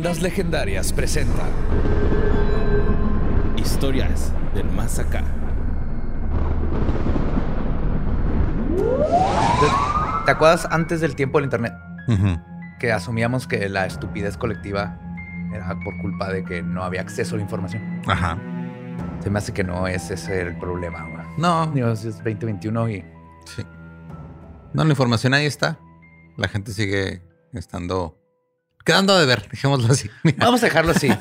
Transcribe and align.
Leyendas 0.00 0.22
Legendarias 0.22 0.92
presenta 0.94 1.42
Historias 3.58 4.32
del 4.54 4.64
Más 4.70 4.98
Acá. 4.98 5.22
¿Te 10.24 10.30
acuerdas 10.30 10.66
antes 10.70 11.02
del 11.02 11.14
tiempo 11.14 11.36
del 11.36 11.44
internet? 11.44 11.74
Que 12.78 12.92
asumíamos 12.92 13.46
que 13.46 13.68
la 13.68 13.84
estupidez 13.84 14.38
colectiva 14.38 14.98
era 15.52 15.78
por 15.84 15.94
culpa 16.00 16.32
de 16.32 16.46
que 16.46 16.62
no 16.62 16.82
había 16.82 17.02
acceso 17.02 17.34
a 17.34 17.36
la 17.36 17.42
información. 17.42 18.00
Ajá. 18.06 18.38
Se 19.22 19.28
me 19.28 19.38
hace 19.38 19.52
que 19.52 19.64
no 19.64 19.86
ese 19.86 20.14
es 20.14 20.30
el 20.30 20.56
problema, 20.56 21.02
güey. 21.02 21.26
No, 21.36 21.66
Digo, 21.74 21.90
es 21.90 22.04
2021 22.04 22.88
y 22.88 23.04
sí. 23.44 23.66
No, 24.72 24.82
la 24.82 24.90
información 24.90 25.34
ahí 25.34 25.44
está. 25.44 25.78
La 26.38 26.48
gente 26.48 26.72
sigue 26.72 27.20
estando. 27.52 28.19
Quedando 28.84 29.18
de 29.18 29.26
ver, 29.26 29.48
dejémoslo 29.48 29.92
así. 29.92 30.10
Mira. 30.22 30.38
vamos 30.40 30.62
a 30.62 30.66
dejarlo 30.66 30.92
así. 30.92 31.08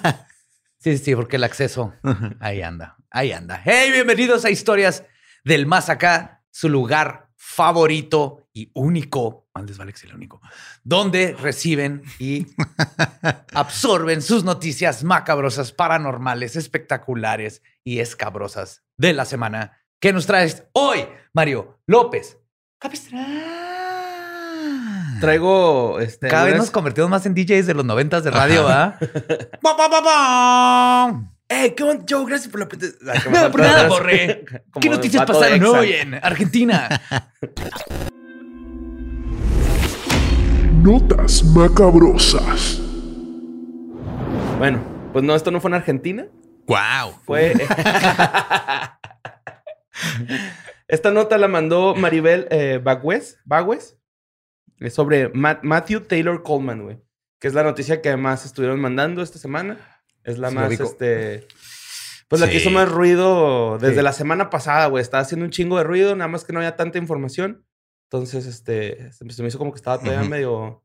Sí, 0.82 0.98
sí, 0.98 1.14
porque 1.14 1.36
el 1.36 1.44
acceso 1.44 1.94
ahí 2.40 2.62
anda, 2.62 2.96
ahí 3.12 3.34
anda. 3.34 3.62
Hey, 3.66 3.92
bienvenidos 3.92 4.46
a 4.46 4.50
Historias 4.50 5.04
del 5.44 5.66
Más 5.66 5.90
Acá, 5.90 6.42
su 6.52 6.70
lugar 6.70 7.28
favorito 7.36 8.48
y 8.54 8.72
único, 8.74 9.50
les 9.68 9.78
vale 9.78 9.92
que 9.92 10.00
sea 10.00 10.12
el 10.12 10.16
único, 10.16 10.42
donde 10.86 11.34
reciben 11.34 12.04
y 12.18 12.48
absorben 13.54 14.22
sus 14.22 14.46
noticias 14.46 15.04
macabrosas, 15.04 15.74
paranormales, 15.74 16.56
espectaculares 16.56 17.62
y 17.84 18.00
escabrosas 18.00 18.86
de 18.96 19.12
la 19.12 19.26
semana 19.26 19.84
que 20.00 20.14
nos 20.14 20.28
traes 20.28 20.64
hoy, 20.72 21.06
Mario 21.34 21.82
López. 21.88 22.38
Capistrán. 22.80 23.79
Traigo 25.20 26.00
este. 26.00 26.28
Cada 26.28 26.46
vez 26.46 26.58
nos 26.58 26.72
convertimos 26.72 27.10
más 27.10 27.26
en 27.26 27.34
DJs 27.34 27.68
de 27.68 27.74
los 27.74 27.86
noventas 27.86 28.24
de 28.24 28.32
radio, 28.32 28.68
¿ah? 28.68 28.98
¡Eh, 31.52 31.74
qué 31.74 31.84
onda, 31.84 32.06
Joe! 32.08 32.26
Gracias 32.26 32.52
por 32.52 32.60
la 32.60 32.68
Nada 33.32 33.52
por 33.52 33.62
nada, 33.62 33.88
borré. 33.88 34.46
¿Qué 34.82 34.90
noticias 34.90 35.26
pasaron 35.26 35.64
hoy 35.66 35.94
en 35.94 36.14
Argentina? 36.14 37.02
Notas 40.84 41.44
macabrosas. 41.44 42.80
Bueno, 44.60 44.80
pues 45.12 45.26
no, 45.26 45.36
esto 45.36 45.50
no 45.50 45.60
fue 45.60 45.72
en 45.72 45.76
Argentina. 45.76 46.28
¡Wow! 46.68 47.20
Fue. 47.26 47.54
Esta 50.88 51.12
nota 51.12 51.38
la 51.38 51.48
mandó 51.48 51.96
Maribel 51.96 52.48
eh, 52.52 52.80
Bagüez, 52.82 53.40
Bagüez. 53.46 53.99
Es 54.80 54.94
sobre 54.94 55.30
Ma- 55.30 55.60
Matthew 55.64 56.02
Taylor 56.02 56.42
Coleman, 56.44 56.84
güey. 56.84 57.02
Que 57.40 57.48
es 57.48 57.54
la 57.54 57.64
noticia 57.64 58.02
que 58.02 58.16
más 58.18 58.46
estuvieron 58.46 58.80
mandando 58.80 59.22
esta 59.22 59.40
semana. 59.40 59.78
Es 60.24 60.38
la 60.38 60.50
Sí, 60.50 60.56
más, 60.56 60.72
este. 60.80 61.48
Pues 62.28 62.42
la 62.42 62.50
que 62.50 62.58
hizo 62.58 62.70
más 62.70 62.90
ruido 62.90 63.78
desde 63.80 63.96
Sí. 63.98 64.02
la 64.04 64.14
semana 64.14 64.50
pasada, 64.50 64.86
güey. 64.88 65.02
Estaba 65.02 65.22
haciendo 65.24 65.46
un 65.46 65.52
chingo 65.52 65.78
de 65.78 65.84
ruido, 65.84 66.16
nada 66.16 66.28
más 66.28 66.44
que 66.44 66.54
no 66.54 66.60
había 66.60 66.76
tanta 66.76 66.98
información. 66.98 67.66
Entonces, 68.12 68.46
este, 68.46 69.12
se 69.14 69.26
me- 69.26 69.48
hizo 69.48 69.58
como 69.58 69.72
que 69.72 69.78
estaba 69.78 69.98
todavía 70.00 70.22
Ujú. 70.22 70.30
medio 70.30 70.84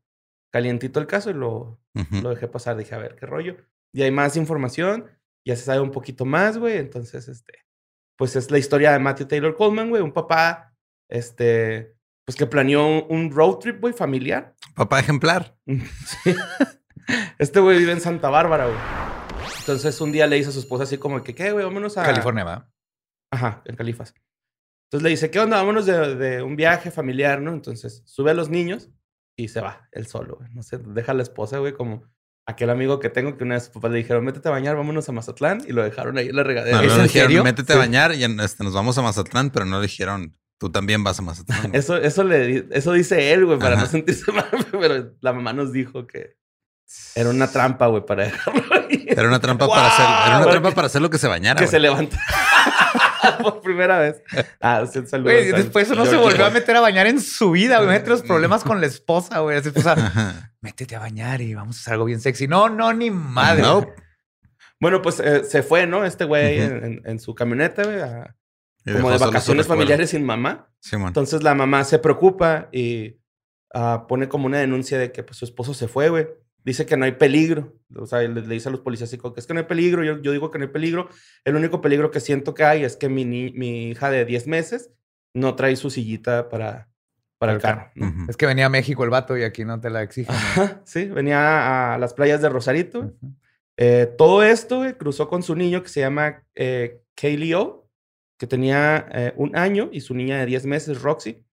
calientito 0.51 0.99
el 0.99 1.07
caso 1.07 1.29
y 1.29 1.33
lo, 1.33 1.79
lo 2.21 2.29
dejé 2.29 2.47
pasar. 2.47 2.77
Dije, 2.77 2.95
a 2.95 2.99
ver, 2.99 3.15
qué 3.15 3.25
rollo. 3.25 3.57
Y 3.93 4.01
hay 4.01 4.11
más 4.11 4.35
información, 4.37 5.05
ya 5.45 5.55
se 5.55 5.63
sabe 5.63 5.81
un 5.81 5.91
poquito 5.91 6.25
más, 6.25 6.57
güey. 6.57 6.77
Entonces, 6.77 7.27
este, 7.27 7.53
pues 8.17 8.35
es 8.35 8.49
la 8.51 8.57
historia 8.57 8.91
de 8.93 8.99
Matthew 8.99 9.27
Taylor 9.27 9.55
Coleman, 9.55 9.89
güey. 9.89 10.01
Un 10.01 10.13
papá, 10.13 10.73
este, 11.09 11.95
pues 12.25 12.35
que 12.35 12.45
planeó 12.45 13.05
un, 13.05 13.31
road 13.31 13.59
trip, 13.59 13.79
güey, 13.79 13.93
familiar. 13.93 14.55
Papá 14.75 14.99
ejemplar. 14.99 15.57
Sí. 15.67 16.35
Este 17.37 17.59
güey 17.59 17.77
vive 17.77 17.91
en 17.91 18.01
Santa 18.01 18.31
Bárbara, 18.31 18.65
güey. 18.65 18.77
Entonces, 19.59 20.01
un 20.01 20.11
día 20.11 20.25
le 20.25 20.37
dice 20.37 20.49
a 20.49 20.51
su 20.51 20.59
esposa 20.59 20.85
así 20.85 20.97
como 20.97 21.21
que, 21.21 21.35
¿qué, 21.35 21.51
güey? 21.51 21.63
Vámonos 21.63 21.99
a... 21.99 22.03
California, 22.03 22.43
¿va? 22.43 22.71
Ajá, 23.31 23.61
en 23.65 23.75
Califas. 23.75 24.15
Entonces 24.87 25.03
le 25.03 25.09
dice, 25.09 25.29
¿qué 25.29 25.39
onda? 25.39 25.57
Vámonos 25.57 25.85
de, 25.85 26.15
de 26.15 26.41
un 26.41 26.55
viaje 26.55 26.89
familiar, 26.89 27.41
¿no? 27.41 27.53
Entonces 27.53 28.01
sube 28.05 28.31
a 28.31 28.33
los 28.33 28.49
niños 28.49 28.89
y 29.37 29.49
se 29.49 29.61
va, 29.61 29.87
él 29.91 30.07
solo, 30.07 30.37
güey. 30.37 30.49
No 30.53 30.63
sé, 30.63 30.79
deja 30.79 31.11
a 31.11 31.15
la 31.15 31.23
esposa, 31.23 31.59
güey, 31.59 31.73
como 31.73 32.03
aquel 32.47 32.69
amigo 32.69 32.99
que 32.99 33.09
tengo 33.09 33.37
que 33.37 33.43
una 33.43 33.55
vez 33.55 33.65
sus 33.65 33.73
papás 33.73 33.91
le 33.91 33.97
dijeron, 33.97 34.23
métete 34.23 34.47
a 34.47 34.51
bañar, 34.51 34.75
vámonos 34.75 35.09
a 35.09 35.11
Mazatlán. 35.11 35.63
Y 35.67 35.73
lo 35.73 35.83
dejaron 35.83 36.17
ahí 36.17 36.29
en 36.29 36.35
la 36.35 36.43
regadera. 36.43 36.77
No, 36.77 36.83
¿Es 36.83 36.89
no 36.89 36.95
en 36.95 37.01
le 37.01 37.07
dijeron, 37.07 37.27
serio? 37.27 37.43
métete 37.43 37.73
a 37.73 37.77
bañar 37.77 38.13
y 38.13 38.23
este, 38.23 38.63
nos 38.63 38.73
vamos 38.73 38.97
a 38.97 39.01
Mazatlán, 39.01 39.49
pero 39.49 39.65
no 39.65 39.77
le 39.77 39.87
dijeron, 39.87 40.37
tú 40.57 40.71
también 40.71 41.03
vas 41.03 41.19
a 41.19 41.21
Mazatlán. 41.21 41.61
güey". 41.69 41.77
Eso, 41.79 41.97
eso, 41.97 42.23
le, 42.23 42.67
eso 42.71 42.93
dice 42.93 43.33
él, 43.33 43.45
güey, 43.45 43.59
para 43.59 43.73
Ajá. 43.75 43.83
no 43.83 43.87
sentirse 43.89 44.31
mal, 44.31 44.45
pero 44.71 45.13
la 45.21 45.33
mamá 45.33 45.53
nos 45.53 45.71
dijo 45.71 46.07
que 46.07 46.37
era 47.15 47.29
una 47.29 47.51
trampa, 47.51 47.87
güey, 47.87 48.05
para 48.05 48.25
dejarlo 48.25 48.63
ahí. 48.75 49.05
Era 49.09 49.27
una 49.27 49.39
trampa 49.39 49.67
para 49.67 49.87
hacer, 49.87 50.05
era 50.27 50.37
una 50.39 50.51
trampa 50.51 50.69
que- 50.69 50.75
para 50.75 50.87
hacer 50.87 51.01
lo 51.01 51.09
que 51.09 51.17
se 51.17 51.27
bañara. 51.27 51.57
Que 51.57 51.65
güey. 51.65 51.71
se 51.71 51.79
levanta 51.79 52.17
por 53.41 53.61
primera 53.61 53.97
vez. 53.99 54.21
Ah, 54.61 54.85
sí, 54.85 54.99
saludos 55.07 55.33
Güey, 55.33 55.49
al 55.51 55.63
después 55.63 55.89
no 55.89 56.05
se 56.05 56.15
volvió 56.15 56.45
a 56.45 56.51
meter 56.51 56.75
a 56.75 56.81
bañar 56.81 57.07
en 57.07 57.19
su 57.19 57.51
vida, 57.51 57.77
güey. 57.77 57.89
Mete 57.89 58.09
los 58.09 58.21
problemas 58.21 58.63
con 58.63 58.79
la 58.81 58.87
esposa, 58.87 59.39
güey. 59.39 59.61
Su 59.63 59.69
esposa, 59.69 59.93
Ajá. 59.93 60.53
métete 60.61 60.95
a 60.95 60.99
bañar 60.99 61.41
y 61.41 61.55
vamos 61.55 61.77
a 61.77 61.79
hacer 61.79 61.93
algo 61.93 62.05
bien 62.05 62.21
sexy. 62.21 62.47
No, 62.47 62.69
no, 62.69 62.93
ni 62.93 63.09
madre. 63.09 63.63
No. 63.63 63.87
Bueno, 64.79 65.01
pues 65.01 65.19
eh, 65.19 65.43
se 65.43 65.63
fue, 65.63 65.87
¿no? 65.87 66.05
Este 66.05 66.25
güey 66.25 66.61
Ujú. 66.63 66.75
en, 66.75 66.83
en- 66.85 67.01
en 67.05 67.19
su 67.19 67.33
camioneta, 67.33 67.83
güey, 67.83 67.99
a- 68.01 68.35
como 68.93 69.09
de 69.09 69.17
vacaciones 69.25 69.65
familiares 69.67 70.09
sin 70.11 70.23
mamá. 70.23 70.69
Entonces 71.07 71.43
la 71.43 71.55
mamá 71.55 71.83
se 71.83 71.99
preocupa 71.99 72.69
y 72.71 73.17
ah, 73.73 74.05
pone 74.07 74.27
como 74.29 74.45
una 74.45 74.59
denuncia 74.59 74.97
de 74.99 75.11
que 75.11 75.23
pues, 75.23 75.37
su 75.37 75.45
esposo 75.45 75.73
se 75.73 75.87
fue, 75.87 76.09
güey. 76.09 76.27
Dice 76.63 76.85
que 76.85 76.97
no 76.97 77.05
hay 77.05 77.11
peligro. 77.13 77.73
O 77.95 78.05
sea, 78.07 78.19
le, 78.21 78.29
le 78.29 78.41
dice 78.53 78.69
a 78.69 78.71
los 78.71 78.81
policías 78.81 79.09
que 79.09 79.19
es 79.37 79.45
que 79.47 79.53
no 79.53 79.59
hay 79.59 79.65
peligro. 79.67 80.03
Yo, 80.03 80.19
yo 80.21 80.31
digo 80.31 80.49
que 80.51 80.57
no 80.57 80.65
hay 80.65 80.71
peligro. 80.71 81.09
El 81.43 81.55
único 81.55 81.79
peligro 81.81 82.09
que 82.11 82.19
siento 82.19 82.53
que 82.55 82.63
hay 82.63 82.83
es 82.83 82.95
que 82.97 83.07
mi, 83.09 83.23
ni- 83.25 83.51
mi 83.51 83.89
hija 83.89 84.09
de 84.09 84.25
10 84.25 84.47
meses 84.47 84.91
no 85.35 85.55
trae 85.55 85.75
su 85.75 85.89
sillita 85.91 86.49
para, 86.49 86.89
para 87.37 87.53
el 87.53 87.59
carro. 87.61 87.91
Es 88.27 88.35
que 88.37 88.45
venía 88.47 88.65
a 88.65 88.69
México 88.69 89.03
el 89.03 89.09
vato 89.11 89.37
y 89.37 89.43
aquí 89.43 89.63
no 89.65 89.79
te 89.79 89.89
la 89.91 90.01
exigen. 90.01 90.33
sí, 90.85 91.05
venía 91.05 91.93
a 91.93 91.97
las 91.99 92.13
playas 92.15 92.41
de 92.41 92.49
Rosarito. 92.49 93.13
Eh, 93.77 94.07
todo 94.17 94.41
esto, 94.41 94.77
güey, 94.77 94.93
cruzó 94.93 95.27
con 95.27 95.43
su 95.43 95.55
niño 95.55 95.83
que 95.83 95.89
se 95.89 95.99
llama 95.99 96.43
eh, 96.55 97.01
Kaylee 97.15 97.53
O, 97.55 97.84
que 98.37 98.47
tenía 98.47 99.07
eh, 99.11 99.33
un 99.37 99.55
año, 99.57 99.89
y 99.91 100.01
su 100.01 100.13
niña 100.13 100.39
de 100.39 100.45
10 100.45 100.65
meses, 100.65 101.01
Roxy. 101.01 101.45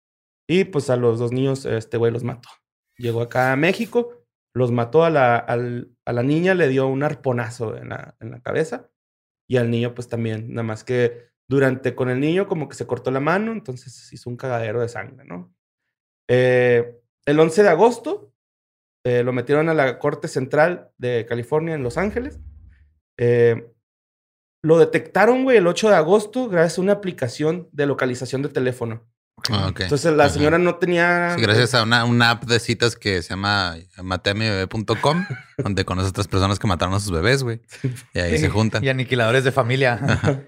Y 0.48 0.64
pues 0.64 0.90
a 0.90 0.96
los 0.96 1.18
dos 1.18 1.32
niños, 1.32 1.64
este 1.66 1.96
güey 1.96 2.12
los 2.12 2.24
mató. 2.24 2.48
Llegó 2.96 3.22
acá 3.22 3.52
a 3.52 3.56
México, 3.56 4.24
los 4.54 4.72
mató 4.72 5.04
a 5.04 5.10
la, 5.10 5.36
al- 5.36 5.90
a 6.04 6.12
la 6.12 6.22
niña, 6.22 6.54
le 6.54 6.68
dio 6.68 6.86
un 6.88 7.02
arponazo 7.02 7.76
en 7.76 7.90
la, 7.90 8.16
en 8.20 8.30
la 8.32 8.40
cabeza. 8.40 8.90
Y 9.48 9.56
al 9.58 9.70
niño, 9.70 9.94
pues 9.94 10.08
también, 10.08 10.48
nada 10.52 10.62
más 10.64 10.84
que 10.84 11.30
durante 11.48 11.94
con 11.94 12.08
el 12.10 12.20
niño, 12.20 12.46
como 12.46 12.68
que 12.68 12.76
se 12.76 12.86
cortó 12.86 13.10
la 13.10 13.20
mano, 13.20 13.52
entonces 13.52 14.12
hizo 14.12 14.30
un 14.30 14.36
cagadero 14.36 14.80
de 14.80 14.88
sangre, 14.88 15.24
¿no? 15.24 15.52
Eh, 16.28 17.00
el 17.26 17.40
11 17.40 17.62
de 17.64 17.68
agosto 17.68 18.32
eh, 19.04 19.22
lo 19.24 19.32
metieron 19.32 19.68
a 19.68 19.74
la 19.74 19.98
Corte 19.98 20.28
Central 20.28 20.90
de 20.98 21.26
California 21.26 21.74
en 21.74 21.82
Los 21.82 21.96
Ángeles. 21.98 22.40
Eh, 23.18 23.72
lo 24.62 24.78
detectaron, 24.78 25.44
güey, 25.44 25.56
el 25.56 25.66
8 25.66 25.88
de 25.90 25.96
agosto 25.96 26.48
gracias 26.48 26.78
a 26.78 26.82
una 26.82 26.92
aplicación 26.92 27.68
de 27.72 27.86
localización 27.86 28.42
de 28.42 28.48
teléfono. 28.48 29.06
Ah, 29.48 29.68
ok. 29.70 29.80
Entonces 29.80 30.12
la 30.14 30.24
Ajá. 30.24 30.34
señora 30.34 30.58
no 30.58 30.76
tenía... 30.76 31.34
Sí, 31.34 31.40
gracias 31.40 31.74
a 31.74 31.82
una, 31.82 32.04
una 32.04 32.30
app 32.30 32.44
de 32.44 32.60
citas 32.60 32.94
que 32.94 33.22
se 33.22 33.30
llama 33.30 33.76
matemibebé.com, 34.02 35.26
donde 35.58 35.84
conoce 35.84 36.08
a 36.08 36.10
otras 36.10 36.28
personas 36.28 36.58
que 36.58 36.66
mataron 36.66 36.94
a 36.94 37.00
sus 37.00 37.10
bebés, 37.10 37.42
güey. 37.42 37.60
Y 38.12 38.18
ahí 38.18 38.38
se 38.38 38.50
juntan. 38.50 38.84
Y 38.84 38.88
aniquiladores 38.88 39.44
de 39.44 39.52
familia. 39.52 40.44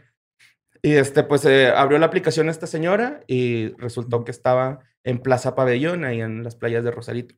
Y 0.82 0.94
este, 0.94 1.22
pues 1.22 1.44
eh, 1.44 1.68
abrió 1.68 1.98
la 1.98 2.06
aplicación 2.06 2.48
esta 2.48 2.66
señora 2.66 3.20
y 3.28 3.68
resultó 3.76 4.24
que 4.24 4.32
estaba 4.32 4.80
en 5.04 5.20
Plaza 5.20 5.54
Pabellón, 5.54 6.04
ahí 6.04 6.20
en 6.20 6.42
las 6.42 6.56
playas 6.56 6.82
de 6.84 6.90
Rosarito. 6.90 7.36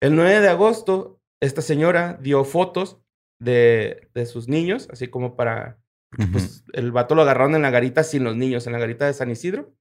El 0.00 0.16
9 0.16 0.40
de 0.40 0.48
agosto, 0.48 1.20
esta 1.40 1.60
señora 1.60 2.18
dio 2.22 2.42
fotos 2.44 2.98
de, 3.38 4.08
de 4.14 4.24
sus 4.26 4.48
niños, 4.48 4.88
así 4.90 5.08
como 5.08 5.36
para. 5.36 5.78
Porque. 6.10 6.32
Pues 6.32 6.64
el 6.72 6.92
vato 6.92 7.14
lo 7.14 7.22
agarraron 7.22 7.54
en 7.54 7.62
la 7.62 7.70
garita 7.70 8.02
sin 8.04 8.24
los 8.24 8.36
niños, 8.36 8.66
en 8.66 8.72
la 8.72 8.78
garita 8.78 9.06
de 9.06 9.14
San 9.14 9.30
Isidro. 9.30 9.72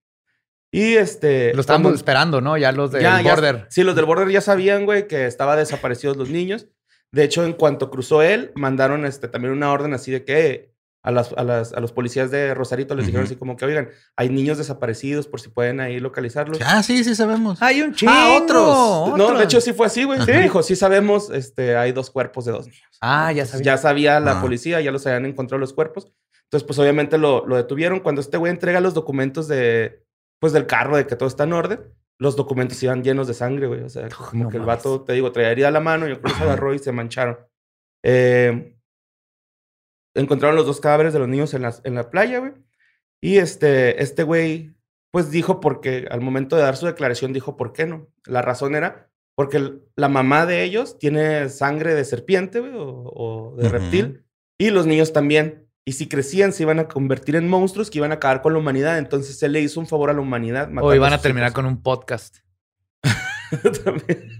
Y 0.71 0.93
este. 0.95 1.53
Lo 1.55 1.61
estaban 1.61 1.81
cuando- 1.81 1.97
esperando, 1.97 2.41
¿no? 2.41 2.57
Ya 2.57 2.71
los 2.71 2.91
del 2.91 3.01
ya- 3.01 3.21
ya- 3.21 3.31
border. 3.33 3.65
sí, 3.69 3.83
los 3.83 3.95
del 3.95 4.05
border 4.05 4.29
ya 4.29 4.41
sabían, 4.41 4.85
güey, 4.85 5.07
que 5.07 5.25
estaba 5.25 5.55
desaparecidos 5.55 6.15
los 6.17 6.29
niños. 6.29 6.67
De 7.11 7.23
hecho, 7.23 7.43
en 7.43 7.53
cuanto 7.53 7.89
cruzó 7.89 8.21
él, 8.21 8.51
mandaron 8.55 9.03
este, 9.05 9.27
también 9.27 9.53
una 9.53 9.71
orden 9.71 9.93
así 9.95 10.11
de 10.11 10.23
que 10.23 10.71
a, 11.01 11.11
las, 11.11 11.31
a, 11.33 11.43
las, 11.43 11.73
a 11.73 11.79
los 11.79 11.91
policías 11.93 12.29
de 12.31 12.53
Rosarito 12.53 12.93
les 12.95 13.05
dijeron 13.05 13.23
Ujú. 13.25 13.31
así 13.33 13.39
como 13.39 13.55
que, 13.55 13.65
oigan, 13.65 13.89
hay 14.17 14.29
niños 14.29 14.57
desaparecidos 14.57 15.27
por 15.27 15.39
si 15.39 15.49
pueden 15.49 15.79
ahí 15.79 15.99
localizarlos. 15.99 16.59
Ah, 16.65 16.83
sí, 16.83 17.03
sí 17.03 17.15
sabemos. 17.15 17.61
Hay 17.61 17.81
un 17.81 17.93
chingo. 17.93 18.11
Ah, 18.13 18.37
otros. 18.41 19.17
No, 19.17 19.37
de 19.37 19.43
hecho 19.45 19.61
sí 19.61 19.71
fue 19.73 19.85
así, 19.87 20.03
güey. 20.03 20.19
Ajá. 20.19 20.31
Dijo, 20.39 20.61
sí 20.61 20.75
sabemos, 20.75 21.29
este, 21.29 21.77
hay 21.77 21.91
dos 21.93 22.09
cuerpos 22.11 22.45
de 22.45 22.51
dos 22.51 22.65
niños. 22.67 22.97
Ah, 23.01 23.31
ya 23.31 23.45
sabía. 23.45 23.63
ya 23.65 23.77
sabía 23.77 24.19
la 24.19 24.39
Ah. 24.39 24.41
policía, 24.41 24.81
ya 24.81 24.91
los 24.91 25.07
habían 25.07 25.25
encontrado 25.25 25.59
los 25.59 25.73
cuerpos. 25.73 26.11
Entonces, 26.43 26.65
pues 26.67 26.77
obviamente 26.79 27.17
lo, 27.17 27.45
lo 27.45 27.55
detuvieron. 27.55 27.99
Cuando 28.01 28.19
este 28.21 28.37
güey 28.37 28.51
entrega 28.51 28.81
los 28.81 28.93
documentos 28.93 29.47
de, 29.47 30.03
pues 30.39 30.51
del 30.51 30.65
carro, 30.67 30.97
de 30.97 31.07
que 31.07 31.15
todo 31.15 31.29
está 31.29 31.43
en 31.45 31.53
orden, 31.53 31.79
los 32.17 32.35
documentos 32.35 32.81
iban 32.83 33.03
llenos 33.03 33.27
de 33.27 33.33
sangre, 33.35 33.67
güey. 33.67 33.83
O 33.83 33.89
sea, 33.89 34.09
como 34.09 34.43
no 34.45 34.49
que 34.49 34.57
el 34.57 34.63
mames. 34.63 34.77
vato, 34.83 35.01
te 35.03 35.13
digo, 35.13 35.31
traía 35.31 35.51
herida 35.51 35.69
a 35.69 35.71
la 35.71 35.79
mano 35.79 36.07
y 36.07 36.11
el 36.11 36.19
culo 36.19 36.35
se 36.35 36.43
agarró 36.43 36.73
y 36.73 36.79
se 36.79 36.91
mancharon. 36.91 37.37
Eh, 38.03 38.75
encontraron 40.21 40.55
los 40.55 40.65
dos 40.65 40.79
cadáveres 40.79 41.13
de 41.13 41.19
los 41.19 41.27
niños 41.27 41.53
en 41.53 41.61
la, 41.63 41.75
en 41.83 41.95
la 41.95 42.09
playa, 42.09 42.39
güey. 42.39 42.53
Y 43.21 43.37
este, 43.37 44.01
este 44.01 44.23
güey, 44.23 44.73
pues 45.11 45.31
dijo 45.31 45.59
porque 45.59 46.07
al 46.09 46.21
momento 46.21 46.55
de 46.55 46.61
dar 46.63 46.77
su 46.77 46.85
declaración 46.85 47.33
dijo 47.33 47.57
por 47.57 47.73
qué 47.73 47.85
no. 47.85 48.07
La 48.25 48.41
razón 48.41 48.75
era 48.75 49.09
porque 49.35 49.73
la 49.95 50.09
mamá 50.09 50.45
de 50.45 50.63
ellos 50.63 50.99
tiene 50.99 51.47
sangre 51.49 51.95
de 51.95 52.03
serpiente, 52.05 52.59
güey, 52.59 52.73
o, 52.75 53.03
o 53.13 53.55
de 53.57 53.67
Ujú. 53.67 53.71
reptil. 53.73 54.25
Y 54.57 54.69
los 54.71 54.85
niños 54.85 55.13
también. 55.13 55.65
Y 55.85 55.93
si 55.93 56.07
crecían, 56.07 56.51
se 56.53 56.63
iban 56.63 56.79
a 56.79 56.87
convertir 56.87 57.35
en 57.35 57.47
monstruos 57.47 57.89
que 57.89 57.97
iban 57.99 58.11
a 58.11 58.15
acabar 58.15 58.41
con 58.41 58.53
la 58.53 58.59
humanidad. 58.59 58.97
Entonces 58.99 59.41
él 59.41 59.53
le 59.53 59.61
hizo 59.61 59.79
un 59.79 59.87
favor 59.87 60.09
a 60.09 60.13
la 60.13 60.19
humanidad. 60.21 60.69
O 60.81 60.93
iban 60.93 61.13
a 61.13 61.15
sus 61.17 61.23
terminar 61.23 61.47
hijos. 61.47 61.55
con 61.55 61.65
un 61.65 61.81
podcast. 61.81 62.39
También. 63.83 64.39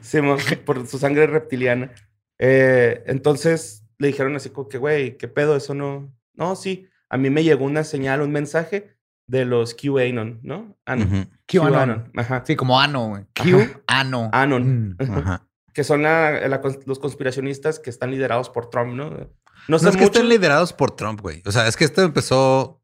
Sí, 0.00 0.18
por 0.64 0.86
su 0.86 0.98
sangre 0.98 1.26
reptiliana. 1.26 1.92
Eh, 2.38 3.02
entonces 3.06 3.79
le 4.00 4.08
dijeron 4.08 4.34
así 4.34 4.50
como 4.50 4.68
que, 4.68 4.78
güey, 4.78 5.16
¿qué 5.16 5.28
pedo? 5.28 5.54
Eso 5.56 5.74
no... 5.74 6.12
No, 6.34 6.56
sí. 6.56 6.88
A 7.08 7.16
mí 7.16 7.30
me 7.30 7.44
llegó 7.44 7.64
una 7.64 7.84
señal, 7.84 8.22
un 8.22 8.32
mensaje 8.32 8.96
de 9.28 9.44
los 9.44 9.74
QAnon, 9.74 10.40
¿no? 10.42 10.76
Anon. 10.86 11.06
Ujú. 11.06 11.26
QAnon. 11.46 12.10
Ajá. 12.16 12.42
Sí, 12.46 12.56
como 12.56 12.80
ano, 12.80 13.08
güey. 13.10 13.24
Q, 13.34 13.60
Ajá. 13.60 13.80
ano. 13.86 14.30
Anon. 14.32 14.96
Mm. 14.98 15.12
Ajá. 15.12 15.46
Que 15.72 15.84
son 15.84 16.02
la- 16.02 16.48
la 16.48 16.60
cons- 16.62 16.82
los 16.86 16.98
conspiracionistas 16.98 17.78
que 17.78 17.90
están 17.90 18.10
liderados 18.10 18.50
por 18.50 18.70
Trump, 18.70 18.94
¿no? 18.94 19.10
No 19.10 19.28
No 19.68 19.78
sé 19.78 19.90
es 19.90 19.96
que 19.96 20.04
estén 20.04 20.28
liderados 20.28 20.72
por 20.72 20.90
Trump, 20.96 21.20
güey. 21.20 21.42
O 21.46 21.52
sea, 21.52 21.68
es 21.68 21.76
que 21.76 21.84
esto 21.84 22.02
empezó 22.02 22.82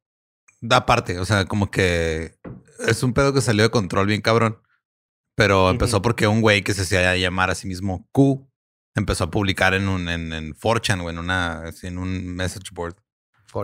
da 0.61 0.87
parte. 0.87 1.19
O 1.19 1.25
sea, 1.25 1.47
como 1.47 1.71
que 1.71 2.37
es 2.87 3.03
un 3.03 3.13
pedo 3.13 3.33
que 3.33 3.41
salió 3.41 3.63
de 3.65 3.71
control 3.71 4.07
bien 4.07 4.21
cabrón. 4.21 4.59
Pero 5.35 5.69
empezó 5.71 6.01
porque 6.01 6.27
un 6.27 6.41
güey 6.41 6.63
que 6.63 6.75
se 6.75 6.83
hacía 6.83 7.17
llamar 7.17 7.51
a 7.51 7.55
sí 7.55 7.67
mismo 7.67 8.09
Q 8.13 8.49
empezó 8.97 9.25
a 9.25 9.31
publicar 9.31 9.75
en 9.75 9.89
un 9.89 10.09
en, 10.09 10.33
en 10.33 10.55
4chan 10.55 11.01
o 11.03 11.11
en 11.11 11.19
una 11.19 11.65
en 11.83 11.99
un 11.99 12.35
message 12.35 12.71
board. 12.73 12.97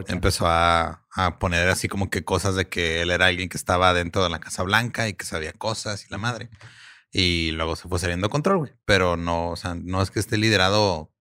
Empezó 0.06 0.46
a, 0.46 1.04
a 1.10 1.38
poner 1.38 1.68
así 1.68 1.86
como 1.88 2.08
que 2.08 2.24
cosas 2.24 2.54
de 2.54 2.66
que 2.68 3.02
él 3.02 3.10
era 3.10 3.26
alguien 3.26 3.48
que 3.50 3.58
estaba 3.58 3.92
dentro 3.92 4.22
de 4.22 4.30
la 4.30 4.38
Casa 4.40 4.62
Blanca 4.62 5.06
y 5.08 5.12
que 5.14 5.24
sabía 5.26 5.52
cosas 5.52 6.06
y 6.06 6.08
la 6.10 6.16
madre. 6.18 6.48
Y 7.10 7.50
luego 7.50 7.76
se 7.76 7.88
fue 7.88 7.98
saliendo 7.98 8.30
control, 8.30 8.58
güey. 8.58 8.72
Pero 8.86 9.18
no, 9.18 9.50
o 9.50 9.56
sea, 9.56 9.74
no 9.74 10.00
es 10.00 10.10
que 10.10 10.18
esté 10.20 10.38
liderado 10.38 11.12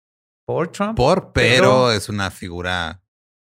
Por 0.46 0.70
Trump. 0.72 0.96
por, 0.96 1.34
pero, 1.34 1.64
Pero- 1.64 1.92
es 1.92 2.08
una 2.08 2.32
figura 2.32 3.04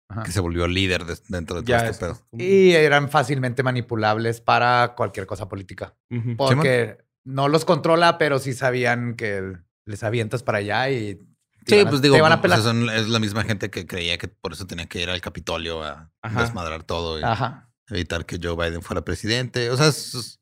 Ajá. 0.10 0.24
que 0.24 0.32
se 0.32 0.40
volvió 0.40 0.68
líder 0.68 1.06
de- 1.06 1.20
dentro 1.28 1.58
de 1.58 1.62
todo 1.64 1.70
Ya 1.78 1.88
este 1.88 1.92
es- 1.92 1.98
pedo. 2.00 2.28
Y 2.32 2.72
eran 2.72 3.10
fácilmente 3.10 3.62
manipulables 3.62 4.42
para 4.42 4.96
cualquier 4.96 5.28
cosa 5.28 5.48
política. 5.48 5.96
Porque 6.38 7.06
no 7.24 7.50
los 7.50 7.66
controla, 7.66 8.18
pero 8.18 8.40
sí 8.40 8.54
sabían 8.54 9.16
que 9.16 9.58
les 9.86 10.04
avientas 10.04 10.44
para 10.44 10.60
allá 10.60 10.90
y. 10.90 11.20
Sí, 11.66 11.84
pues 11.90 12.02
digo, 12.02 12.20
van 12.20 12.32
a 12.34 12.42
pues, 12.42 12.52
pelar. 12.52 12.62
son- 12.62 12.90
es 12.90 13.08
la 13.08 13.20
misma 13.20 13.44
gente 13.44 13.70
que 13.70 13.88
creía 13.88 14.18
que 14.18 14.28
por 14.28 14.52
eso 14.54 14.68
tenía 14.68 14.86
que 14.88 15.02
ir 15.02 15.10
al 15.10 15.22
Capitolio 15.22 15.82
a 15.84 16.12
Ajá. 16.22 16.42
desmadrar 16.42 16.84
todo 16.84 17.20
y 17.20 17.24
Ajá. 17.24 17.70
evitar 17.88 18.26
que 18.26 18.38
Joe 18.42 18.56
Biden 18.58 18.82
fuera 18.82 19.06
presidente. 19.06 19.70
O 19.70 19.78
sea, 19.78 19.88
es- 19.88 20.40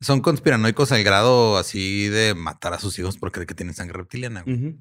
son 0.00 0.20
conspiranoicos 0.20 0.92
al 0.92 1.02
grado 1.02 1.58
así 1.58 2.08
de 2.08 2.34
matar 2.34 2.72
a 2.72 2.78
sus 2.78 2.98
hijos 3.00 3.18
porque 3.18 3.34
creen 3.34 3.46
que 3.48 3.54
tienen 3.54 3.74
sangre 3.74 3.98
reptiliana. 3.98 4.42
güey. 4.42 4.76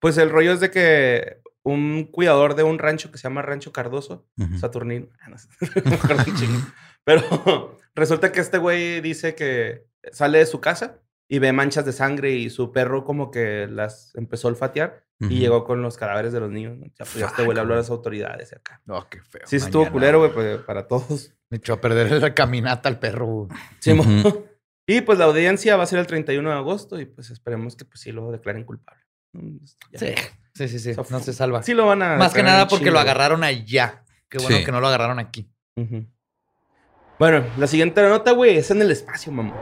Pues 0.00 0.18
el 0.18 0.28
rollo 0.30 0.52
es 0.52 0.58
de 0.60 0.70
que 0.72 1.40
un 1.62 2.08
cuidador 2.10 2.56
de 2.56 2.64
un 2.64 2.80
rancho 2.80 3.12
que 3.12 3.18
se 3.18 3.22
llama 3.22 3.40
Rancho 3.42 3.70
Cardoso, 3.72 4.26
Ujú. 4.36 4.58
Saturnino, 4.58 5.06
ah, 5.20 5.28
no 5.30 5.38
sé, 5.38 5.48
pero 7.04 7.78
resulta 7.94 8.32
que 8.32 8.40
este 8.40 8.58
güey 8.58 9.00
dice 9.00 9.34
que 9.36 9.86
sale 10.12 10.38
de 10.38 10.46
su 10.46 10.60
casa 10.60 10.98
y 11.32 11.38
ve 11.38 11.50
manchas 11.52 11.86
de 11.86 11.92
sangre 11.92 12.32
y 12.32 12.50
su 12.50 12.72
perro 12.72 13.04
como 13.04 13.30
que 13.30 13.66
las 13.66 14.14
empezó 14.16 14.48
a 14.48 14.50
olfatear 14.50 15.04
Ujú. 15.18 15.32
y 15.32 15.38
llegó 15.38 15.64
con 15.64 15.80
los 15.80 15.96
cadáveres 15.96 16.32
de 16.34 16.40
los 16.40 16.50
niños. 16.50 16.76
¿no? 16.76 16.84
Ya, 16.86 16.92
pues, 16.98 17.14
ya 17.14 17.26
este 17.28 17.42
güey 17.42 17.54
le 17.54 17.60
habló 17.62 17.72
a 17.72 17.78
las 17.78 17.88
autoridades 17.88 18.52
acá. 18.52 18.82
Oh, 18.86 19.06
qué 19.08 19.22
feo. 19.22 19.40
Sí, 19.46 19.56
estuvo 19.56 19.82
Mañana. 19.84 19.92
culero, 19.92 20.18
güey, 20.18 20.32
pues, 20.34 20.58
para 20.58 20.86
todos. 20.86 21.32
Me 21.48 21.56
echó 21.56 21.72
a 21.72 21.80
perder 21.80 22.12
la 22.20 22.34
caminata 22.34 22.88
al 22.90 22.98
perro. 22.98 23.26
güey. 23.26 23.48
Sí, 23.78 23.94
mo- 23.94 24.02
Ujú. 24.02 24.46
Y 24.86 25.00
pues 25.02 25.16
la 25.18 25.26
audiencia 25.26 25.76
va 25.76 25.84
a 25.84 25.86
ser 25.86 26.00
el 26.00 26.06
31 26.08 26.50
de 26.50 26.56
agosto 26.56 26.98
y 27.00 27.06
pues 27.06 27.30
esperemos 27.30 27.76
que 27.76 27.84
pues 27.84 28.00
sí 28.00 28.10
lo 28.12 28.30
declaren 28.32 28.64
culpable. 28.64 29.00
Ya. 29.90 29.98
Sí, 30.00 30.14
sí, 30.54 30.68
sí. 30.68 30.78
sí. 30.80 30.90
O 30.98 31.04
sea, 31.04 31.16
No 31.16 31.22
se 31.22 31.32
salva. 31.32 31.62
Sí 31.62 31.72
lo 31.72 31.86
van 31.86 32.02
a 32.02 32.16
Más 32.16 32.34
que 32.34 32.42
nada 32.42 32.66
porque 32.68 32.90
lo 32.90 32.98
agarraron 32.98 33.44
allá. 33.44 34.04
Qué 34.28 34.38
bueno 34.38 34.56
Sí. 34.58 34.64
que 34.64 34.72
no 34.72 34.80
lo 34.80 34.88
agarraron 34.88 35.18
aquí. 35.20 35.48
Ujú. 35.76 36.04
Bueno, 37.22 37.46
la 37.56 37.68
siguiente 37.68 38.02
nota, 38.02 38.32
güey, 38.32 38.56
es 38.56 38.72
en 38.72 38.82
el 38.82 38.90
espacio, 38.90 39.30
mamá. 39.30 39.54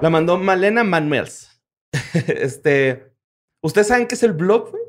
La 0.00 0.10
mandó 0.10 0.38
Malena 0.38 0.84
Manuels. 0.84 1.60
este. 2.14 3.12
¿Ustedes 3.64 3.88
saben 3.88 4.06
qué 4.06 4.14
es 4.14 4.22
el 4.22 4.32
blob, 4.32 4.70
güey? 4.70 4.82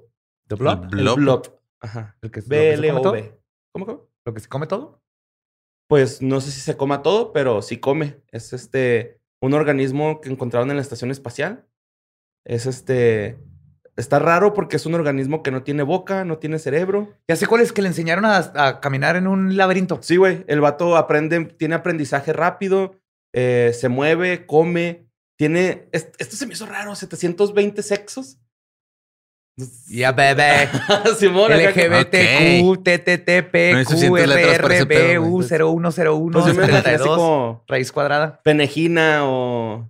¿The 0.50 0.54
Blood? 0.54 0.84
El 0.84 0.90
blob. 0.90 1.18
El 1.18 1.24
blob. 1.24 1.60
Ajá. 1.80 2.16
¿El 2.22 2.30
que, 2.30 2.42
lo 2.42 2.48
que 2.48 2.52
se 2.52 2.88
come 2.92 3.02
todo? 3.02 3.12
B-L-O-B. 3.12 3.40
¿Cómo, 3.72 3.86
cómo? 3.88 4.08
¿Lo 4.24 4.34
que 4.36 4.40
se 4.40 4.48
come 4.48 4.68
todo? 4.68 5.02
Pues 5.88 6.22
no 6.22 6.42
sé 6.42 6.52
si 6.52 6.62
se 6.62 6.78
coma 6.78 7.02
todo, 7.02 7.34
pero 7.34 7.64
sí 7.64 7.80
come. 7.80 8.22
Es 8.28 8.54
este. 8.54 9.20
Un 9.42 9.56
organismo 9.56 10.22
que 10.22 10.30
encontraron 10.30 10.70
en 10.70 10.76
la 10.76 10.84
estación 10.84 11.10
espacial. 11.10 11.66
Es 12.46 12.68
este. 12.68 13.40
Está 13.98 14.20
raro 14.20 14.54
porque 14.54 14.76
es 14.76 14.86
un 14.86 14.94
organismo 14.94 15.42
que 15.44 15.50
no 15.52 15.64
tiene 15.64 15.82
boca, 15.84 16.24
no 16.24 16.38
tiene 16.38 16.60
cerebro. 16.60 17.14
Ya 17.28 17.36
sé 17.36 17.48
cuál 17.48 17.62
es 17.62 17.74
que 17.74 17.82
le 17.82 17.88
enseñaron 17.88 18.26
a, 18.26 18.38
a 18.56 18.80
caminar 18.80 19.16
en 19.16 19.26
un 19.28 19.58
laberinto. 19.58 20.00
Sí, 20.04 20.18
güey. 20.18 20.46
El 20.48 20.62
vato 20.62 20.96
aprende, 20.96 21.46
tiene 21.46 21.74
aprendizaje 21.76 22.32
rápido, 22.32 22.96
eh, 23.34 23.72
se 23.74 23.90
mueve, 23.90 24.46
come. 24.46 25.08
Tiene. 25.38 25.88
es- 25.92 26.10
esto 26.20 26.36
se 26.36 26.46
me 26.48 26.54
hizo 26.54 26.66
raro, 26.68 26.96
720 26.96 27.82
sexos. 27.84 28.38
Ya, 29.88 30.12
bebé. 30.12 30.70
Simón, 31.20 31.52
LGBTQ, 31.52 32.84
TTTP, 32.84 33.74
güey. 34.08 34.24
QRBU0101 34.24 36.32
Pues 36.32 36.46
yo 36.46 36.54
me 36.54 36.66
imaginé 36.66 36.78
así 36.78 36.84
32, 36.84 37.18
como 37.18 37.64
raíz 37.68 37.92
cuadrada. 37.92 38.40
penejina 38.44 39.22
o 39.24 39.90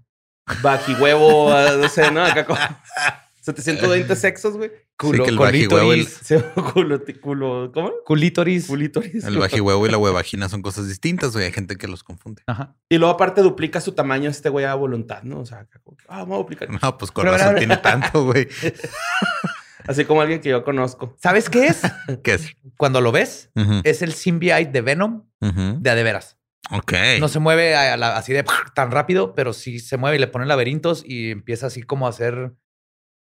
bajihuevo, 0.62 1.50
no 1.78 1.90
sé, 1.90 2.10
¿no? 2.12 2.24
Acá 2.24 2.46
como 2.46 2.60
720 3.56 4.16
sexos, 4.16 4.58
güey. 4.58 4.72
Culo, 4.98 5.24
que 5.24 5.30
el 5.30 5.36
el- 5.36 6.08
culo, 6.74 7.02
culo, 7.22 7.72
¿cómo? 7.74 7.92
culítoris. 8.06 8.68
Culítoris. 8.68 9.24
El 9.24 9.38
bajihuevo 9.38 9.86
y 9.88 9.92
la 9.92 9.98
huevagina 9.98 10.50
son 10.50 10.62
cosas 10.62 10.88
distintas, 10.88 11.34
güey. 11.34 11.46
Hay 11.46 11.52
gente 11.52 11.76
que 11.78 11.88
los 11.88 12.04
confunde. 12.04 12.44
Ajá. 12.48 12.76
Y 12.90 12.98
luego 12.98 13.14
aparte 13.14 13.42
duplica 13.42 13.80
su 13.82 13.94
tamaño 13.94 14.30
este 14.30 14.50
güey 14.50 14.66
a 14.66 14.74
voluntad, 14.76 15.24
¿no? 15.24 15.40
O 15.40 15.46
sea, 15.46 15.66
que, 15.72 15.80
ah, 16.08 16.20
vamos 16.20 16.36
a 16.36 16.38
duplicar. 16.40 16.70
No, 16.70 16.98
pues 16.98 17.12
con 17.12 17.24
Pero, 17.26 17.34
razón 17.38 17.48
pero, 17.56 17.60
tiene 17.60 17.78
tanto, 17.78 18.26
güey. 18.26 18.48
Así 19.88 20.04
como 20.06 20.22
alguien 20.22 20.42
que 20.42 20.50
yo 20.50 20.64
conozco. 20.64 21.16
¿Sabes 21.22 21.50
qué 21.50 21.68
es? 21.68 21.82
¿Qué 22.24 22.34
es? 22.34 22.52
Cuando 22.76 23.00
lo 23.00 23.12
ves, 23.12 23.52
es 23.84 24.02
el 24.02 24.14
symbiote 24.14 24.66
de 24.66 24.82
Venom 24.82 25.24
de 25.40 25.90
a 25.90 25.96
de 25.96 26.04
veras. 26.04 26.38
Ok. 26.72 26.92
No 27.22 27.30
se 27.30 27.40
mueve 27.40 27.76
a 27.76 27.96
la- 27.96 28.18
así 28.18 28.34
de 28.34 28.44
tan 28.76 28.92
rápido, 28.92 29.34
pero 29.36 29.54
sí 29.54 29.80
se 29.80 29.96
mueve 29.96 30.18
y 30.18 30.20
le 30.20 30.28
ponen 30.28 30.50
laberintos 30.50 31.04
y 31.06 31.32
empieza 31.32 31.68
así 31.68 31.82
como 31.84 32.06
a 32.08 32.10
hacer 32.10 32.52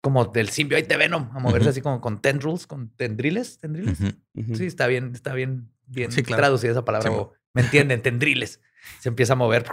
como 0.08 0.24
del 0.26 0.48
symbiote 0.48 0.86
de 0.86 0.96
Venom, 0.96 1.30
a 1.34 1.38
moverse 1.38 1.68
así 1.68 1.80
como 1.82 2.00
con 2.00 2.20
tendrils, 2.22 2.66
con 2.66 2.88
tendriles, 2.96 3.58
tendriles. 3.60 3.98
Sí, 3.98 4.66
está 4.66 4.86
bien, 4.86 5.12
está 5.14 5.34
bien, 5.34 5.70
bien 5.86 6.10
Sí, 6.12 6.22
claro. 6.22 6.40
traducida 6.42 6.70
esa 6.72 6.84
palabra. 6.84 7.10
Sí, 7.10 7.14
o- 7.14 7.32
¿Me 7.54 7.62
entienden? 7.62 8.00
Tendriles. 8.02 8.60
Se 9.00 9.08
empieza 9.08 9.34
a 9.34 9.36
mover. 9.36 9.64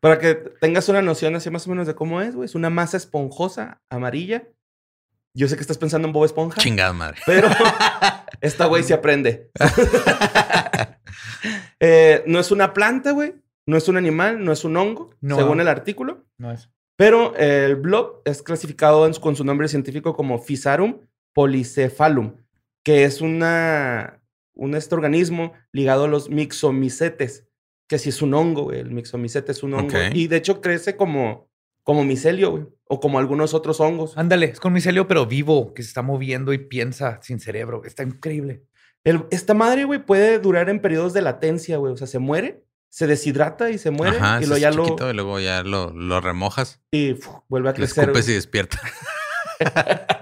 Para 0.00 0.18
que 0.18 0.34
tengas 0.34 0.88
una 0.88 1.00
noción 1.02 1.34
así 1.36 1.48
más 1.50 1.66
o 1.66 1.70
menos 1.70 1.86
de 1.86 1.94
cómo 1.94 2.20
es, 2.20 2.34
güey. 2.34 2.44
Es 2.46 2.54
una 2.54 2.68
masa 2.70 2.96
esponjosa, 2.96 3.80
amarilla. 3.88 4.44
Yo 5.34 5.48
sé 5.48 5.56
que 5.56 5.62
estás 5.62 5.78
pensando 5.78 6.06
en 6.06 6.12
Bob 6.12 6.24
Esponja. 6.26 6.60
Chingada 6.60 6.92
madre. 6.92 7.20
Pero 7.26 7.48
esta 8.40 8.66
güey 8.66 8.82
se 8.82 8.94
aprende. 8.94 9.50
Eh, 11.80 12.22
no 12.26 12.38
es 12.40 12.50
una 12.50 12.72
planta, 12.72 13.10
güey. 13.10 13.34
No 13.66 13.76
es 13.76 13.88
un 13.88 13.96
animal, 13.96 14.42
no 14.44 14.52
es 14.52 14.64
un 14.64 14.76
hongo, 14.76 15.10
No. 15.20 15.36
según 15.36 15.60
el 15.60 15.68
artículo. 15.68 16.24
No 16.38 16.52
es. 16.52 16.70
Pero 16.96 17.34
eh, 17.36 17.66
el 17.66 17.76
blob 17.76 18.22
es 18.24 18.42
clasificado 18.42 19.06
en 19.06 19.14
con 19.14 19.34
su 19.36 19.44
nombre 19.44 19.68
científico 19.68 20.14
como 20.14 20.38
Physarum 20.40 21.00
polycephalum, 21.34 22.36
que 22.84 23.04
es 23.04 23.20
una, 23.20 24.22
un 24.54 24.74
este 24.74 24.94
organismo 24.94 25.52
ligado 25.72 26.04
a 26.04 26.08
los 26.08 26.30
mixomicetes, 26.30 27.46
que 27.88 27.98
sí 27.98 28.08
es 28.10 28.22
un 28.22 28.34
hongo, 28.34 28.64
güey. 28.64 28.80
El 28.80 28.92
mixomicete 28.92 29.52
es 29.52 29.62
un 29.62 29.74
hongo. 29.74 29.88
Y 30.14 30.28
de 30.28 30.36
hecho 30.36 30.60
crece 30.60 30.96
como, 30.96 31.50
como 31.82 32.04
micelio, 32.04 32.50
güey. 32.52 32.64
O 32.86 33.00
como 33.00 33.18
algunos 33.18 33.54
otros 33.54 33.80
hongos. 33.80 34.16
Ándale, 34.16 34.46
es 34.46 34.60
con 34.60 34.72
micelio, 34.72 35.08
pero 35.08 35.26
vivo, 35.26 35.72
que 35.74 35.82
se 35.82 35.88
está 35.88 36.02
moviendo 36.02 36.52
y 36.52 36.58
piensa 36.58 37.18
sin 37.22 37.40
cerebro. 37.40 37.82
Está 37.84 38.02
increíble. 38.02 38.62
El- 39.04 39.24
esta 39.30 39.54
madre, 39.54 39.84
güey, 39.84 40.04
puede 40.04 40.38
durar 40.38 40.68
en 40.68 40.80
periodos 40.80 41.12
de 41.14 41.22
latencia, 41.22 41.78
güey. 41.78 41.92
O 41.92 41.96
sea, 41.96 42.06
se 42.06 42.18
muere, 42.18 42.63
se 42.94 43.08
deshidrata 43.08 43.70
y 43.70 43.78
se 43.78 43.90
muere. 43.90 44.18
Ajá, 44.18 44.38
y 44.40 44.46
luego 44.46 44.56
ya 44.56 44.70
lo... 44.70 44.84
chiquito 44.84 45.10
y 45.10 45.14
luego 45.14 45.40
ya 45.40 45.64
lo, 45.64 45.90
lo 45.90 46.20
remojas, 46.20 46.80
Y 46.92 47.14
uf, 47.14 47.26
vuelve 47.48 47.70
a 47.70 47.72
le 47.72 47.76
crecer. 47.78 48.04
escupes 48.04 48.28
y 48.28 48.34
despierta. 48.34 48.80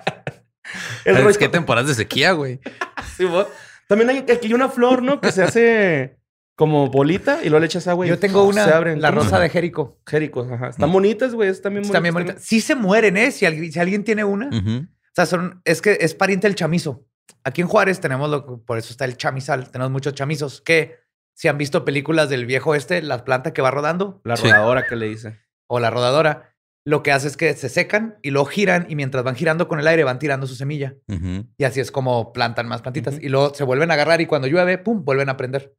El 1.05 1.19
es 1.19 1.37
que 1.37 1.51
temporadas 1.51 1.89
de 1.89 1.95
sequía, 1.95 2.33
güey. 2.33 2.61
Sí, 3.19 3.27
vos. 3.27 3.47
También 3.89 4.09
hay 4.09 4.25
aquí 4.33 4.55
una 4.55 4.71
flor, 4.71 5.03
¿no? 5.03 5.21
Que 5.21 5.33
se 5.33 5.43
hace 5.43 6.17
como 6.57 6.89
bolita 6.89 7.41
y 7.43 7.51
luego 7.51 7.61
le 7.61 7.67
echas 7.67 7.87
agua 7.89 8.07
Yo 8.07 8.19
tengo 8.19 8.45
una, 8.45 8.65
se 8.65 8.73
abren. 8.73 9.03
la 9.03 9.11
¿Cómo 9.11 9.21
se 9.21 9.27
rosa 9.27 9.39
de 9.39 9.51
Jerico. 9.51 10.01
Jéricos, 10.07 10.51
ajá. 10.51 10.69
Están 10.69 10.91
bonitas, 10.91 11.35
güey. 11.35 11.51
Están 11.51 11.75
bien 11.75 11.85
Está 11.85 12.01
bien 12.01 12.15
bonitas 12.15 12.37
bonita. 12.37 12.47
Sí 12.49 12.63
se 12.63 12.75
mueren, 12.75 13.19
¿eh? 13.19 13.33
Si 13.33 13.45
alguien, 13.45 13.71
si 13.71 13.79
alguien 13.79 14.03
tiene 14.03 14.25
una. 14.25 14.49
O 14.49 14.87
sea, 15.15 15.27
son, 15.27 15.61
es 15.67 15.83
que 15.83 15.99
es 16.01 16.15
pariente 16.15 16.47
del 16.47 16.55
chamizo. 16.55 17.05
Aquí 17.45 17.61
en 17.61 17.69
Juárez 17.69 18.01
tenemos, 18.01 18.31
lo, 18.31 18.65
por 18.65 18.79
eso 18.79 18.93
está 18.93 19.05
el 19.05 19.19
chamizal, 19.19 19.71
tenemos 19.71 19.93
muchos 19.93 20.15
chamizos 20.15 20.63
que 20.63 21.02
si 21.35 21.49
han 21.49 21.59
visto 21.59 21.85
películas 21.85 22.29
del 22.29 22.47
viejo 22.47 22.75
este, 22.75 23.03
la 23.03 23.25
planta 23.25 23.53
que 23.53 23.63
va 23.63 23.71
rodando 23.71 24.21
La 24.25 24.37
Sí. 24.37 24.45
rodadora 24.45 24.87
que 24.87 24.97
le 24.97 25.09
dice. 25.09 25.39
o 25.67 25.81
la 25.81 25.91
rodadora, 25.91 26.55
lo 26.85 27.03
que 27.03 27.13
hace 27.13 27.29
es 27.29 27.37
que 27.37 27.55
se 27.55 27.69
secan 27.69 28.19
y 28.23 28.31
luego 28.31 28.47
giran 28.47 28.87
y 28.89 28.97
mientras 28.97 29.23
van 29.25 29.37
girando 29.37 29.69
con 29.69 29.79
el 29.81 29.87
aire 29.87 30.05
van 30.05 30.19
tirando 30.19 30.47
su 30.47 30.55
semilla. 30.57 30.97
Y 31.57 31.65
así 31.65 31.81
es 31.81 31.91
como 31.93 32.33
plantan 32.33 32.67
más 32.69 32.83
plantitas. 32.83 33.19
Y 33.21 33.29
luego 33.29 33.55
se 33.55 33.63
vuelven 33.65 33.91
a 33.91 33.95
agarrar 33.95 34.21
y 34.21 34.27
cuando 34.27 34.49
llueve, 34.49 34.79
pum, 34.79 35.05
vuelven 35.05 35.29
a 35.29 35.37
prender. 35.37 35.75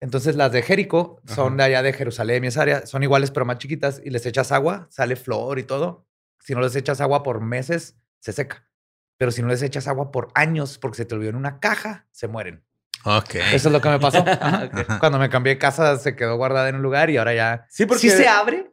Entonces 0.00 0.34
las 0.36 0.50
de 0.52 0.62
Jerico 0.62 1.20
son 1.26 1.56
de 1.56 1.62
allá 1.64 1.82
de 1.82 1.92
Jerusalén 1.92 2.42
y 2.44 2.48
esa 2.48 2.62
área, 2.62 2.86
son 2.86 3.04
iguales 3.04 3.30
pero 3.30 3.46
más 3.46 3.58
chiquitas 3.58 4.02
y 4.04 4.10
les 4.10 4.26
echas 4.26 4.50
agua, 4.50 4.88
sale 4.90 5.14
flor 5.16 5.58
y 5.60 5.62
todo. 5.62 6.06
Si 6.40 6.54
no 6.54 6.60
les 6.60 6.74
echas 6.74 7.00
agua 7.00 7.22
por 7.22 7.40
meses, 7.40 7.96
se 8.18 8.32
seca. 8.32 8.68
Pero 9.16 9.30
si 9.30 9.42
no 9.42 9.48
les 9.48 9.62
echas 9.62 9.86
agua 9.86 10.10
por 10.10 10.28
años 10.34 10.76
porque 10.78 10.96
se 10.96 11.04
te 11.04 11.14
olvidó 11.14 11.30
en 11.30 11.36
una 11.36 11.60
caja, 11.60 12.08
se 12.10 12.26
mueren. 12.26 12.64
Ok. 13.04 13.34
Eso 13.52 13.68
es 13.68 13.72
lo 13.72 13.80
que 13.80 13.88
me 13.88 13.98
pasó. 13.98 14.24
Cuando 15.00 15.18
me 15.18 15.28
cambié 15.28 15.54
de 15.54 15.58
casa 15.58 15.96
se 15.98 16.14
quedó 16.16 16.36
guardada 16.36 16.68
en 16.68 16.76
un 16.76 16.82
lugar 16.82 17.10
y 17.10 17.16
ahora 17.16 17.34
ya 17.34 17.66
Sí, 17.68 17.86
porque... 17.86 18.00
sí 18.00 18.10
se 18.10 18.28
abre, 18.28 18.68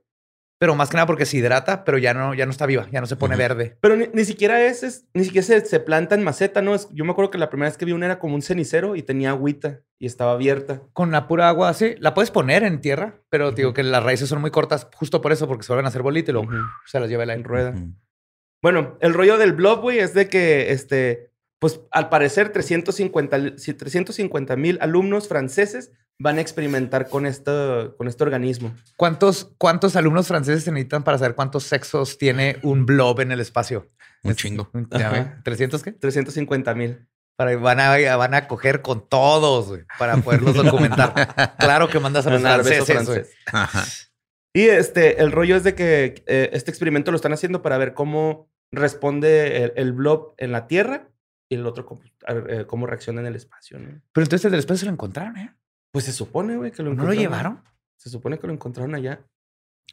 pero 0.60 0.76
más 0.76 0.90
que 0.90 0.96
nada 0.98 1.08
porque 1.08 1.26
se 1.26 1.38
hidrata, 1.38 1.86
pero 1.86 1.98
ya 1.98 2.14
no, 2.14 2.34
ya 2.34 2.46
no 2.46 2.52
está 2.52 2.66
viva, 2.66 2.86
ya 2.92 3.00
no 3.00 3.08
se 3.08 3.16
pone 3.16 3.36
verde. 3.38 3.78
Pero 3.82 3.96
ni, 3.96 4.08
ni 4.14 4.26
siquiera 4.26 4.62
es, 4.62 4.84
es- 4.84 5.06
ni 5.14 5.24
siquiera 5.24 5.48
se, 5.48 5.66
se 5.66 5.80
planta 5.80 6.16
en 6.16 6.24
maceta, 6.24 6.62
¿no? 6.62 6.76
Es- 6.76 6.90
yo 6.92 7.06
me 7.06 7.12
acuerdo 7.12 7.32
que 7.32 7.38
la 7.38 7.50
primera 7.50 7.70
vez 7.70 7.78
que 7.78 7.86
vi 7.86 7.94
una 7.94 8.08
era 8.08 8.20
como 8.20 8.36
un 8.36 8.42
cenicero 8.42 8.96
y 8.98 9.02
tenía 9.04 9.30
agüita 9.30 9.80
y 9.98 10.06
estaba 10.06 10.34
abierta. 10.34 10.82
Con 10.94 11.12
la 11.12 11.28
pura 11.28 11.48
agua 11.48 11.70
así, 11.70 11.96
la 12.00 12.14
puedes 12.14 12.30
poner 12.30 12.64
en 12.64 12.82
tierra, 12.82 13.22
pero 13.30 13.52
digo 13.54 13.74
que 13.74 13.84
las 13.84 14.04
raíces 14.04 14.28
son 14.28 14.42
muy 14.42 14.52
cortas 14.52 14.88
justo 14.96 15.22
por 15.22 15.32
eso, 15.32 15.48
porque 15.48 15.64
se 15.64 15.72
vuelven 15.72 15.86
a 15.86 15.90
hacer 15.90 16.02
bolita 16.02 16.32
y 16.32 16.34
luego 16.34 16.50
se 16.86 17.00
las 17.00 17.10
lleva 17.10 17.24
aire. 17.24 17.36
En 17.36 17.44
rueda. 17.46 17.74
Bueno, 18.62 18.98
el 19.00 19.14
rollo 19.14 19.38
del 19.38 19.54
blog, 19.54 19.80
güey, 19.82 20.00
es 20.00 20.14
de 20.14 20.28
que, 20.28 20.72
este, 20.74 21.29
pues 21.60 21.82
al 21.92 22.10
parecer 22.10 22.52
350 22.52 24.56
mil 24.56 24.78
alumnos 24.82 25.28
franceses 25.28 25.92
van 26.18 26.38
a 26.38 26.42
experimentar 26.42 27.10
con, 27.10 27.26
esto, 27.26 27.96
con 27.98 28.08
este 28.08 28.24
organismo. 28.24 28.74
¿Cuántos, 28.98 29.54
¿Cuántos 29.58 29.96
alumnos 29.96 30.28
franceses 30.28 30.64
se 30.64 30.72
necesitan 30.72 31.04
para 31.04 31.18
saber 31.18 31.36
cuántos 31.36 31.64
sexos 31.64 32.18
tiene 32.18 32.58
un 32.64 32.86
blob 32.86 33.22
en 33.22 33.32
el 33.32 33.40
espacio? 33.40 33.90
Un 34.24 34.36
chingo. 34.36 34.70
Ya 34.92 35.10
Ajá. 35.10 35.42
ve, 35.44 35.52
¿300 35.52 35.82
qué? 35.82 35.92
350 35.94 36.76
mil. 36.76 37.08
Para, 37.38 37.56
van, 37.56 37.80
a, 37.80 38.16
van 38.18 38.34
a 38.34 38.50
coger 38.50 38.82
con 38.82 39.08
todos, 39.08 39.80
para 39.98 40.18
poderlos 40.18 40.56
documentar. 40.56 41.56
claro 41.58 41.88
que 41.88 42.00
mandas 42.00 42.28
a 42.28 42.32
los 42.32 42.42
franceses. 42.42 43.32
Ajá. 43.46 43.86
Y 44.54 44.64
este, 44.64 45.22
el 45.22 45.32
rollo 45.32 45.56
es 45.56 45.64
de 45.64 45.74
que 45.74 46.24
eh, 46.28 46.50
este 46.52 46.72
experimento 46.72 47.12
lo 47.12 47.16
están 47.16 47.32
haciendo 47.32 47.62
para 47.62 47.78
ver 47.78 47.94
cómo 47.94 48.50
responde 48.72 49.64
el, 49.64 49.74
el 49.78 49.94
blob 49.94 50.34
en 50.38 50.52
la 50.52 50.68
Tierra 50.68 51.10
y 51.50 51.56
el 51.56 51.66
otro 51.66 51.86
cómo, 51.86 52.02
eh, 52.28 52.66
cómo 52.68 52.86
reacciona 52.86 53.22
en 53.22 53.28
el 53.28 53.36
espacio, 53.36 53.80
¿no? 53.80 53.88
Pero 54.14 54.24
entonces 54.24 54.46
el 54.46 54.52
del 54.52 54.60
espacio 54.60 54.80
se 54.82 54.86
lo 54.86 54.92
encontraron, 54.92 55.36
¿eh? 55.38 55.56
Pues 55.92 56.06
se 56.06 56.14
supone, 56.14 56.56
güey, 56.58 56.72
que 56.72 56.84
lo 56.84 56.92
¿No 56.94 57.04
lo 57.04 57.12
encontraron. 57.12 57.18
llevaron? 57.22 57.64
Se 57.98 58.10
supone 58.10 58.38
que 58.40 58.48
lo 58.48 58.54
encontraron 58.54 58.94
allá. 58.96 59.26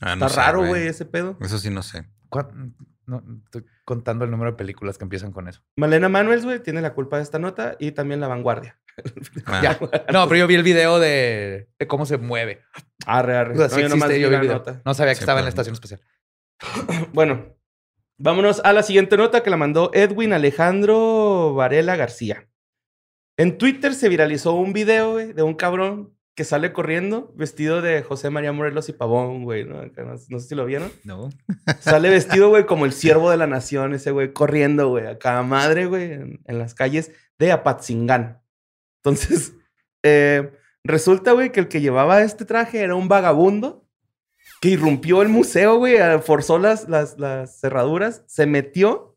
Ah, 0.00 0.14
no 0.14 0.26
Está 0.26 0.42
sé, 0.42 0.46
raro, 0.46 0.66
güey, 0.66 0.86
ese 0.86 1.06
pedo. 1.06 1.38
Eso 1.40 1.58
sí 1.58 1.70
no 1.70 1.82
sé. 1.82 2.06
¿Cuán- 2.28 2.74
No, 3.06 3.22
estoy 3.44 3.64
contando 3.84 4.24
el 4.24 4.30
número 4.32 4.50
de 4.50 4.56
películas 4.56 4.98
que 4.98 5.04
empiezan 5.04 5.30
con 5.32 5.46
eso. 5.48 5.62
Malena 5.76 6.08
Manuels, 6.08 6.44
güey, 6.44 6.60
tiene 6.62 6.80
la 6.82 6.92
culpa 6.92 7.16
de 7.18 7.22
esta 7.22 7.38
nota 7.38 7.76
y 7.78 7.92
también 7.92 8.20
la 8.20 8.26
vanguardia. 8.28 8.78
Ah, 9.46 9.60
Ya. 9.62 9.78
No, 10.12 10.26
pero 10.28 10.36
yo 10.40 10.46
vi 10.48 10.56
el 10.56 10.62
video 10.64 10.98
de, 10.98 11.68
de 11.78 11.86
cómo 11.86 12.04
se 12.04 12.18
mueve. 12.18 12.62
Arre, 13.06 13.36
arre. 13.36 13.54
O 13.54 13.56
sea, 13.56 13.68
No, 13.68 13.74
sí 13.74 13.80
yo 13.82 13.88
nomás 13.88 14.10
existe, 14.10 14.16
vi 14.16 14.22
yo 14.22 14.28
vi 14.28 14.32
la 14.32 14.36
el 14.40 14.42
video. 14.42 14.58
nota. 14.58 14.82
No 14.84 14.92
sabía 14.92 15.12
que 15.12 15.16
Sí, 15.18 15.22
estaba 15.22 15.38
en 15.38 15.44
la 15.44 15.50
estación 15.50 15.72
especial. 15.74 16.00
Bueno, 17.12 17.55
vámonos 18.18 18.60
a 18.64 18.72
la 18.72 18.82
siguiente 18.82 19.16
nota 19.16 19.42
que 19.42 19.50
la 19.50 19.56
mandó 19.56 19.90
Edwin 19.94 20.32
Alejandro 20.32 21.54
Varela 21.54 21.96
García. 21.96 22.48
En 23.36 23.58
Twitter 23.58 23.94
se 23.94 24.08
viralizó 24.08 24.54
un 24.54 24.72
video, 24.72 25.12
güey, 25.12 25.32
de 25.32 25.42
un 25.42 25.54
cabrón 25.54 26.16
que 26.34 26.44
sale 26.44 26.72
corriendo 26.72 27.32
vestido 27.34 27.80
de 27.80 28.02
José 28.02 28.28
María 28.28 28.52
Morelos 28.52 28.88
y 28.90 28.92
Pavón, 28.92 29.44
güey, 29.44 29.64
¿no? 29.64 29.82
No, 29.86 30.16
no 30.28 30.38
sé 30.38 30.48
si 30.48 30.54
lo 30.54 30.66
vieron. 30.66 30.92
No. 31.04 31.30
Sale 31.80 32.10
vestido, 32.10 32.50
güey, 32.50 32.66
como 32.66 32.84
el 32.84 32.92
siervo 32.92 33.30
de 33.30 33.38
la 33.38 33.46
nación, 33.46 33.94
ese 33.94 34.10
güey, 34.10 34.32
corriendo, 34.32 34.88
güey, 34.88 35.06
a 35.06 35.18
cada 35.18 35.42
madre, 35.42 35.86
güey, 35.86 36.12
en, 36.12 36.40
en 36.44 36.58
las 36.58 36.74
calles 36.74 37.10
de 37.38 37.52
Apatzingán. 37.52 38.42
Entonces, 39.02 39.54
eh, 40.02 40.52
resulta, 40.84 41.32
güey, 41.32 41.52
que 41.52 41.60
el 41.60 41.68
que 41.68 41.80
llevaba 41.80 42.22
este 42.22 42.44
traje 42.44 42.80
era 42.80 42.94
un 42.94 43.08
vagabundo 43.08 43.85
que 44.60 44.70
irrumpió 44.70 45.22
el 45.22 45.28
museo, 45.28 45.76
güey, 45.76 45.96
forzó 46.22 46.58
las, 46.58 46.88
las, 46.88 47.18
las 47.18 47.60
cerraduras, 47.60 48.22
se 48.26 48.46
metió 48.46 49.15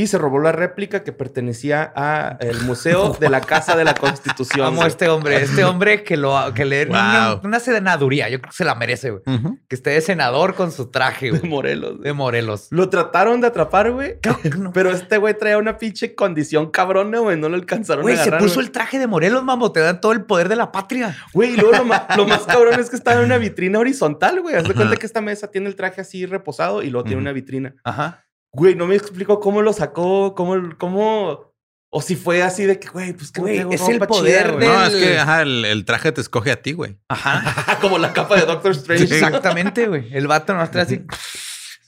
y 0.00 0.06
se 0.06 0.16
robó 0.18 0.38
la 0.38 0.52
réplica 0.52 1.02
que 1.02 1.12
pertenecía 1.12 1.82
al 1.82 2.60
museo 2.62 3.16
de 3.18 3.28
la 3.30 3.40
Casa 3.40 3.76
de 3.76 3.84
la 3.84 3.94
Constitución. 3.94 4.66
Amo 4.68 4.82
a 4.82 4.86
este 4.86 5.08
hombre. 5.08 5.42
Este 5.42 5.64
hombre 5.64 6.04
que 6.04 6.16
lo 6.16 6.36
que 6.54 6.64
le 6.64 6.86
una, 6.86 7.30
Wow. 7.34 7.40
una 7.44 7.58
senaduría. 7.60 8.28
Yo 8.28 8.40
creo 8.40 8.50
que 8.50 8.56
se 8.56 8.64
la 8.64 8.74
merece, 8.74 9.10
güey. 9.10 9.22
Que 9.68 9.74
esté 9.74 9.90
de 9.90 10.00
senador 10.00 10.54
con 10.54 10.70
su 10.72 10.90
traje, 10.90 11.32
de 11.32 11.38
güey. 11.38 11.50
Morelos. 11.50 11.90
güey. 11.96 12.02
De 12.04 12.12
Morelos. 12.12 12.68
Lo 12.70 12.88
trataron 12.90 13.40
de 13.40 13.48
atrapar, 13.48 13.90
güey. 13.92 14.18
No. 14.58 14.72
Pero 14.72 14.90
este 14.90 15.18
güey 15.18 15.36
traía 15.36 15.58
una 15.58 15.78
pinche 15.78 16.14
condición 16.14 16.70
cabrona, 16.70 17.18
güey. 17.18 17.36
No 17.36 17.48
lo 17.48 17.56
alcanzaron 17.56 18.02
Güey, 18.02 18.14
a 18.14 18.18
se 18.18 18.22
agarrar. 18.24 18.40
puso 18.40 18.54
güey. 18.56 18.66
el 18.66 18.72
traje 18.72 18.98
de 18.98 19.06
Morelos, 19.06 19.42
mambo. 19.44 19.72
Te 19.72 19.80
dan 19.80 20.00
todo 20.00 20.12
el 20.12 20.24
poder 20.24 20.48
de 20.48 20.56
la 20.56 20.70
patria. 20.72 21.16
Güey, 21.32 21.54
y 21.54 21.56
luego 21.56 21.76
lo, 21.78 21.84
ma- 21.84 22.06
lo 22.16 22.26
más 22.26 22.42
cabrón 22.46 22.78
es 22.78 22.88
que 22.90 22.96
estaba 22.96 23.18
en 23.18 23.26
una 23.26 23.38
vitrina 23.38 23.78
horizontal, 23.78 24.40
güey. 24.40 24.54
Haz 24.54 24.64
de 24.68 24.74
cuenta 24.74 24.96
que 24.96 25.06
esta 25.06 25.20
mesa 25.20 25.50
tiene 25.50 25.66
el 25.68 25.74
traje 25.76 26.00
así 26.00 26.24
reposado 26.26 26.82
y 26.82 26.90
luego 26.90 27.04
tiene 27.06 27.20
una 27.20 27.32
vitrina. 27.32 27.74
Ajá. 27.84 28.24
Güey, 28.52 28.74
no 28.74 28.86
me 28.86 28.96
explico 28.96 29.40
cómo 29.40 29.62
lo 29.62 29.72
sacó, 29.72 30.34
cómo, 30.34 30.56
cómo... 30.78 31.48
O 31.90 32.02
si 32.02 32.16
fue 32.16 32.42
así 32.42 32.66
de 32.66 32.78
que, 32.78 32.88
güey, 32.88 33.14
pues 33.14 33.32
que 33.32 33.40
Güey, 33.40 33.64
no 33.64 33.70
es 33.72 33.88
el 33.88 33.98
poder 34.00 34.42
chida, 34.48 34.52
güey. 34.56 34.66
de- 34.68 34.72
No, 34.74 34.84
es 34.84 34.94
que 34.94 35.18
ajá, 35.18 35.40
el, 35.42 35.64
el 35.64 35.84
traje 35.86 36.12
te 36.12 36.20
escoge 36.20 36.50
a 36.52 36.60
ti, 36.60 36.72
güey. 36.72 36.98
Ajá. 37.08 37.78
Como 37.80 37.96
la 37.98 38.12
capa 38.12 38.36
de 38.36 38.42
Doctor 38.44 38.72
Strange. 38.72 39.04
Exactamente, 39.04 39.86
güey. 39.88 40.06
El 40.14 40.26
vato 40.26 40.52
nomás 40.52 40.70
trae 40.70 40.84
así. 40.84 41.06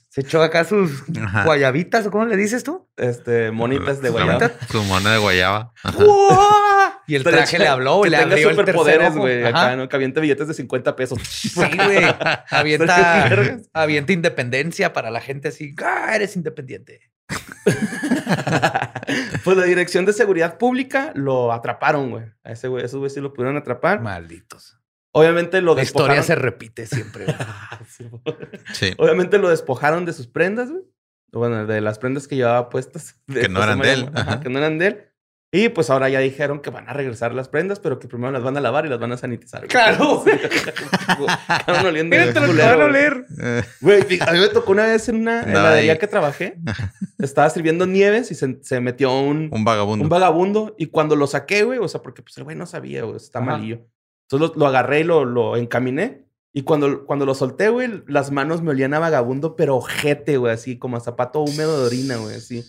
Se 0.09 0.21
echó 0.21 0.41
acá 0.41 0.65
sus 0.65 1.03
Ajá. 1.23 1.43
guayabitas, 1.45 2.05
¿o 2.07 2.11
cómo 2.11 2.25
le 2.25 2.35
dices 2.35 2.63
tú? 2.63 2.89
Este, 2.97 3.51
monitas 3.51 4.01
de 4.01 4.09
guayaba. 4.09 4.51
Su 4.71 4.83
mona 4.83 5.11
de 5.13 5.17
guayaba. 5.19 5.71
Y 7.11 7.15
el 7.15 7.23
traje 7.23 7.59
le 7.59 7.67
habló, 7.67 8.01
que 8.01 8.09
Le 8.09 8.17
abrió 8.17 8.49
el 8.49 8.55
superpoderes, 8.55 9.15
güey. 9.15 9.43
Acá, 9.45 9.75
¿no? 9.75 9.87
Que 9.89 9.95
aviente 9.97 10.21
billetes 10.21 10.47
de 10.47 10.53
50 10.53 10.95
pesos. 10.95 11.19
Sí, 11.27 11.51
güey. 11.55 12.05
Avienta, 12.49 13.57
avienta 13.73 14.13
independencia 14.13 14.93
para 14.93 15.11
la 15.11 15.21
gente 15.21 15.49
así. 15.49 15.75
Ah, 15.83 16.15
eres 16.15 16.35
independiente. 16.35 17.11
pues 19.43 19.57
la 19.57 19.63
Dirección 19.65 20.05
de 20.05 20.13
Seguridad 20.13 20.57
Pública 20.57 21.11
lo 21.15 21.51
atraparon, 21.51 22.11
güey. 22.11 22.25
A 22.43 22.51
ese 22.53 22.67
güey, 22.67 22.85
esos 22.85 22.99
güey 22.99 23.09
sí 23.09 23.19
lo 23.19 23.33
pudieron 23.33 23.57
atrapar. 23.57 24.01
Malditos. 24.01 24.77
Obviamente 25.13 25.61
lo 25.61 25.75
La 25.75 25.83
historia 25.83 26.23
se 26.23 26.35
repite 26.35 26.85
siempre. 26.85 27.25
güey. 27.25 27.35
Sí, 27.89 28.09
Sí. 28.73 28.93
Obviamente 28.97 29.37
lo 29.37 29.49
despojaron 29.49 30.05
de 30.05 30.13
sus 30.13 30.27
prendas, 30.27 30.69
güey. 30.71 30.83
Bueno, 31.33 31.65
de 31.65 31.81
las 31.81 31.97
prendas 31.99 32.27
que 32.27 32.35
llevaba 32.35 32.69
puestas. 32.69 33.15
Que 33.31 33.47
no 33.49 33.63
eran 33.63 33.79
de 33.79 33.93
él. 33.93 34.05
Mo- 34.05 34.11
ajá, 34.15 34.31
Ajá. 34.31 34.39
que 34.41 34.49
no 34.49 34.59
eran 34.59 34.77
de 34.77 34.87
él. 34.87 35.05
Y 35.53 35.67
pues 35.69 35.89
ahora 35.89 36.07
ya 36.07 36.19
dijeron 36.19 36.61
que 36.61 36.69
van 36.69 36.87
a 36.87 36.93
regresar 36.93 37.33
las 37.33 37.49
prendas, 37.49 37.79
pero 37.81 37.99
que 37.99 38.07
primero 38.07 38.31
las 38.31 38.41
van 38.41 38.55
a 38.55 38.61
lavar 38.61 38.85
y 38.85 38.89
las 38.89 38.99
van 38.99 39.11
a 39.11 39.17
sanitizar. 39.17 39.59
güey. 39.61 39.69
Claro. 39.69 40.23
Estaban 41.59 41.85
oliendo 41.85 42.15
Mira, 42.15 42.31
te 42.31 42.39
lo 42.39 42.47
culero, 42.47 42.67
van 42.69 42.81
a 42.81 42.85
oler. 42.85 43.25
Eh, 43.41 43.63
Güey, 43.81 44.01
a 44.21 44.31
mí 44.31 44.39
me 44.39 44.47
tocó 44.47 44.71
una 44.71 44.85
vez 44.85 45.09
en 45.09 45.15
una 45.17 45.41
No, 45.41 45.49
heladería 45.51 45.93
ahí. 45.93 45.97
que 45.99 46.07
trabajé. 46.07 46.55
Estaba 47.19 47.49
sirviendo 47.49 47.85
nieves 47.85 48.31
y 48.31 48.35
se, 48.35 48.59
se 48.63 48.79
metió 48.79 49.11
un, 49.19 49.49
un 49.51 49.63
vagabundo. 49.65 50.03
un 50.03 50.09
vagabundo. 50.09 50.75
Y 50.77 50.85
cuando 50.87 51.15
lo 51.15 51.27
saqué, 51.27 51.63
güey, 51.63 51.79
o 51.79 51.87
sea, 51.87 52.01
porque 52.01 52.21
pues 52.21 52.37
el 52.37 52.45
güey 52.45 52.55
no 52.55 52.65
sabía, 52.65 53.03
güey, 53.03 53.17
está 53.17 53.39
Ajá. 53.39 53.51
malillo. 53.51 53.85
Entonces 54.29 54.55
lo, 54.55 54.59
lo 54.59 54.67
agarré 54.67 55.01
y 55.01 55.03
lo, 55.03 55.25
lo 55.25 55.57
encaminé. 55.57 56.25
Y 56.53 56.63
cuando, 56.63 57.05
cuando 57.05 57.25
lo 57.25 57.33
solté, 57.35 57.69
güey, 57.69 58.03
las 58.07 58.31
manos 58.31 58.61
me 58.61 58.71
olían 58.71 58.93
a 58.93 58.99
vagabundo, 58.99 59.55
pero 59.57 59.75
ojete, 59.77 60.37
güey, 60.37 60.53
así 60.53 60.77
como 60.79 60.95
a 60.97 61.01
zapato 61.01 61.41
húmedo 61.41 61.79
de 61.81 61.87
orina, 61.87 62.15
güey, 62.17 62.35
así. 62.37 62.63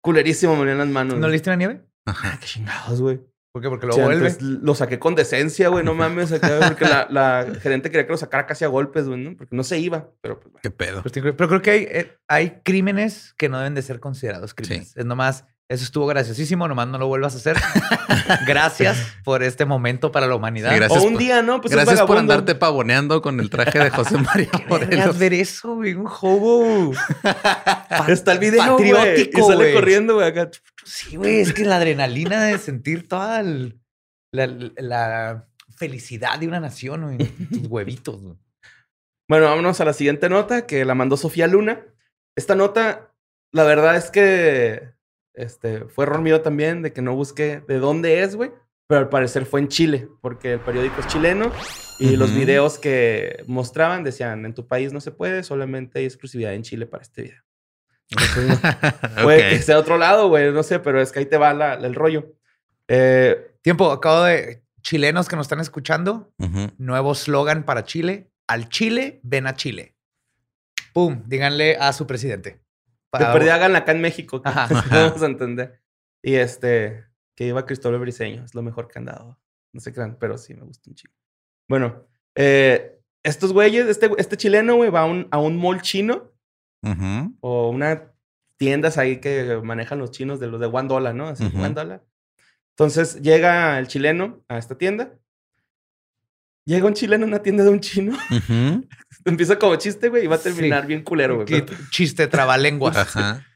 Culerísimo 0.00 0.54
me 0.56 0.62
olían 0.62 0.78
las 0.78 0.88
manos. 0.88 1.18
¿No 1.18 1.26
le 1.28 1.32
diste 1.32 1.50
la 1.50 1.56
nieve? 1.56 1.82
Ah, 2.06 2.38
qué 2.40 2.46
chingados, 2.46 3.00
güey. 3.00 3.20
¿Por 3.52 3.62
qué? 3.62 3.68
Porque 3.70 3.86
lo 3.86 3.96
vuelve. 3.96 4.36
lo 4.40 4.74
saqué 4.74 4.98
con 4.98 5.14
decencia, 5.14 5.70
güey, 5.70 5.82
no 5.82 5.94
mames, 5.94 6.30
acá, 6.30 6.58
porque 6.68 6.84
la, 6.84 7.06
la 7.10 7.46
gerente 7.58 7.90
quería 7.90 8.04
que 8.04 8.12
lo 8.12 8.18
sacara 8.18 8.46
casi 8.46 8.66
a 8.66 8.68
golpes, 8.68 9.08
güey, 9.08 9.18
¿no? 9.18 9.34
Porque 9.34 9.56
no 9.56 9.64
se 9.64 9.78
iba, 9.78 10.10
pero 10.20 10.38
pues, 10.38 10.52
bueno. 10.52 10.60
Qué 10.62 10.70
pedo. 10.70 11.02
Pues, 11.02 11.14
Pero 11.14 11.48
creo 11.48 11.62
que 11.62 11.70
hay, 11.70 11.82
eh, 11.90 12.18
hay 12.28 12.60
crímenes 12.62 13.34
que 13.38 13.48
no 13.48 13.56
deben 13.56 13.74
de 13.74 13.80
ser 13.80 13.98
considerados 13.98 14.52
crímenes. 14.52 14.94
Es 14.94 15.06
nomás, 15.06 15.46
eso 15.68 15.82
estuvo 15.84 16.06
graciosísimo, 16.06 16.68
nomás 16.68 16.86
no 16.88 16.98
lo 16.98 17.08
vuelvas 17.08 17.34
a 17.34 17.38
hacer. 17.38 17.56
Gracias 18.46 18.98
por 19.24 19.42
este 19.42 19.64
momento 19.64 20.12
para 20.12 20.26
la 20.26 20.34
humanidad. 20.36 20.70
Sí, 20.70 20.76
gracias 20.76 21.02
O 21.02 21.06
un 21.06 21.14
por- 21.14 21.22
día, 21.22 21.42
¿no? 21.42 21.60
Pues 21.60 21.72
es 21.72 21.76
Gracias 21.84 22.06
por 22.06 22.18
andarte 22.18 22.54
pavoneando 22.54 23.20
con 23.22 23.40
el 23.40 23.50
traje 23.50 23.78
de 23.78 23.90
José 23.90 24.16
María 24.18 24.50
Morelos. 24.68 25.18
Ver 25.18 25.34
eso, 25.34 25.74
güey. 25.76 25.94
Un 25.94 26.06
hobo. 26.06 26.92
Está 28.08 28.32
el 28.32 28.38
video, 28.38 28.76
güey, 28.76 28.92
Patriótico, 28.92 29.40
Y 29.40 29.42
sale 29.42 29.56
güey. 29.56 29.74
corriendo, 29.74 30.14
güey, 30.14 30.28
acá. 30.28 30.50
Sí, 30.84 31.16
güey. 31.16 31.40
Es 31.40 31.52
que 31.52 31.64
la 31.64 31.76
adrenalina 31.76 32.44
de 32.44 32.58
sentir 32.58 33.08
toda 33.08 33.40
el- 33.40 33.80
la, 34.32 34.46
la 34.76 35.48
felicidad 35.76 36.38
de 36.38 36.48
una 36.48 36.60
nación, 36.60 37.02
güey. 37.02 37.18
Tus 37.48 37.66
huevitos, 37.68 38.22
güey. 38.22 38.36
Bueno, 39.28 39.46
vámonos 39.46 39.80
a 39.80 39.84
la 39.84 39.92
siguiente 39.92 40.28
nota 40.28 40.66
que 40.66 40.84
la 40.84 40.94
mandó 40.94 41.16
Sofía 41.16 41.48
Luna. 41.48 41.80
Esta 42.36 42.54
nota, 42.54 43.12
la 43.52 43.64
verdad 43.64 43.96
es 43.96 44.10
que 44.10 44.94
este, 45.36 45.84
fue 45.86 46.04
error 46.04 46.20
mío 46.22 46.40
también 46.40 46.82
de 46.82 46.92
que 46.92 47.02
no 47.02 47.14
busqué 47.14 47.62
de 47.68 47.78
dónde 47.78 48.22
es, 48.22 48.34
güey. 48.36 48.50
Pero 48.88 49.00
al 49.00 49.08
parecer 49.08 49.46
fue 49.46 49.60
en 49.60 49.68
Chile, 49.68 50.08
porque 50.20 50.52
el 50.54 50.60
periódico 50.60 51.00
es 51.00 51.06
chileno 51.08 51.50
y 51.98 52.16
los 52.16 52.30
Ujú. 52.30 52.38
videos 52.38 52.78
que 52.78 53.42
mostraban 53.48 54.04
decían, 54.04 54.44
en 54.46 54.54
tu 54.54 54.66
país 54.68 54.92
no 54.92 55.00
se 55.00 55.10
puede, 55.10 55.42
solamente 55.42 55.98
hay 55.98 56.04
exclusividad 56.04 56.54
en 56.54 56.62
Chile 56.62 56.86
para 56.86 57.02
este 57.02 57.22
video. 57.22 57.42
Entonces, 58.08 58.60
Puede 59.24 59.50
que 59.50 59.58
sea 59.58 59.78
otro 59.78 59.98
lado, 59.98 60.28
güey, 60.28 60.52
no 60.52 60.62
sé, 60.62 60.78
pero 60.78 61.00
es 61.00 61.10
que 61.10 61.18
ahí 61.18 61.26
te 61.26 61.36
va 61.36 61.52
la- 61.52 61.74
el 61.74 61.94
rollo. 61.96 62.32
Eh, 62.88 63.52
Tiempo, 63.62 63.90
acabo 63.90 64.22
de. 64.22 64.62
Chilenos 64.82 65.28
que 65.28 65.34
nos 65.34 65.46
están 65.46 65.58
escuchando, 65.58 66.32
nuevo 66.78 67.16
slogan 67.16 67.64
para 67.64 67.82
Chile. 67.82 68.30
Al 68.46 68.68
Chile, 68.68 69.18
ven 69.24 69.48
a 69.48 69.54
Chile. 69.56 69.96
Pum, 70.92 71.24
díganle 71.26 71.76
a 71.76 71.92
su 71.92 72.06
presidente. 72.06 72.60
De 73.12 73.18
Para- 73.18 73.32
perdida 73.32 73.54
háganla 73.54 73.78
acá 73.78 73.92
en 73.92 74.00
México, 74.00 74.42
que 74.42 74.48
Ajá. 74.50 74.68
vamos 74.90 75.22
a 75.22 75.26
entender. 75.26 75.80
Y 76.22 76.34
este, 76.34 77.04
que 77.36 77.46
iba 77.46 77.64
Cristóbal 77.66 78.00
Briseño, 78.00 78.44
es 78.44 78.54
lo 78.54 78.62
mejor 78.62 78.88
que 78.88 78.98
han 78.98 79.04
dado. 79.06 79.38
No 79.72 79.80
se 79.80 79.92
crean, 79.92 80.16
pero 80.18 80.38
sí 80.38 80.54
me 80.54 80.64
gusta 80.64 80.90
un 80.90 80.94
chico. 80.96 81.14
Bueno, 81.68 82.06
eh, 82.34 82.98
estos 83.24 83.52
güeyes, 83.52 83.86
este, 83.86 84.10
este 84.18 84.36
chileno, 84.36 84.76
güey, 84.76 84.90
va 84.90 85.02
a 85.02 85.04
un, 85.06 85.28
a 85.30 85.38
un 85.38 85.56
mall 85.56 85.80
chino 85.82 86.32
o 87.40 87.68
una 87.70 88.12
tiendas 88.58 88.96
ahí 88.96 89.20
que 89.20 89.60
manejan 89.62 89.98
los 89.98 90.12
chinos 90.12 90.38
de 90.40 90.46
los 90.46 90.60
de 90.60 90.66
one 90.66 90.88
dollar, 90.88 91.14
¿no? 91.14 91.28
Así, 91.28 91.44
one 91.54 91.70
dollar. 91.70 92.04
Entonces 92.78 93.20
llega 93.22 93.78
el 93.78 93.88
chileno 93.88 94.44
a 94.48 94.58
esta 94.58 94.78
tienda. 94.78 95.18
Llega 96.66 96.86
un 96.86 96.94
chileno 96.94 97.24
a 97.24 97.28
una 97.28 97.38
tienda 97.42 97.62
de 97.64 97.70
un 97.70 97.80
chino. 97.80 98.16
Empieza 99.24 99.58
como 99.58 99.76
chiste, 99.76 100.08
güey, 100.08 100.24
y 100.24 100.26
va 100.26 100.36
a 100.36 100.40
terminar 100.40 100.82
Sí. 100.82 100.88
bien 100.88 101.02
culero, 101.04 101.36
güey. 101.36 101.46
Pero- 101.46 101.66
chiste 101.90 102.26
trabalenguas. 102.26 102.96
Ajá. 102.96 103.46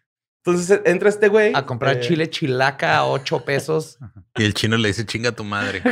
Entonces 0.45 0.81
entra 0.87 1.09
este 1.11 1.29
güey. 1.29 1.53
A 1.55 1.67
comprar 1.67 1.97
eh, 1.99 2.01
chile 2.01 2.31
chilaca 2.31 2.97
a 2.97 3.07
8 3.07 3.45
pesos. 3.45 3.99
Y 4.37 4.45
el 4.45 4.55
chino 4.55 4.77
le 4.77 4.89
dice 4.89 5.05
chinga 5.05 5.33
tu 5.33 5.45
madre. 5.45 5.83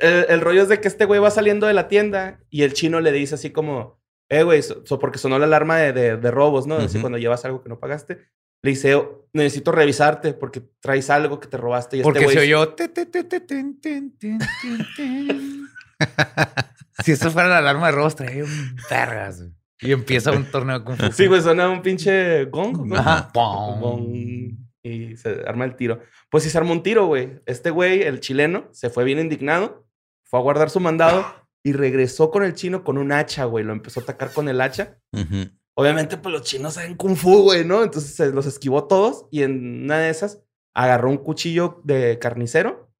el, 0.00 0.26
el 0.28 0.40
rollo 0.40 0.62
es 0.62 0.68
de 0.68 0.80
que 0.80 0.88
este 0.88 1.04
güey 1.04 1.20
va 1.20 1.30
saliendo 1.30 1.66
de 1.66 1.74
la 1.74 1.88
tienda 1.88 2.40
y 2.50 2.62
el 2.62 2.72
chino 2.72 3.00
le 3.00 3.12
dice 3.12 3.34
así 3.36 3.50
como, 3.50 4.00
eh, 4.28 4.42
güey, 4.42 4.62
so- 4.62 4.84
so- 4.84 4.98
porque 4.98 5.18
sonó 5.18 5.38
la 5.38 5.46
alarma 5.46 5.76
de, 5.78 5.92
de- 5.92 6.16
de 6.16 6.30
robos, 6.30 6.66
¿no? 6.66 6.76
Así 6.76 6.96
Ujú. 6.96 7.02
cuando 7.02 7.18
llevas 7.18 7.44
algo 7.44 7.62
que 7.62 7.68
no 7.68 7.78
pagaste. 7.78 8.28
Le 8.62 8.70
dice, 8.70 8.94
"Oh, 8.94 9.18
necesito 9.32 9.72
revisarte 9.72 10.34
porque 10.34 10.62
traes 10.80 11.10
algo 11.10 11.40
que 11.40 11.48
te 11.48 11.56
robaste. 11.56 11.98
Y 11.98 12.02
Porque 12.02 12.20
este 12.20 12.32
se 12.32 12.38
güey, 12.38 12.54
oyó. 12.54 12.68
te, 12.74 12.88
te, 12.88 13.06
te, 13.06 13.24
te, 13.24 13.40
ten, 13.40 13.80
ten, 13.80 14.16
ten, 14.18 14.38
ten, 14.38 14.86
ten. 14.96 15.68
si 17.04 17.12
esto 17.12 17.30
fuera 17.30 17.48
la 17.48 17.58
alarma 17.58 17.86
de 17.86 17.92
robos, 17.92 18.16
traía 18.16 18.44
un 18.44 18.76
vergas. 18.90 19.44
Y 19.80 19.92
empieza 19.92 20.32
un 20.32 20.44
torneo 20.44 20.84
con. 20.84 20.96
Sí, 21.12 21.26
güey, 21.26 21.40
suena 21.40 21.68
un 21.68 21.82
pinche 21.82 22.46
gong. 22.46 22.88
Gong. 23.32 24.56
Y 24.82 25.16
se 25.16 25.42
arma 25.46 25.64
el 25.64 25.76
tiro. 25.76 26.00
Pues 26.30 26.44
sí 26.44 26.50
se 26.50 26.58
armó 26.58 26.72
un 26.72 26.82
tiro, 26.82 27.06
güey. 27.06 27.40
Este 27.46 27.70
güey, 27.70 28.02
el 28.02 28.20
chileno, 28.20 28.68
se 28.72 28.90
fue 28.90 29.04
bien 29.04 29.18
indignado, 29.18 29.86
fue 30.24 30.40
a 30.40 30.42
guardar 30.42 30.70
su 30.70 30.80
mandado 30.80 31.24
y 31.62 31.72
regresó 31.72 32.30
con 32.30 32.42
el 32.42 32.54
chino 32.54 32.82
con 32.82 32.98
un 32.98 33.12
hacha, 33.12 33.44
güey. 33.44 33.64
Lo 33.64 33.72
empezó 33.72 34.00
a 34.00 34.02
atacar 34.04 34.32
con 34.32 34.48
el 34.48 34.60
hacha. 34.60 34.98
Ujú. 35.12 35.50
Obviamente, 35.80 36.16
pues 36.16 36.32
los 36.32 36.42
chinos 36.42 36.74
saben 36.74 36.96
kung 36.96 37.14
fu, 37.14 37.42
güey, 37.44 37.64
¿no? 37.64 37.84
Entonces 37.84 38.14
se 38.14 38.32
los 38.32 38.46
esquivó 38.46 38.84
todos 38.88 39.26
y 39.30 39.42
en 39.44 39.84
una 39.84 39.98
de 39.98 40.10
esas 40.10 40.40
agarró 40.74 41.08
un 41.08 41.18
cuchillo 41.18 41.80
de 41.84 42.18
carnicero. 42.18 42.90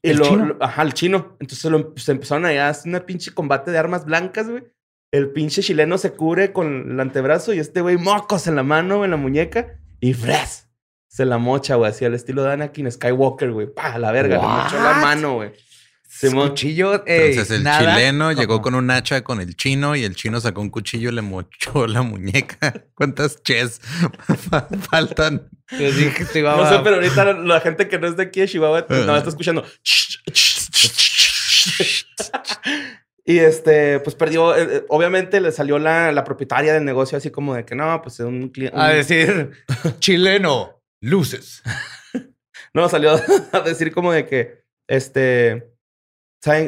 Y 0.00 0.10
¿El 0.10 0.18
lo, 0.18 0.24
chino? 0.24 0.44
lo- 0.46 0.56
ajá, 0.64 0.82
el 0.82 0.94
chino. 0.94 1.36
Entonces 1.40 1.70
lo, 1.70 1.92
se 1.96 2.12
empezaron 2.12 2.46
a 2.46 2.68
hacer 2.68 2.88
una 2.90 3.04
pinche 3.04 3.32
combate 3.34 3.70
de 3.72 3.78
armas 3.78 4.04
blancas, 4.04 4.48
güey. 4.48 4.62
El 5.12 5.30
pinche 5.32 5.60
chileno 5.62 5.98
se 5.98 6.12
cubre 6.12 6.52
con 6.52 6.92
el 6.92 7.00
antebrazo 7.00 7.52
y 7.52 7.58
este 7.58 7.80
güey 7.80 7.96
mocos 7.96 8.46
en 8.46 8.56
la 8.56 8.62
mano, 8.62 9.04
en 9.04 9.10
la 9.12 9.16
muñeca 9.16 9.80
y 10.00 10.12
¡fres! 10.12 10.68
Se 11.08 11.24
la 11.24 11.38
mocha, 11.38 11.76
güey, 11.76 11.90
así 11.90 12.04
al 12.04 12.14
estilo 12.14 12.42
de 12.42 12.52
Anakin 12.52 12.90
Skywalker, 12.92 13.52
güey. 13.52 13.66
¡Pa! 13.72 13.96
La 13.98 14.10
verga, 14.12 14.36
le 14.36 14.42
mochó 14.42 14.76
la 14.76 14.90
What? 14.92 15.00
mano, 15.02 15.34
güey. 15.34 15.52
Simón. 16.16 16.50
Cuchillo. 16.50 17.04
ey, 17.06 17.30
Entonces 17.30 17.56
el 17.56 17.64
nada 17.64 17.96
chileno 17.96 18.30
llegó 18.32 18.62
con 18.62 18.74
un 18.74 18.90
hacha 18.90 19.22
con 19.24 19.40
el 19.40 19.56
chino 19.56 19.96
y 19.96 20.04
el 20.04 20.14
chino 20.14 20.40
sacó 20.40 20.60
un 20.60 20.70
cuchillo 20.70 21.10
y 21.10 21.12
le 21.12 21.22
mochó 21.22 21.86
la 21.88 22.02
muñeca. 22.02 22.84
¿Cuántas 22.94 23.42
ches 23.42 23.80
fa- 24.50 24.68
faltan? 24.90 25.48
Les 25.78 25.96
dije 25.96 26.42
No 26.42 26.50
a- 26.50 26.68
sé, 26.70 26.78
pero 26.84 26.96
ahorita 26.96 27.32
la, 27.32 27.60
gente 27.60 27.88
que 27.88 27.98
no 27.98 28.06
es 28.06 28.16
de 28.16 28.22
aquí 28.24 28.40
de 28.40 28.48
Chihuahua 28.48 28.86
pues, 28.86 29.04
no 29.06 29.16
está 29.16 29.30
escuchando. 29.30 29.64
y 33.24 33.38
este, 33.38 34.00
pues 34.00 34.14
perdió. 34.14 34.54
eh, 34.54 34.68
eh, 34.70 34.84
obviamente 34.88 35.40
le 35.40 35.50
salió 35.52 35.78
la, 35.78 36.12
la 36.12 36.24
propietaria 36.24 36.74
del 36.74 36.84
negocio 36.84 37.16
así 37.18 37.30
como 37.30 37.54
de 37.54 37.64
que 37.64 37.74
no, 37.74 38.00
pues 38.02 38.20
es 38.20 38.26
un 38.26 38.48
cliente. 38.50 38.78
A 38.78 38.88
decir, 38.88 39.50
chileno, 39.98 40.82
luces. 41.00 41.62
No, 42.72 42.88
salió 42.88 43.18
a 43.52 43.60
decir 43.60 43.92
como 43.92 44.12
de 44.12 44.26
que, 44.26 44.64
este, 44.88 45.52
¿saben- 45.52 45.73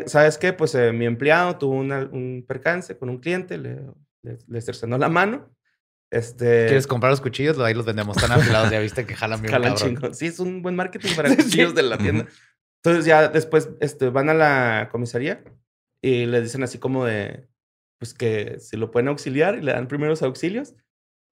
¿sabes 0.06 0.38
qué? 0.38 0.52
Pues 0.52 0.74
eh, 0.74 0.92
mi 0.92 1.04
empleado 1.06 1.56
tuvo 1.58 1.74
una- 1.74 2.08
un 2.10 2.44
percance 2.46 2.96
con 2.96 3.08
un 3.10 3.18
cliente, 3.18 3.58
le, 3.58 3.80
le, 4.22 4.38
le 4.46 4.60
cercenó 4.60 4.96
la 4.98 5.08
mano. 5.08 5.50
Este. 6.10 6.66
¿Quieres 6.66 6.86
comprar 6.86 7.10
los 7.10 7.20
cuchillos? 7.20 7.58
Ahí 7.58 7.74
los 7.74 7.84
vendemos 7.84 8.16
tan 8.16 8.32
afilados. 8.32 8.70
Ya 8.70 8.78
viste 8.80 9.04
que 9.06 9.14
jalan 9.14 9.42
bien 9.42 9.52
Jalan 9.52 9.74
chingón. 9.74 10.14
Sí, 10.14 10.26
es 10.26 10.38
un 10.38 10.62
buen 10.62 10.76
marketing 10.76 11.10
para 11.16 11.28
Sí. 11.30 11.36
cuchillos 11.36 11.74
de 11.74 11.82
la 11.82 11.98
tienda. 11.98 12.26
Entonces 12.82 13.04
ya 13.04 13.28
después 13.28 13.70
este, 13.80 14.08
van 14.10 14.28
a 14.30 14.34
la 14.34 14.88
comisaría 14.92 15.42
y 16.00 16.26
le 16.26 16.40
dicen 16.40 16.62
así 16.62 16.78
como 16.78 17.04
de, 17.04 17.48
pues 17.98 18.14
que 18.14 18.58
si 18.60 18.76
lo 18.76 18.90
pueden 18.92 19.08
auxiliar 19.08 19.56
y 19.58 19.62
le 19.62 19.72
dan 19.72 19.88
primeros 19.88 20.22
auxilios 20.22 20.74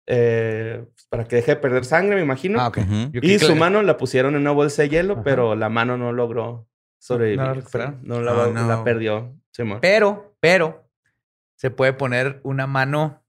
eh, 0.07 0.85
pues, 0.95 1.07
para 1.09 1.25
que 1.25 1.37
deje 1.37 1.53
de 1.53 1.61
perder 1.61 1.85
sangre, 1.85 2.17
me 2.17 2.23
imagino. 2.23 2.61
Ah, 2.61 2.69
ok. 2.69 2.79
Ujú. 2.79 2.95
Yo 3.13 3.21
creí 3.21 3.35
Y 3.35 3.39
su 3.39 3.55
mano 3.55 3.83
la 3.83 3.97
pusieron 3.97 4.35
en 4.35 4.41
una 4.41 4.51
bolsa 4.51 4.83
de 4.83 4.89
hielo, 4.89 5.15
Ajá. 5.15 5.23
pero 5.23 5.55
la 5.55 5.69
mano 5.69 5.97
no 5.97 6.13
logró 6.13 6.69
sobrevivir. 7.05 7.39
¿No 7.41 7.45
la 7.47 7.55
recuperaron? 7.55 8.01
No 8.03 8.21
la, 8.21 8.33
Oh, 8.33 8.53
la 8.53 8.63
no. 8.77 8.85
perdió. 8.85 9.35
Simón. 9.53 9.79
Pero, 9.83 10.37
pero, 10.41 10.89
se 11.57 11.71
puede 11.71 11.93
poner 11.93 12.41
una 12.45 12.67
mano 12.67 13.23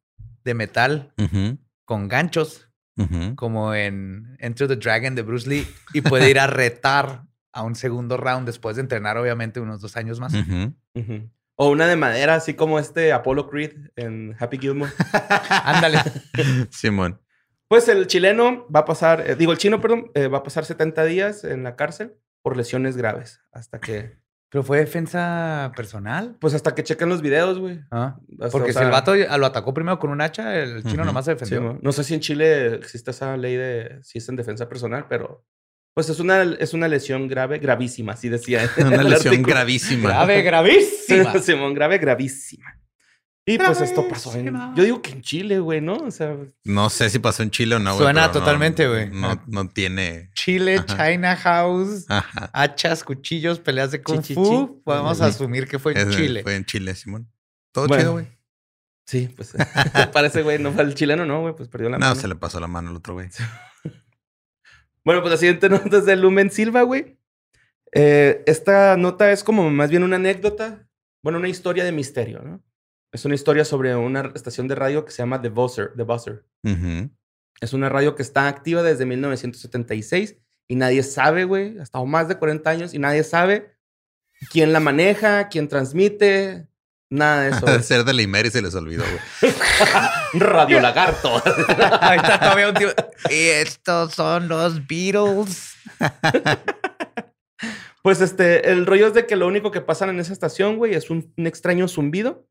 de 0.43 0.53
metal 0.53 1.13
Ujú. 1.17 1.57
con 1.85 2.07
ganchos, 2.07 2.69
Ujú. 2.97 3.35
como 3.35 3.73
en 3.73 4.37
Enter 4.39 4.67
the 4.67 4.75
Dragon 4.77 5.13
de 5.15 5.21
Bruce 5.23 5.49
Lee, 5.49 5.67
y 5.93 6.01
puede 6.01 6.29
ir 6.29 6.39
a 6.39 6.47
retar 6.47 7.23
a 7.51 7.63
un 7.63 7.75
segundo 7.75 8.17
round 8.17 8.45
después 8.45 8.75
de 8.77 8.81
entrenar, 8.81 9.17
obviamente, 9.17 9.59
unos 9.59 9.81
dos 9.81 9.95
años 9.97 10.19
más. 10.19 10.33
Ujú. 10.33 10.73
Ujú. 10.95 11.29
O 11.57 11.69
una 11.69 11.87
de 11.87 11.95
madera, 11.95 12.35
así 12.35 12.53
como 12.53 12.79
este 12.79 13.13
Apollo 13.13 13.49
Creed 13.49 13.89
en 13.95 14.35
Happy 14.39 14.57
Gilmore. 14.57 14.91
Ándale. 15.63 15.99
Simón. 16.69 17.21
Pues 17.67 17.87
el 17.87 18.07
chileno 18.07 18.67
va 18.73 18.81
a 18.81 18.85
pasar, 18.85 19.21
eh, 19.29 19.35
digo, 19.35 19.51
el 19.51 19.57
chino, 19.57 19.81
perdón, 19.81 20.11
eh, 20.13 20.27
va 20.27 20.39
a 20.39 20.43
pasar 20.43 20.65
70 20.65 21.03
días 21.05 21.43
en 21.43 21.63
la 21.63 21.75
cárcel 21.75 22.15
por 22.45 22.55
lesiones 22.55 22.95
graves. 22.95 23.41
Hasta 23.51 23.79
que, 23.79 24.19
Pero 24.49 24.63
fue 24.63 24.77
defensa 24.77 25.71
personal. 25.75 26.37
pues 26.39 26.53
hasta 26.53 26.75
que 26.75 26.83
chequen 26.83 27.09
los 27.09 27.23
videos, 27.23 27.57
güey. 27.57 27.79
Ah, 27.89 28.19
Hasta, 28.33 28.51
Porque 28.51 28.69
o 28.69 28.73
si 28.73 28.83
el 28.83 28.91
vato 28.91 29.15
lo 29.15 29.45
atacó 29.47 29.73
primero 29.73 29.97
con 29.97 30.11
un 30.11 30.21
hacha, 30.21 30.55
el 30.55 30.83
chino 30.83 31.03
nomás 31.03 31.25
se 31.25 31.31
defendió. 31.33 31.79
no 31.81 31.91
sé 31.91 32.03
si 32.03 32.13
en 32.13 32.19
Chile 32.19 32.75
existe 32.75 33.09
esa 33.09 33.35
ley 33.35 33.55
de 33.55 33.97
si 34.03 34.19
es 34.19 34.29
en 34.29 34.35
defensa 34.35 34.69
personal, 34.69 35.07
pero 35.09 35.43
pues 35.95 36.07
es 36.09 36.19
una, 36.19 36.43
es 36.43 36.75
una 36.75 36.87
lesión 36.87 37.27
grave, 37.27 37.57
gravísima, 37.57 38.13
así 38.13 38.29
decía. 38.29 38.69
Una 38.77 39.01
lesión 39.01 39.41
gravísima. 39.41 40.09
Grave, 40.09 40.41
gravísima. 40.43 41.39
Simón, 41.39 41.73
grave, 41.73 41.97
gravísima. 41.97 42.79
Y 43.47 43.59
pues 43.59 43.79
esto 43.79 44.07
pasó 44.07 44.33
en... 44.35 44.55
Yo 44.75 44.83
digo 44.83 45.01
que 45.03 45.11
en 45.11 45.21
Chile, 45.21 45.59
güey, 45.59 45.79
¿no? 45.79 45.93
O 45.97 46.09
sea, 46.09 46.35
No 46.63 46.89
sé 46.89 47.11
si 47.11 47.19
pasó 47.19 47.43
en 47.43 47.51
Chile 47.51 47.75
o 47.75 47.79
no, 47.79 47.91
güey. 47.93 48.03
Suena 48.05 48.25
no- 48.27 48.31
totalmente, 48.31 48.87
güey. 48.87 49.11
No, 49.11 49.39
no 49.45 49.69
tiene. 49.69 50.31
Chile, 50.33 50.83
Ajá. 50.87 51.11
China 51.11 51.35
House, 51.35 52.05
Ajá. 52.09 52.49
hachas, 52.53 53.03
cuchillos, 53.03 53.59
peleas 53.59 53.91
de 53.91 54.01
kung 54.01 54.21
Chi, 54.21 54.29
chi, 54.29 54.33
fu. 54.33 54.81
Podemos 54.83 55.21
asumir 55.21 55.67
que 55.67 55.77
fue 55.77 55.91
en 55.91 56.09
Es- 56.09 56.15
Chile. 56.17 56.41
Fue 56.41 56.55
en 56.55 56.65
Chile, 56.65 56.95
Simón. 56.95 57.31
Todo 57.71 57.87
Bueno. 57.87 58.01
chido, 58.01 58.11
güey. 58.13 58.27
sí, 59.05 59.29
pues 59.35 59.53
parece, 60.13 60.41
güey, 60.41 60.57
no 60.57 60.71
fue 60.71 60.81
el 60.81 60.95
chileno, 60.95 61.23
no, 61.25 61.41
güey, 61.41 61.55
pues 61.55 61.69
perdió 61.69 61.89
la 61.89 61.99
No, 61.99 62.07
mano. 62.07 62.19
se 62.19 62.27
le 62.27 62.33
pasó 62.35 62.59
la 62.59 62.67
mano 62.67 62.89
al 62.89 62.95
otro 62.95 63.13
güey. 63.13 63.29
Bueno, 65.03 65.21
pues 65.21 65.31
la 65.31 65.37
siguiente 65.37 65.69
nota 65.69 65.97
es 65.97 66.05
de 66.05 66.15
Lumen 66.15 66.49
Silva, 66.49 66.81
güey. 66.81 67.19
Eh, 67.93 68.43
esta 68.47 68.97
nota 68.97 69.31
es 69.31 69.43
como 69.43 69.69
más 69.69 69.89
bien 69.91 70.01
una 70.03 70.15
anécdota, 70.15 70.87
bueno, 71.23 71.37
una 71.37 71.47
historia 71.47 71.83
de 71.83 71.91
misterio, 71.91 72.41
¿no? 72.41 72.63
Es 73.15 73.23
una 73.23 73.35
historia 73.35 73.63
sobre 73.63 73.95
una 73.95 74.33
estación 74.35 74.67
de 74.67 74.75
radio 74.75 75.05
que 75.05 75.11
se 75.13 75.19
llama 75.19 75.41
The 75.41 75.47
Buzzer. 75.47 75.93
The 75.95 76.03
Buzzer. 76.03 76.43
Es 77.61 77.71
una 77.71 77.87
radio 77.87 78.13
que 78.13 78.21
está 78.21 78.49
activa 78.49 78.83
desde 78.83 79.05
1976 79.05 80.35
y 80.67 80.75
nadie 80.75 81.01
sabe, 81.01 81.45
güey, 81.45 81.79
hasta 81.79 82.03
más 82.03 82.27
de 82.27 82.37
40 82.37 82.69
años 82.69 82.93
y 82.93 82.99
nadie 82.99 83.23
sabe 83.23 83.73
quién 84.51 84.73
la 84.73 84.81
maneja, 84.81 85.47
quién 85.47 85.69
transmite, 85.69 86.67
nada 87.09 87.43
de 87.43 87.49
eso. 87.51 87.83
Ser 87.83 88.03
de 88.03 88.11
la 88.11 88.21
Imer 88.21 88.47
y 88.47 88.51
se 88.51 88.61
les 88.61 88.75
olvidó, 88.75 89.05
güey. 89.05 89.53
Radio 90.33 90.81
Lagarto. 90.81 91.41
Ahí 92.01 92.17
está 92.17 92.37
todavía 92.37 92.67
un 92.67 92.75
tío. 92.75 92.89
Y 93.29 93.47
estos 93.47 94.13
son 94.13 94.49
los 94.49 94.85
Beatles. 94.87 95.73
Pues 98.03 98.19
este, 98.19 98.69
el 98.73 98.85
rollo 98.85 99.07
es 99.07 99.13
de 99.13 99.25
que 99.25 99.37
lo 99.37 99.47
único 99.47 99.71
que 99.71 99.79
pasan 99.79 100.09
en 100.09 100.19
esa 100.19 100.33
estación, 100.33 100.75
güey, 100.75 100.95
es 100.95 101.09
un, 101.09 101.33
un 101.37 101.47
extraño 101.47 101.87
zumbido. 101.87 102.45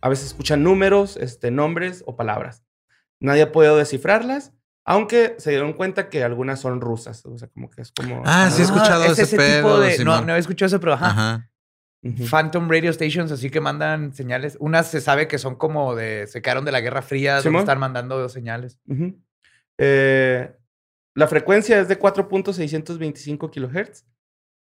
A 0.00 0.08
veces 0.08 0.26
escuchan 0.26 0.62
números, 0.62 1.16
este, 1.16 1.50
nombres 1.50 2.02
o 2.06 2.16
palabras. 2.16 2.62
Nadie 3.20 3.42
ha 3.42 3.52
podido 3.52 3.76
descifrarlas, 3.76 4.52
aunque 4.84 5.34
se 5.38 5.50
dieron 5.50 5.72
cuenta 5.72 6.08
que 6.08 6.22
algunas 6.22 6.60
son 6.60 6.80
rusas. 6.80 7.24
O 7.26 7.36
sea, 7.38 7.48
como 7.48 7.70
que 7.70 7.82
es 7.82 7.92
como. 7.92 8.22
Ah, 8.24 8.50
sí 8.50 8.62
he 8.62 8.64
escuchado 8.64 9.04
es 9.04 9.18
ese 9.18 9.36
tipo 9.36 9.42
pedo, 9.42 9.80
de. 9.80 9.90
No, 9.90 9.96
Simón. 9.96 10.26
no 10.26 10.36
he 10.36 10.38
escuchado 10.38 10.68
eso, 10.68 10.80
pero 10.80 10.94
ajá. 10.94 11.50
Phantom 12.30 12.68
Radio 12.70 12.92
Stations, 12.92 13.32
así 13.32 13.50
que 13.50 13.60
mandan 13.60 14.12
señales. 14.12 14.56
Unas 14.60 14.88
se 14.88 15.00
sabe 15.00 15.26
que 15.28 15.38
son 15.38 15.56
como 15.56 15.94
de. 15.94 16.26
Se 16.26 16.42
quedaron 16.42 16.64
de 16.64 16.72
la 16.72 16.80
Guerra 16.80 17.02
Fría, 17.02 17.40
donde 17.40 17.58
están 17.58 17.78
mandando 17.78 18.28
señales. 18.28 18.78
Eh, 19.78 20.54
la 21.14 21.26
frecuencia 21.26 21.80
es 21.80 21.88
de 21.88 21.98
4.625 21.98 23.50
kilohertz. 23.50 24.06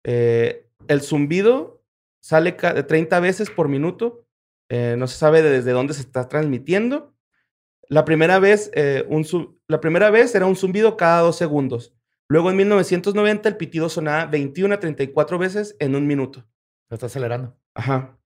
Eh, 0.04 0.68
el 0.88 1.02
zumbido 1.02 1.84
sale 2.20 2.52
de 2.52 2.82
30 2.82 3.20
veces 3.20 3.50
por 3.50 3.68
minuto. 3.68 4.26
Eh, 4.68 4.96
no 4.98 5.06
se 5.06 5.16
sabe 5.16 5.42
de- 5.42 5.50
desde 5.50 5.72
dónde 5.72 5.94
se 5.94 6.02
está 6.02 6.28
transmitiendo. 6.28 7.14
La 7.88 8.04
primera 8.04 8.38
vez, 8.38 8.70
eh, 8.74 9.06
un 9.08 9.26
la 9.68 9.80
primera 9.80 10.10
vez 10.10 10.34
era 10.34 10.46
un 10.46 10.56
zumbido 10.56 10.96
cada 10.96 11.20
dos 11.22 11.36
segundos. 11.36 11.94
Luego 12.28 12.50
en 12.50 12.56
1990 12.56 13.48
el 13.48 13.56
pitido 13.56 13.88
sonaba 13.88 14.26
21 14.26 14.74
a 14.74 14.80
34 14.80 15.38
veces 15.38 15.74
en 15.78 15.94
un 15.94 16.06
minuto. 16.06 16.46
Lo 16.90 16.94
está 16.94 17.06
acelerando. 17.06 17.56
Ajá. 17.74 18.18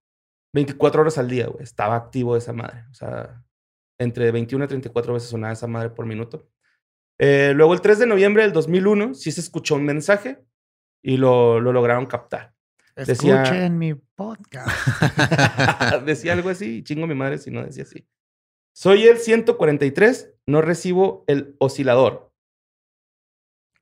24 0.53 1.01
horas 1.03 1.19
al 1.19 1.29
día, 1.29 1.47
güey. 1.47 1.63
Estaba 1.63 1.95
activo 1.97 2.37
esa 2.37 2.53
madre. 2.53 2.85
O 2.91 2.95
sea, 2.95 3.43
entre 3.99 4.31
21 4.33 4.65
y 4.65 4.69
34 4.69 5.15
veces 5.15 5.29
sonaba 5.31 5.53
esa 5.53 5.67
madre 5.69 5.91
por 5.91 6.07
minuto. 6.07 6.49
Eh, 7.21 7.53
luego, 7.55 7.73
el 7.75 7.81
3 7.81 8.01
de 8.01 8.07
noviembre 8.07 8.43
del 8.43 8.53
2001, 8.53 9.15
sí 9.15 9.31
se 9.31 9.41
escuchó 9.41 9.77
un 9.77 9.85
mensaje 9.85 10.45
y 11.05 11.17
lo, 11.17 11.61
lo 11.61 11.73
lograron 11.73 12.07
captar. 12.07 12.55
Decía- 12.97 13.43
Escuchen 13.43 13.79
mi 13.79 13.95
podcast. 13.95 14.69
decía 16.05 16.33
algo 16.35 16.51
así, 16.51 16.83
chingo 16.83 17.07
mi 17.07 17.15
madre 17.15 17.39
si 17.39 17.51
no 17.51 17.63
decía 17.65 17.85
así. 17.85 18.07
Soy 18.75 19.07
el 19.07 19.19
143, 19.19 20.35
no 20.47 20.63
recibo 20.63 21.25
el 21.27 21.57
oscilador. 21.59 22.33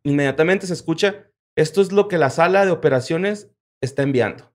Inmediatamente 0.05 0.67
se 0.67 0.73
escucha, 0.73 1.31
esto 1.57 1.81
es 1.81 1.93
lo 1.93 2.09
que 2.09 2.19
la 2.19 2.31
sala 2.31 2.65
de 2.65 2.71
operaciones 2.71 3.51
está 3.83 4.03
enviando. 4.03 4.53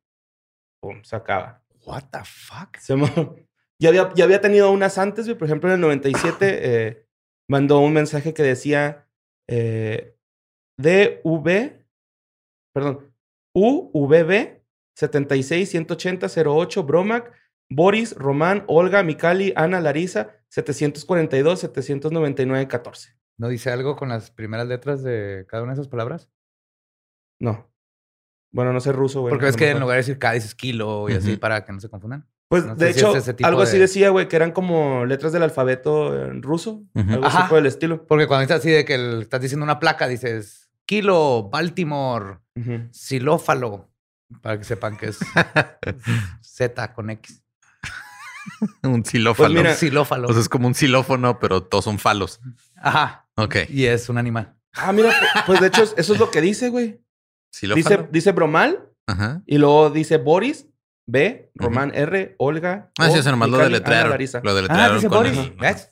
Pum, 0.82 1.04
se 1.04 1.16
acaba. 1.16 1.64
What 1.86 2.06
the 2.12 2.20
fuck? 2.24 2.78
Se 2.78 2.96
ya, 3.80 3.90
había, 3.90 4.14
ya 4.16 4.24
había 4.24 4.42
tenido 4.42 4.72
unas 4.72 4.98
antes. 4.98 5.30
Por 5.30 5.46
ejemplo, 5.46 5.70
en 5.70 5.76
el 5.76 5.82
97 5.82 6.88
eh, 6.88 7.08
mandó 7.50 7.80
un 7.80 7.94
mensaje 7.94 8.34
que 8.34 8.44
decía 8.44 9.08
eh, 9.48 10.18
DV, 10.78 11.86
perdón, 12.74 13.15
UVB 13.56 14.62
7618008 14.98 16.86
Bromac, 16.86 17.32
Boris, 17.70 18.14
Román, 18.16 18.64
Olga, 18.68 19.02
Mikali, 19.04 19.54
Ana, 19.56 19.80
Larisa 19.82 20.30
742 20.50 21.60
799 21.60 22.68
14. 22.68 23.18
¿No 23.38 23.48
dice 23.50 23.72
algo 23.72 23.96
con 23.96 24.10
las 24.10 24.32
primeras 24.32 24.68
letras 24.68 25.04
de 25.04 25.46
cada 25.50 25.64
una 25.64 25.74
de 25.74 25.82
esas 25.82 25.88
palabras? 25.90 26.30
No. 27.40 27.70
Bueno, 28.54 28.72
no 28.72 28.80
sé 28.80 28.92
ruso, 28.94 29.22
güey. 29.22 29.32
Porque 29.32 29.48
a 29.48 29.50
es 29.50 29.56
lo 29.56 29.60
que 29.60 29.70
en 29.72 29.80
lugar 29.80 29.96
de 29.96 30.00
decir 30.02 30.18
K 30.20 30.32
dices 30.34 30.56
kilo 30.56 31.10
y 31.10 31.14
así 31.14 31.36
para 31.36 31.66
que 31.66 31.74
no 31.74 31.80
se 31.82 31.90
confundan. 31.90 32.30
Pues 32.48 32.64
no 32.66 32.76
de 32.76 32.94
si 32.94 33.00
hecho, 33.00 33.16
es 33.16 33.28
algo 33.44 33.64
así 33.64 33.74
de- 33.74 33.80
decía, 33.82 34.10
güey, 34.12 34.28
que 34.28 34.36
eran 34.36 34.52
como 34.52 35.04
letras 35.06 35.34
del 35.34 35.44
alfabeto 35.44 36.16
en 36.26 36.42
ruso, 36.44 36.84
algo 36.94 37.26
así 37.26 37.38
por 37.50 37.58
el 37.58 37.66
estilo. 37.66 38.06
Porque 38.06 38.28
cuando 38.28 38.44
estás 38.44 38.60
así 38.60 38.70
de 38.70 38.86
que 38.86 38.96
el- 38.96 39.24
estás 39.24 39.42
diciendo 39.42 39.64
una 39.64 39.80
placa, 39.80 40.08
dices 40.08 40.70
kilo, 40.86 41.50
Baltimore, 41.52 42.38
Ujú. 42.56 42.88
xilófalo, 42.92 43.90
para 44.42 44.58
que 44.58 44.64
sepan 44.64 44.98
que 44.98 45.08
es 45.08 45.20
Z 46.42 46.94
con 46.94 47.10
X. 47.10 47.44
un 48.84 49.04
xilófalo. 49.04 49.48
Pues 49.50 49.58
mira, 49.58 49.72
Un 49.72 49.76
xilófalo. 49.78 50.28
O 50.30 50.32
sea, 50.34 50.42
es 50.42 50.50
como 50.50 50.68
un 50.68 50.76
xilófono, 50.76 51.40
pero 51.40 51.64
todos 51.64 51.84
son 51.86 52.00
falos. 52.00 52.40
Ajá. 52.78 53.28
Ok. 53.36 53.56
Y 53.70 53.86
es 53.86 54.08
un 54.10 54.18
animal. 54.18 54.56
Ah, 54.74 54.92
mira, 54.92 55.10
pu- 55.10 55.46
pues 55.46 55.60
de 55.62 55.68
hecho 55.68 55.84
es- 55.84 55.94
eso 55.98 56.14
es 56.14 56.20
lo 56.20 56.30
que 56.32 56.42
dice, 56.42 56.70
güey. 56.70 56.86
Dice, 57.52 57.68
¿Xilófalo? 57.74 58.08
dice 58.12 58.32
Bromal 58.34 58.90
Ajá. 59.08 59.42
y 59.46 59.58
luego 59.58 59.90
dice 59.90 60.18
Boris, 60.18 60.68
B, 61.08 61.52
Román 61.56 61.92
R, 61.96 62.36
Olga. 62.40 62.92
Ah, 63.00 63.10
sí, 63.10 63.20
eso 63.20 63.32
nomás 63.32 63.50
lo 63.50 63.58
deletrearon. 63.58 64.18
Lo 64.44 64.52
Ah, 64.52 64.54
deletrearon 64.54 64.96
dice 64.98 65.08
con 65.10 65.18
Boris. 65.18 65.90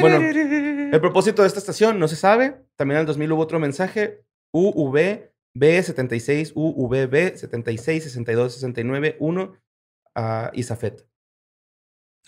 Bueno, 0.00 0.16
El 0.16 1.00
propósito 1.00 1.42
de 1.42 1.48
esta 1.48 1.58
estación 1.58 1.98
no 1.98 2.08
se 2.08 2.16
sabe. 2.16 2.64
También 2.76 2.96
en 2.96 3.00
el 3.02 3.06
2000 3.06 3.32
hubo 3.32 3.42
otro 3.42 3.58
mensaje. 3.60 4.24
UV 4.52 5.30
B76, 5.54 6.52
UVB 6.54 7.36
76, 7.36 8.04
62, 8.04 8.52
69, 8.54 9.16
1 9.18 9.56
a 10.14 10.50
Isafet. 10.54 11.06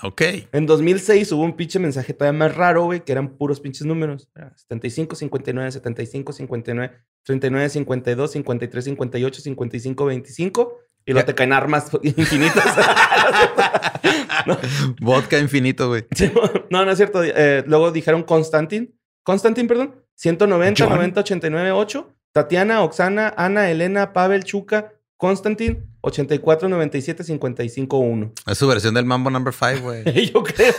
Ok. 0.02 0.22
En 0.52 0.66
2006 0.66 1.32
hubo 1.32 1.42
un 1.42 1.56
pinche 1.56 1.78
mensaje 1.78 2.12
todavía 2.12 2.38
más 2.38 2.54
raro, 2.54 2.84
güey, 2.84 3.00
que 3.00 3.12
eran 3.12 3.36
puros 3.36 3.60
pinches 3.60 3.86
números. 3.86 4.28
Era 4.34 4.54
75, 4.56 5.16
59, 5.16 5.72
75, 5.72 6.32
59, 6.32 6.94
39, 7.22 7.68
52, 7.70 8.30
53, 8.30 8.84
58, 8.84 9.40
55, 9.40 10.04
25. 10.04 10.78
Y 11.06 11.12
luego 11.12 11.26
te 11.26 11.34
caen 11.34 11.52
armas 11.52 11.90
infinitas. 12.02 12.64
no, 14.46 14.58
Vodka 15.00 15.38
infinito, 15.38 15.88
güey. 15.88 16.04
no, 16.70 16.84
no 16.84 16.90
es 16.90 16.96
cierto. 16.98 17.22
Eh, 17.24 17.64
luego 17.66 17.90
dijeron 17.90 18.22
Constantin. 18.22 18.94
Constantin, 19.22 19.66
perdón. 19.66 20.02
190, 20.14 20.84
John. 20.84 20.94
90, 20.94 21.20
89, 21.20 21.72
8. 21.72 22.15
Tatiana, 22.36 22.82
Oxana, 22.82 23.32
Ana, 23.34 23.70
Elena, 23.70 24.12
Pavel, 24.12 24.44
Chuca, 24.44 24.92
Constantin, 25.16 25.86
84, 26.02 26.68
97, 26.68 27.24
55, 27.24 27.96
1. 27.96 28.32
Es 28.46 28.58
su 28.58 28.68
versión 28.68 28.92
del 28.92 29.06
Mambo 29.06 29.30
Number 29.30 29.54
5, 29.54 29.80
güey. 29.80 30.04
Yo 30.32 30.42
creo. 30.42 30.74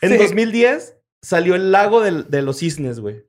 En 0.00 0.12
Sí. 0.12 0.16
2010 0.16 0.96
salió 1.20 1.54
el 1.54 1.70
lago 1.70 2.00
de 2.00 2.40
los 2.40 2.56
cisnes, 2.60 2.98
güey. 3.00 3.26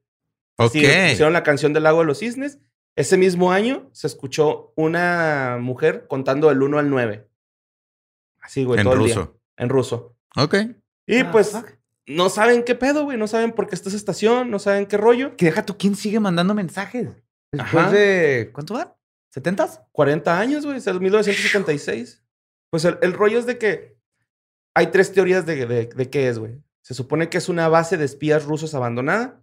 Ok. 0.55 0.71
Sí, 0.71 0.79
hicieron 0.79 1.33
la 1.33 1.43
canción 1.43 1.73
del 1.73 1.83
lago 1.83 1.99
de 1.99 2.05
los 2.05 2.19
cisnes. 2.19 2.59
Ese 2.95 3.17
mismo 3.17 3.51
año 3.51 3.89
se 3.91 4.07
escuchó 4.07 4.71
una 4.77 5.57
mujer 5.59 6.05
contando 6.07 6.47
del 6.47 6.63
1 6.63 6.79
al 6.79 6.89
9. 6.89 7.27
Así, 8.39 8.63
güey, 8.63 8.79
En 8.79 8.85
todo 8.85 8.93
el 8.93 9.03
día. 9.07 9.15
ruso. 9.15 9.39
En 9.57 9.67
ruso. 9.67 10.15
Ok. 10.37 10.55
Y 11.05 11.19
Ah, 11.19 11.31
pues 11.33 11.49
fuck. 11.51 11.67
no 12.07 12.29
saben 12.29 12.63
qué 12.63 12.75
pedo, 12.75 13.03
güey. 13.03 13.17
No 13.17 13.27
saben 13.27 13.51
por 13.51 13.67
qué 13.67 13.75
está 13.75 13.89
esa 13.89 13.97
estación, 13.97 14.49
no 14.49 14.59
saben 14.59 14.85
qué 14.85 14.95
rollo. 14.95 15.35
Que 15.35 15.47
deja 15.47 15.65
tú, 15.65 15.77
¿quién 15.77 15.97
sigue 15.97 16.21
mandando 16.21 16.53
mensajes? 16.53 17.09
Después 17.51 17.83
Ajá. 17.85 17.91
de. 17.91 18.49
¿Cuánto 18.53 18.73
van? 18.73 18.93
¿70s? 19.33 19.81
40 19.91 20.39
años, 20.39 20.65
güey, 20.65 20.77
es 20.77 20.87
el 20.87 20.99
1976. 21.01 22.23
Pues 22.69 22.85
el, 22.85 22.97
el 23.01 23.13
rollo 23.13 23.39
es 23.39 23.45
de 23.45 23.57
que 23.57 23.97
hay 24.73 24.87
tres 24.87 25.11
teorías 25.13 25.45
de, 25.45 25.65
de, 25.65 25.85
de 25.87 26.09
qué 26.09 26.29
es, 26.29 26.39
güey. 26.39 26.61
Se 26.81 26.93
supone 26.93 27.29
que 27.29 27.37
es 27.37 27.49
una 27.49 27.67
base 27.67 27.97
de 27.97 28.05
espías 28.05 28.45
rusos 28.45 28.73
abandonada, 28.75 29.41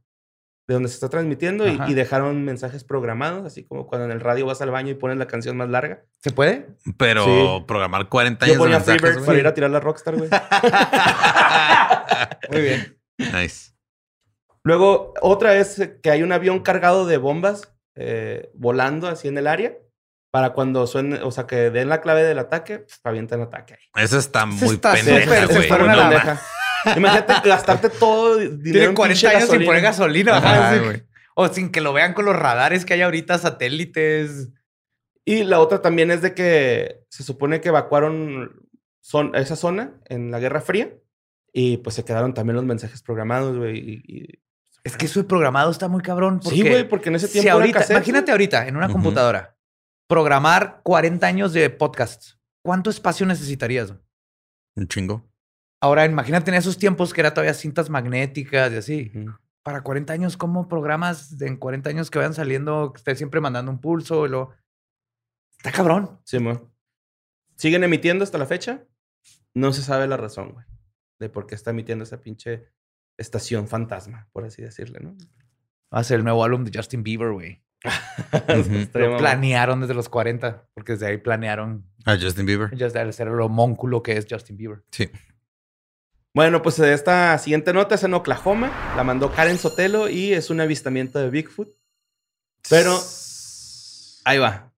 de 0.69 0.75
donde 0.75 0.89
se 0.89 0.95
está 0.95 1.09
transmitiendo 1.09 1.67
y, 1.67 1.79
y 1.89 1.95
dejaron 1.95 2.45
mensajes 2.45 2.85
programados, 2.85 3.45
así 3.45 3.65
como 3.65 3.87
cuando 3.87 4.05
en 4.07 4.13
el 4.13 4.21
radio 4.21 4.47
vas 4.47 4.63
al 4.63 4.71
baño 4.71 4.91
y 4.91 4.95
pones 4.95 5.19
la 5.19 5.27
canción 5.27 5.57
más 5.57 5.69
larga. 5.69 6.05
¿Se 6.21 6.31
puede? 6.31 6.69
Pero 6.97 7.25
Sí. 7.25 7.65
programar 7.67 8.09
40 8.09 8.45
años 8.45 8.57
Yo 8.57 8.61
ponía 8.61 8.79
de 8.79 8.81
mensajes, 8.81 9.01
Freebird 9.01 9.27
para 9.27 9.39
ir 9.39 9.47
a 9.47 9.55
tirar 9.55 9.71
la 9.71 9.81
Rockstar, 9.81 10.17
güey. 10.17 10.31
Muy 12.51 12.61
bien. 12.63 12.99
Nice. 13.19 13.73
Luego, 14.65 15.15
otra 15.21 15.57
es 15.57 15.81
que 16.03 16.11
hay 16.11 16.23
un 16.23 16.33
avión 16.33 16.61
cargado 16.61 17.07
de 17.07 17.17
bombas 17.17 17.72
eh, 17.95 18.51
volando 18.55 19.09
así 19.09 19.29
en 19.29 19.39
el 19.39 19.47
área. 19.47 19.77
Para 20.31 20.55
cuando 20.55 20.87
suene, 20.87 21.21
o 21.23 21.31
sea, 21.31 21.47
que 21.47 21.69
den 21.71 21.91
la 21.91 22.01
clave 22.01 22.23
del 22.23 22.39
ataque, 22.39 22.79
pf, 22.79 23.01
avientan 23.05 23.43
ataque 23.43 23.75
ahí. 23.75 24.03
Eso 24.03 24.19
está 24.19 24.41
Eso 24.45 24.65
muy 24.65 24.75
está 24.77 24.95
pendeja, 24.95 25.47
súper, 25.47 25.69
güey. 25.69 25.91
Muy. 25.91 26.97
Imagínate 26.97 27.49
gastarte 27.49 27.91
todo 27.91 28.37
dinero 28.39 28.63
Tiene 28.63 28.85
en 28.87 28.95
40 28.95 29.13
pinche 29.13 29.29
años 29.29 29.41
sin 29.43 29.49
gasolina. 29.61 29.67
poner 29.67 29.83
gasolina. 29.83 30.37
Ajá, 30.39 30.53
Ajá, 30.69 30.75
sí. 30.75 30.85
güey. 30.85 31.03
O 31.35 31.49
sin 31.49 31.71
que 31.71 31.81
lo 31.83 31.93
vean 31.93 32.15
con 32.15 32.25
los 32.25 32.35
radares 32.37 32.85
que 32.85 32.95
hay 32.95 33.03
ahorita, 33.03 33.39
satélites. 33.39 34.49
Y 35.25 35.45
la 35.45 35.61
otra 35.61 35.83
también 35.83 36.11
es 36.11 36.23
de 36.23 36.35
que 36.35 37.05
se 37.11 37.23
supone 37.23 37.61
que 37.61 37.69
evacuaron 37.69 38.69
son, 39.01 39.35
esa 39.35 39.57
zona 39.57 39.95
en 40.07 40.31
la 40.31 40.41
Guerra 40.41 40.61
Fría 40.61 40.95
y 41.53 41.77
pues 41.79 41.95
se 41.97 42.05
quedaron 42.05 42.35
también 42.35 42.57
los 42.57 42.65
mensajes 42.65 43.03
programados, 43.03 43.57
güey, 43.59 43.79
y, 43.79 44.03
y 44.07 44.43
Es 44.85 44.97
que 44.97 45.07
eso 45.07 45.21
de 45.21 45.29
programado 45.29 45.71
está 45.71 45.89
muy 45.89 46.03
cabrón. 46.03 46.41
Sí, 46.43 46.63
güey, 46.69 46.89
porque 46.89 47.09
en 47.09 47.15
ese 47.17 47.29
tiempo 47.29 47.47
era 47.47 47.55
ahorita, 47.55 47.79
cassette, 47.81 47.97
imagínate 47.99 48.33
ahorita 48.33 48.67
en 48.67 48.77
una 48.77 48.87
computadora 48.93 49.57
programar 50.09 50.81
40 50.83 51.27
años 51.27 51.53
de 51.53 51.71
podcasts. 51.71 52.39
¿Cuánto 52.65 52.91
espacio 52.91 53.25
necesitarías? 53.27 53.95
Un 54.77 54.89
chingo. 54.89 55.29
Ahora, 55.81 56.05
imagínate 56.05 56.51
en 56.51 56.57
esos 56.57 56.79
tiempos 56.79 57.13
que 57.13 57.21
era 57.21 57.33
todavía 57.35 57.55
cintas 57.55 57.91
magnéticas 57.91 58.73
y 58.73 58.77
así. 58.77 59.13
Para 59.65 59.83
40 59.83 60.13
años, 60.13 60.37
¿cómo 60.37 60.69
programas 60.69 61.41
en 61.41 61.57
40 61.57 61.91
años 61.91 62.11
que 62.11 62.19
vayan 62.19 62.35
saliendo, 62.35 62.93
que 62.93 62.99
esté 62.99 63.15
siempre 63.17 63.41
mandando 63.41 63.71
un 63.71 63.81
pulso? 63.81 64.27
y 64.27 64.29
luego- 64.29 64.53
Está 65.57 65.71
cabrón. 65.73 66.21
Sí, 66.25 66.39
mo. 66.41 66.73
Siguen 67.57 67.85
emitiendo 67.85 68.25
hasta 68.25 68.39
la 68.39 68.47
fecha. 68.47 68.85
No 69.55 69.73
se 69.73 69.83
sabe 69.83 70.07
la 70.09 70.17
razón, 70.17 70.53
güey, 70.53 70.67
de 71.21 71.29
por 71.29 71.47
qué 71.47 71.55
está 71.55 71.71
emitiendo 71.71 72.03
esa 72.05 72.21
pinche 72.21 72.69
estación 73.19 73.69
fantasma, 73.69 74.29
por 74.33 74.45
así 74.45 74.63
decirle, 74.63 75.01
¿no? 75.01 75.17
Va 75.95 76.01
a 76.01 76.05
ser 76.05 76.19
el 76.19 76.25
nuevo 76.25 76.45
álbum 76.45 76.65
de 76.65 76.77
Justin 76.77 77.03
Bieber, 77.03 77.33
güey. 77.33 77.63
Lo 78.95 79.17
planearon 79.17 79.81
desde 79.81 79.95
los 79.95 80.09
40, 80.09 80.69
porque 80.75 80.93
desde 80.93 81.07
ahí 81.07 81.19
planearon 81.19 81.85
A 82.05 82.17
Justin 82.17 82.47
Bieber. 82.47 82.75
ya 82.77 82.87
el 82.87 83.13
ser 83.13 83.29
el 83.29 83.41
homónculo 83.41 84.03
que 84.03 84.17
es 84.17 84.27
Justin 84.29 84.57
Bieber. 84.57 84.85
Sí. 84.91 85.11
Bueno, 86.35 86.63
pues 86.63 86.79
esta 86.79 87.37
siguiente 87.39 87.75
nota 87.75 87.97
es 87.97 88.05
en 88.05 88.15
Oklahoma. 88.15 88.95
La 88.97 89.05
mandó 89.05 89.31
Karen 89.33 89.59
Sotelo 89.59 90.09
y 90.09 90.33
es 90.33 90.49
un 90.49 90.61
avistamiento 90.61 91.19
de 91.19 91.29
Bigfoot. 91.29 91.69
Pero 92.71 92.99
ahí 94.25 94.39
va. 94.39 94.73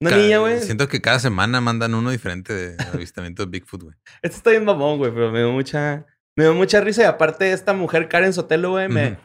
Una 0.00 0.16
niña, 0.16 0.38
güey. 0.38 0.60
Siento 0.60 0.88
que 0.88 1.00
cada 1.00 1.20
semana 1.20 1.60
mandan 1.62 1.94
uno 1.94 2.10
diferente 2.10 2.52
de 2.52 2.84
avistamiento 2.92 3.44
de 3.44 3.50
Bigfoot, 3.50 3.82
güey. 3.84 3.96
Este 4.22 4.36
está 4.36 4.50
bien 4.50 4.64
mamón, 4.64 4.98
güey, 4.98 5.12
pero 5.14 5.32
me 5.32 5.38
dio 5.38 5.52
mucha, 5.52 6.04
me 6.36 6.44
dio 6.44 6.54
mucha 6.54 6.80
risa. 6.80 7.02
Y 7.02 7.04
aparte, 7.06 7.52
esta 7.52 7.72
mujer, 7.72 8.08
Karen 8.08 8.32
Sotelo, 8.32 8.72
güey, 8.72 8.88
me 8.88 9.12
Ujú. 9.12 9.16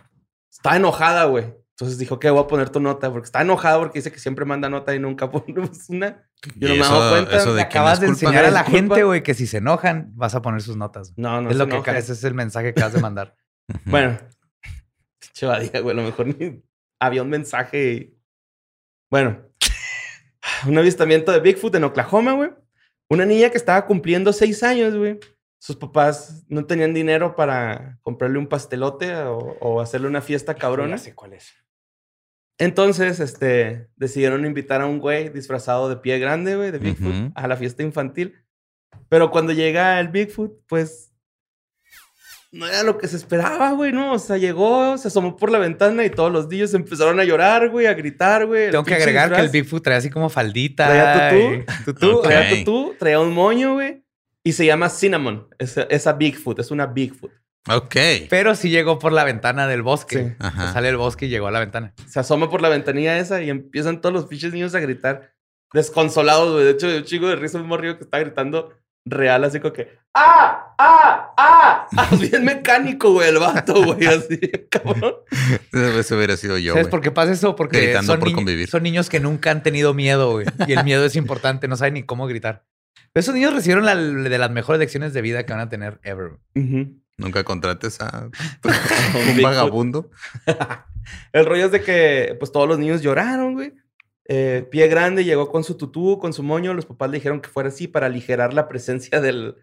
está 0.52 0.76
enojada, 0.76 1.26
güey. 1.26 1.46
Entonces 1.72 1.98
dijo 1.98 2.20
que 2.20 2.30
voy 2.30 2.44
a 2.44 2.48
poner 2.48 2.70
tu 2.70 2.82
nota, 2.82 3.10
porque 3.10 3.26
está 3.26 3.42
enojada 3.42 3.80
porque 3.80 4.00
dice 4.00 4.12
que 4.12 4.20
siempre 4.20 4.44
manda 4.44 4.68
nota 4.70 4.94
y 4.94 5.00
nunca 5.00 5.30
ponemos 5.32 5.88
una. 5.90 6.28
Yo 6.56 6.68
no 6.70 6.76
me 6.76 6.80
he 6.82 6.84
dado 6.84 7.12
cuenta. 7.12 7.38
Eso 7.38 7.54
de 7.54 7.62
acabas 7.62 8.00
de 8.02 8.08
enseñar 8.08 8.44
a 8.46 8.52
la 8.52 8.64
gente, 8.66 9.04
güey, 9.04 9.24
que 9.24 9.34
si 9.34 9.48
se 9.48 9.58
enojan, 9.58 10.12
vas 10.16 10.36
a 10.36 10.42
poner 10.42 10.62
sus 10.62 10.76
notas. 10.76 11.14
No, 11.18 11.42
no 11.42 11.50
es 11.50 11.58
se 11.58 11.66
lo 11.66 11.82
que 11.84 11.92
ese 11.98 12.14
es 12.14 12.24
el 12.26 12.34
mensaje 12.34 12.74
que 12.74 12.80
acabas 12.82 12.94
de 12.94 13.02
mandar. 13.02 13.36
Bueno, 13.86 14.18
chavadía, 15.34 15.80
güey, 15.82 15.92
a 15.98 16.02
lo 16.02 16.04
mejor 16.06 16.28
ni 16.28 16.64
había 17.00 17.22
un 17.24 17.30
mensaje. 17.30 17.92
y- 17.94 18.18
Bueno, 19.12 19.42
un 20.68 20.78
avistamiento 20.78 21.32
de 21.32 21.40
Bigfoot 21.40 21.76
en 21.76 21.84
Oklahoma, 21.86 22.34
güey. 22.34 22.52
Una 23.10 23.26
niña 23.26 23.50
que 23.50 23.58
estaba 23.58 23.86
cumpliendo 23.86 24.34
seis 24.34 24.64
años, 24.64 24.96
güey. 24.96 25.20
Sus 25.62 25.76
papás 25.76 26.46
no 26.48 26.66
tenían 26.66 26.94
dinero 26.94 27.36
para 27.36 28.00
comprarle 28.02 28.40
un 28.40 28.48
pastelote 28.48 29.14
o, 29.16 29.38
o 29.60 29.82
hacerle 29.82 30.08
una 30.08 30.22
fiesta 30.22 30.56
cabrona. 30.56 30.96
cuál 31.16 31.34
es. 31.34 31.54
Entonces, 32.58 33.20
este, 33.20 33.88
decidieron 33.96 34.46
invitar 34.46 34.82
a 34.82 34.86
un 34.86 35.00
güey 35.00 35.30
disfrazado 35.30 35.88
de 35.90 35.98
pie 35.98 36.18
grande, 36.20 36.56
güey, 36.56 36.72
de 36.72 36.80
Bigfoot, 36.80 37.32
a 37.36 37.48
la 37.48 37.56
fiesta 37.56 37.84
infantil. 37.84 38.36
Pero 39.08 39.32
cuando 39.32 39.54
llega 39.54 40.00
el 40.00 40.10
Bigfoot, 40.10 40.52
pues 40.68 41.14
no 42.52 42.66
era 42.68 42.84
lo 42.84 42.98
que 42.98 43.08
se 43.08 43.16
esperaba, 43.16 43.72
güey, 43.72 43.92
¿no? 43.92 44.14
O 44.14 44.20
sea, 44.20 44.38
llegó, 44.38 44.98
se 44.98 45.08
asomó 45.08 45.38
por 45.38 45.52
la 45.52 45.60
ventana 45.60 46.04
y 46.04 46.10
todos 46.10 46.32
los 46.32 46.48
niños 46.48 46.74
empezaron 46.74 47.20
a 47.20 47.24
llorar, 47.24 47.70
güey, 47.70 47.86
a 47.86 47.94
gritar, 47.94 48.46
güey. 48.46 48.72
Tengo 48.72 48.84
que 48.84 48.96
agregar 48.96 49.34
que 49.34 49.40
el 49.42 49.50
Bigfoot 49.50 49.84
traía 49.84 50.00
así 50.00 50.10
como 50.10 50.30
faldita. 50.30 50.88
Traía 50.88 51.30
tutú. 51.30 51.54
y- 51.54 51.84
tutú. 51.86 52.18
Ok. 52.18 52.24
Traía 52.24 52.64
tutú, 52.64 52.96
traía 52.98 53.20
un 53.20 53.34
moño, 53.34 53.74
güey. 53.76 54.04
Y 54.50 54.54
se 54.54 54.66
llama 54.66 54.90
Cinnamon. 54.90 55.48
Esa, 55.60 55.84
esa 55.84 56.14
Bigfoot, 56.14 56.58
es 56.58 56.72
una 56.72 56.88
Bigfoot. 56.88 57.32
Ok. 57.70 57.96
Pero 58.32 58.56
sí 58.56 58.72
llegó 58.72 58.98
por 58.98 59.12
la 59.12 59.24
ventana 59.24 59.68
del 59.68 59.84
bosque. 59.84 60.18
Sí. 60.30 60.36
Ajá. 60.40 60.74
Sale 60.74 60.88
del 60.88 60.98
bosque 60.98 61.28
y 61.28 61.30
llegó 61.30 61.46
a 61.46 61.52
la 61.52 61.60
ventana. 61.60 61.94
se 62.08 62.20
asoma 62.20 62.50
por 62.50 62.62
la 62.64 62.70
ventanilla 62.70 63.20
esa 63.20 63.44
y 63.44 63.52
empiezan 63.52 64.02
todos 64.02 64.12
los 64.14 64.26
pinches 64.26 64.52
niños 64.52 64.74
a 64.74 64.80
gritar 64.80 65.34
desconsolados, 65.72 66.52
güey. 66.54 66.66
De 66.66 66.72
hecho, 66.72 66.88
un 66.88 67.04
chico 67.04 67.28
de 67.28 67.36
risa 67.36 67.60
un 67.60 67.68
morrillo 67.68 68.00
que 68.00 68.06
está 68.06 68.18
gritando 68.18 68.74
real, 69.06 69.44
así 69.44 69.60
como 69.60 69.74
que 69.74 70.00
¡Ah! 70.16 70.74
¡Ah! 70.80 71.32
¡Ah! 71.38 71.88
ah 71.96 72.10
bien 72.20 72.44
mecánico, 72.44 73.12
güey, 73.12 73.30
el 73.30 73.38
vato, 73.38 73.84
güey, 73.84 74.08
así, 74.08 74.40
cabrón. 74.72 75.14
Eso 75.72 76.16
hubiera 76.16 76.38
sido 76.38 76.58
yo, 76.58 76.74
¿Sabes 76.74 76.88
güey. 76.88 76.92
por 76.92 77.02
qué 77.02 77.12
pasa 77.12 77.34
eso? 77.34 77.56
Porque 77.56 77.82
Gritando 77.82 78.14
son, 78.14 78.20
por 78.20 78.30
niños- 78.30 78.36
convivir. 78.40 78.68
son 78.68 78.82
niños 78.82 79.10
que 79.10 79.20
nunca 79.20 79.52
han 79.52 79.62
tenido 79.62 79.94
miedo, 79.94 80.32
güey. 80.32 80.48
Y 80.68 80.74
el 80.74 80.84
miedo 80.84 81.06
es 81.06 81.16
importante, 81.16 81.68
no 81.68 81.78
saben 81.78 81.94
ni 81.94 82.04
cómo 82.04 82.26
gritar. 82.26 82.64
Esos 83.14 83.34
niños 83.34 83.54
recibieron 83.54 83.86
la, 83.86 83.96
de 83.96 84.38
las 84.38 84.52
mejores 84.52 84.80
lecciones 84.80 85.14
de 85.14 85.22
vida 85.22 85.46
que 85.46 85.54
van 85.54 85.62
a 85.62 85.70
tener 85.70 86.00
ever. 86.04 86.38
Nunca 87.18 87.44
contrates 87.44 88.00
a 88.02 88.30
un 89.36 89.42
vagabundo. 89.42 90.10
El 91.34 91.46
rollo 91.46 91.66
es 91.66 91.72
de 91.72 91.82
que, 91.82 92.36
pues, 92.40 92.52
todos 92.52 92.68
los 92.68 92.80
niños 92.80 93.02
lloraron, 93.02 93.54
güey. 93.54 93.74
Eh, 94.26 94.68
pie 94.70 94.88
grande 94.88 95.26
llegó 95.26 95.50
con 95.50 95.64
su 95.64 95.76
tutú, 95.76 96.20
con 96.20 96.34
su 96.34 96.44
moño. 96.44 96.74
Los 96.74 96.86
papás 96.86 97.10
le 97.10 97.18
dijeron 97.18 97.42
que 97.42 97.50
fuera 97.50 97.70
así 97.70 97.88
para 97.88 98.06
aligerar 98.06 98.54
la 98.54 98.68
presencia 98.68 99.20
del, 99.20 99.56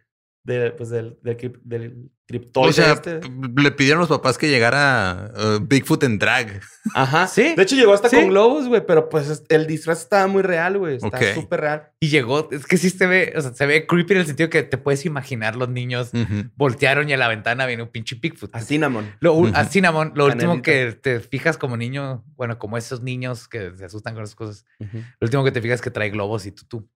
de, 0.46 0.70
pues, 0.70 0.88
del, 0.90 1.18
del, 1.22 1.60
del 1.64 2.10
criptoide 2.28 2.68
O 2.70 2.72
sea, 2.72 2.92
este. 2.92 3.20
le 3.56 3.70
pidieron 3.72 3.98
a 3.98 4.02
los 4.02 4.08
papás 4.08 4.36
que 4.38 4.48
llegara 4.48 5.30
uh, 5.36 5.60
Bigfoot 5.64 6.02
en 6.04 6.18
drag. 6.18 6.60
Ajá. 6.94 7.26
Sí. 7.28 7.54
De 7.56 7.62
hecho, 7.62 7.76
llegó 7.76 7.92
hasta 7.94 8.08
Sí. 8.08 8.16
con 8.16 8.28
globos, 8.28 8.66
güey, 8.68 8.84
pero 8.84 9.08
pues 9.08 9.28
es- 9.28 9.44
el 9.48 9.66
disfraz 9.66 10.00
estaba 10.00 10.26
muy 10.26 10.42
real, 10.42 10.78
güey. 10.78 10.96
Está 10.96 11.08
Ok. 11.08 11.22
súper 11.34 11.60
real. 11.60 11.88
Y 12.00 12.08
llegó, 12.08 12.48
es 12.50 12.66
que 12.66 12.76
sí 12.78 12.90
se 12.90 13.06
ve, 13.06 13.32
o 13.36 13.40
sea, 13.40 13.52
se 13.54 13.66
ve 13.66 13.86
creepy 13.86 14.14
en 14.14 14.20
el 14.20 14.26
sentido 14.26 14.50
que 14.50 14.62
te 14.64 14.76
puedes 14.78 15.04
imaginar 15.04 15.54
los 15.56 15.68
niños 15.68 16.10
voltearon 16.56 17.08
y 17.08 17.12
a 17.12 17.16
la 17.16 17.28
ventana 17.28 17.66
viene 17.66 17.82
un 17.84 17.90
pinche 17.90 18.16
Bigfoot. 18.20 18.54
A 18.54 18.60
Cinnamon. 18.60 19.14
Lo, 19.20 19.34
u- 19.34 19.46
Ujú. 19.48 19.52
a 19.56 19.64
Cinnamon, 19.64 20.12
lo 20.14 20.26
último 20.26 20.62
que 20.62 20.92
te 21.00 21.20
fijas 21.20 21.58
como 21.58 21.76
niño, 21.76 22.24
bueno, 22.36 22.58
como 22.58 22.76
esos 22.76 23.02
niños 23.02 23.48
que 23.48 23.72
se 23.76 23.84
asustan 23.84 24.14
con 24.14 24.22
esas 24.24 24.34
cosas, 24.36 24.64
lo 24.80 25.24
último 25.26 25.44
que 25.44 25.52
te 25.52 25.60
fijas 25.62 25.76
es 25.76 25.82
que 25.82 25.90
trae 25.90 26.10
globos 26.10 26.46
y 26.46 26.52
tú, 26.52 26.88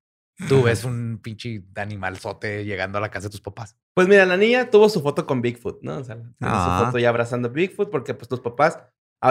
tú, 0.48 0.56
tú 0.56 0.62
ves 0.64 0.84
un 0.84 1.20
pinche 1.22 1.62
animalzote 1.76 2.64
llegando 2.64 2.98
a 2.98 3.00
la 3.00 3.10
casa 3.10 3.28
de 3.28 3.30
tus 3.32 3.40
papás. 3.40 3.76
Pues 3.94 4.08
mira, 4.08 4.24
la 4.26 4.36
niña 4.36 4.70
tuvo 4.70 4.88
su 4.88 5.02
foto 5.02 5.26
con 5.26 5.42
Bigfoot, 5.42 5.82
¿no? 5.82 5.98
O 5.98 6.04
sea, 6.04 6.16
tiene 6.16 6.32
Ah. 6.40 6.78
su 6.80 6.86
foto 6.86 6.98
ya 6.98 7.08
abrazando 7.08 7.48
a 7.48 7.52
Bigfoot 7.52 7.90
porque 7.90 8.14
pues 8.14 8.30
los 8.30 8.40
papás 8.40 8.78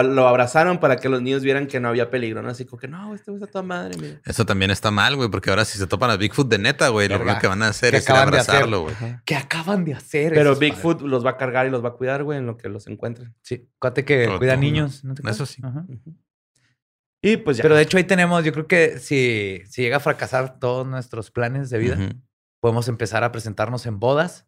lo 0.04 0.28
abrazaron 0.28 0.78
para 0.78 0.94
que 0.98 1.08
los 1.08 1.20
niños 1.20 1.42
vieran 1.42 1.66
que 1.66 1.80
no 1.80 1.88
había 1.88 2.10
peligro, 2.10 2.42
¿no? 2.42 2.50
Así 2.50 2.64
como 2.64 2.78
que 2.78 2.86
no, 2.86 3.12
este 3.12 3.32
güey 3.32 3.42
está 3.42 3.50
toda 3.50 3.64
madre, 3.64 3.96
mira. 4.00 4.20
Eso 4.24 4.46
también 4.46 4.70
está 4.70 4.92
mal, 4.92 5.16
güey, 5.16 5.28
porque 5.28 5.50
ahora 5.50 5.64
si 5.64 5.78
se 5.78 5.88
topan 5.88 6.10
a 6.10 6.16
Bigfoot 6.16 6.48
de 6.48 6.58
neta, 6.58 6.88
güey, 6.90 7.08
lo 7.08 7.16
primero 7.16 7.40
que 7.40 7.48
van 7.48 7.60
a 7.62 7.68
hacer 7.68 7.90
¿Qué 7.90 7.96
es 7.96 8.08
ir 8.08 8.14
a 8.14 8.22
abrazarlo, 8.22 8.82
güey. 8.82 8.94
¿Qué 9.24 9.34
acaban 9.34 9.84
de 9.84 9.94
hacer? 9.94 10.32
Pero 10.32 10.54
Bigfoot 10.54 10.98
padres? 10.98 11.10
los 11.10 11.26
va 11.26 11.30
a 11.30 11.36
cargar 11.36 11.66
y 11.66 11.70
los 11.70 11.82
va 11.84 11.88
a 11.88 11.92
cuidar, 11.94 12.22
güey, 12.22 12.38
en 12.38 12.46
lo 12.46 12.56
que 12.56 12.68
los 12.68 12.86
encuentren. 12.86 13.34
Sí, 13.42 13.68
cuate 13.80 14.04
que 14.04 14.26
cuida 14.38 14.52
todo. 14.52 14.60
niños. 14.60 15.02
¿no 15.02 15.14
te 15.14 15.28
Eso 15.28 15.44
sí. 15.44 15.60
Ajá. 15.64 15.84
Y 17.22 17.36
pues 17.38 17.56
ya. 17.58 17.62
Pero 17.62 17.76
de 17.76 17.82
hecho 17.82 17.96
ahí 17.98 18.04
tenemos, 18.04 18.44
yo 18.44 18.52
creo 18.52 18.66
que 18.66 18.98
si, 18.98 19.62
si 19.68 19.82
llega 19.82 19.98
a 19.98 20.00
fracasar 20.00 20.58
todos 20.58 20.86
nuestros 20.86 21.30
planes 21.30 21.68
de 21.70 21.78
vida, 21.78 21.98
podemos 22.60 22.88
empezar 22.88 23.24
a 23.24 23.32
presentarnos 23.32 23.86
en 23.86 23.98
bodas. 24.00 24.46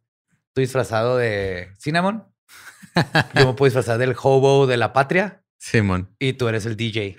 Estoy 0.48 0.64
disfrazado 0.64 1.16
de 1.16 1.72
Cinnamon. 1.78 2.24
Yo 3.34 3.46
me 3.46 3.52
puedo 3.54 3.64
disfrazar 3.66 3.98
del 3.98 4.14
hobo 4.22 4.66
de 4.66 4.76
la 4.76 4.92
patria 4.92 5.42
Simón. 5.58 6.14
y 6.18 6.32
tú 6.34 6.48
eres 6.48 6.66
el 6.66 6.76
DJ. 6.76 7.16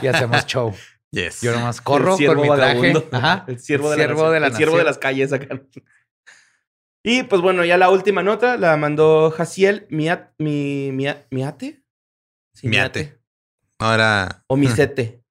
Y 0.00 0.06
hacemos 0.06 0.46
show. 0.46 0.74
Yes. 1.10 1.40
Yo 1.42 1.52
nomás 1.52 1.80
corro 1.80 2.16
El 2.18 2.26
con 2.26 2.40
mi 2.40 2.48
traje. 2.48 2.92
Ajá. 3.12 3.44
El 3.48 3.60
siervo 3.60 3.90
de 3.90 3.96
la, 3.98 4.30
de 4.30 4.40
la 4.40 4.46
El 4.46 4.54
siervo 4.54 4.78
de 4.78 4.84
las 4.84 4.98
calles 4.98 5.32
acá. 5.32 5.60
Y 7.04 7.24
pues 7.24 7.42
bueno, 7.42 7.64
ya 7.64 7.76
la 7.76 7.90
última 7.90 8.22
nota 8.22 8.56
la 8.56 8.76
mandó 8.76 9.30
Jaciel 9.30 9.86
Miat, 9.90 10.30
mi, 10.38 10.90
Mia- 10.92 11.26
Miate. 11.30 11.82
Sí, 12.54 12.68
Miate. 12.68 13.18
No 13.82 13.92
era. 13.94 14.44
O 14.46 14.56
Misete. 14.56 15.18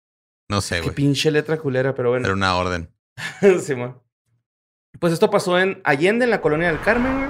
No 0.50 0.60
sé, 0.60 0.76
Qué 0.76 0.82
güey. 0.82 0.96
pinche 0.96 1.32
letra 1.32 1.56
culera, 1.58 1.96
pero 1.96 2.10
bueno. 2.10 2.26
Era 2.26 2.34
una 2.34 2.58
orden. 2.58 2.94
Simón. 3.64 4.02
Pues 5.00 5.14
esto 5.14 5.30
pasó 5.30 5.58
en 5.58 5.80
Allende, 5.86 6.26
en 6.26 6.30
la 6.30 6.42
colonia 6.42 6.68
del 6.68 6.82
Carmen, 6.82 7.20
güey. 7.20 7.30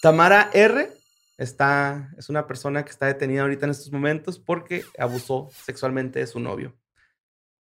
Tamara 0.00 0.48
R. 0.52 0.92
Está, 1.38 2.12
es 2.16 2.28
una 2.28 2.46
persona 2.46 2.84
que 2.84 2.90
está 2.92 3.06
detenida 3.06 3.42
ahorita 3.42 3.66
en 3.66 3.70
estos 3.72 3.90
momentos 3.90 4.38
porque 4.38 4.84
abusó 4.96 5.48
sexualmente 5.64 6.20
de 6.20 6.28
su 6.28 6.38
novio. 6.38 6.76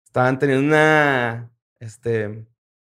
Estaban 0.04 0.38
teniendo 0.38 0.66
una 0.66 1.50
este, 1.80 2.28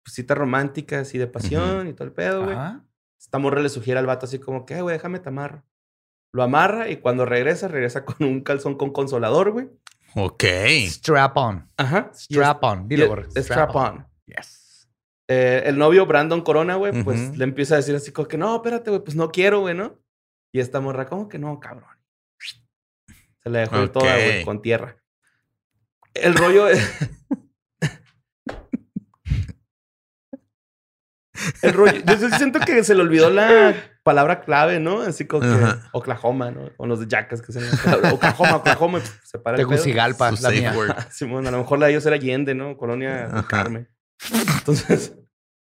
pues, 0.04 0.16
cita 0.16 0.34
romántica 0.34 1.02
así 1.02 1.20
de 1.20 1.28
pasión 1.28 1.88
y 1.88 1.94
todo 1.94 2.06
el 2.08 2.14
pedo, 2.14 2.44
güey. 2.46 2.58
Esta 3.20 3.38
morra 3.38 3.62
le 3.62 3.70
sugiere 3.70 4.00
al 4.00 4.08
vato 4.08 4.26
así 4.26 4.40
como 4.40 4.66
que, 4.66 4.78
"Eh, 4.78 4.82
güey, 4.82 4.96
déjame 4.96 5.20
te 5.20 5.30
amarro. 5.30 5.64
Lo 6.34 6.44
amarra 6.44 6.90
y 6.90 6.98
cuando 6.98 7.26
regresa, 7.26 7.68
regresa 7.68 8.06
con 8.06 8.26
un 8.26 8.42
calzón 8.42 8.78
con 8.78 8.92
consolador, 8.92 9.52
güey. 9.52 9.70
Ok. 10.16 10.44
Strap 10.88 11.38
on. 11.38 11.70
Ajá. 11.78 12.12
Strap 12.14 12.64
on. 12.64 12.88
Dilo, 12.88 13.08
gorro. 13.08 13.28
es- 13.36 13.46
Strap 13.46 13.76
on. 13.76 14.08
Yes. 14.26 14.88
Eh, 15.28 15.64
el 15.66 15.78
novio 15.78 16.06
Brandon 16.06 16.42
Corona, 16.42 16.76
güey, 16.76 17.04
pues 17.04 17.38
le 17.38 17.44
empieza 17.46 17.76
a 17.76 17.78
decir 17.78 17.96
así 17.96 18.12
como 18.12 18.28
que 18.28 18.38
no, 18.38 18.56
espérate, 18.56 18.90
güey, 18.90 19.02
pues 19.04 19.16
no 19.16 19.32
quiero, 19.32 19.62
güey, 19.62 19.74
¿no? 19.76 19.98
Y 20.52 20.60
esta 20.60 20.82
morra, 20.82 21.06
¿cómo 21.06 21.30
que 21.30 21.40
no, 21.40 21.58
cabrón? 21.60 21.90
Se 23.40 23.50
la 23.50 23.60
dejó 23.60 23.82
ir 23.82 23.90
toda, 23.90 24.14
güey, 24.14 24.44
con 24.44 24.62
tierra. 24.62 24.98
El 26.14 26.36
rollo 26.36 26.68
es. 26.68 26.82
El 31.62 31.74
rollo. 31.74 32.02
Yo 32.06 32.18
sí 32.18 32.30
siento 32.38 32.60
que 32.60 32.84
se 32.84 32.94
le 32.94 33.02
olvidó 33.02 33.30
la 33.30 33.74
palabra 34.04 34.42
clave, 34.42 34.80
¿no? 34.80 35.02
Así 35.02 35.26
como 35.26 35.42
que 35.42 35.48
Ajá. 35.48 35.90
Oklahoma, 35.94 36.52
¿no? 36.52 36.70
O 36.78 36.88
los 36.88 37.00
de 37.00 37.08
Jackas 37.08 37.42
que 37.42 37.52
se 37.52 37.60
Oklahoma, 38.14 38.58
Oklahoma, 38.58 38.98
y, 39.00 39.02
pf, 39.02 39.20
se 39.24 39.40
para 39.40 39.58
el. 39.58 39.62
Tegucigalpa, 39.62 40.36
Su 40.36 40.44
la 40.44 40.50
mía. 40.50 40.74
word. 40.76 40.96
Simón, 41.12 41.48
a 41.48 41.52
lo 41.52 41.60
mejor 41.60 41.80
la 41.80 41.88
de 41.88 41.94
ellos 41.94 42.06
era 42.06 42.16
Allende, 42.16 42.56
¿no? 42.56 42.78
Colonia 42.78 43.28
del. 43.28 43.46
Carmen. 43.48 43.88
Entonces, 44.58 45.16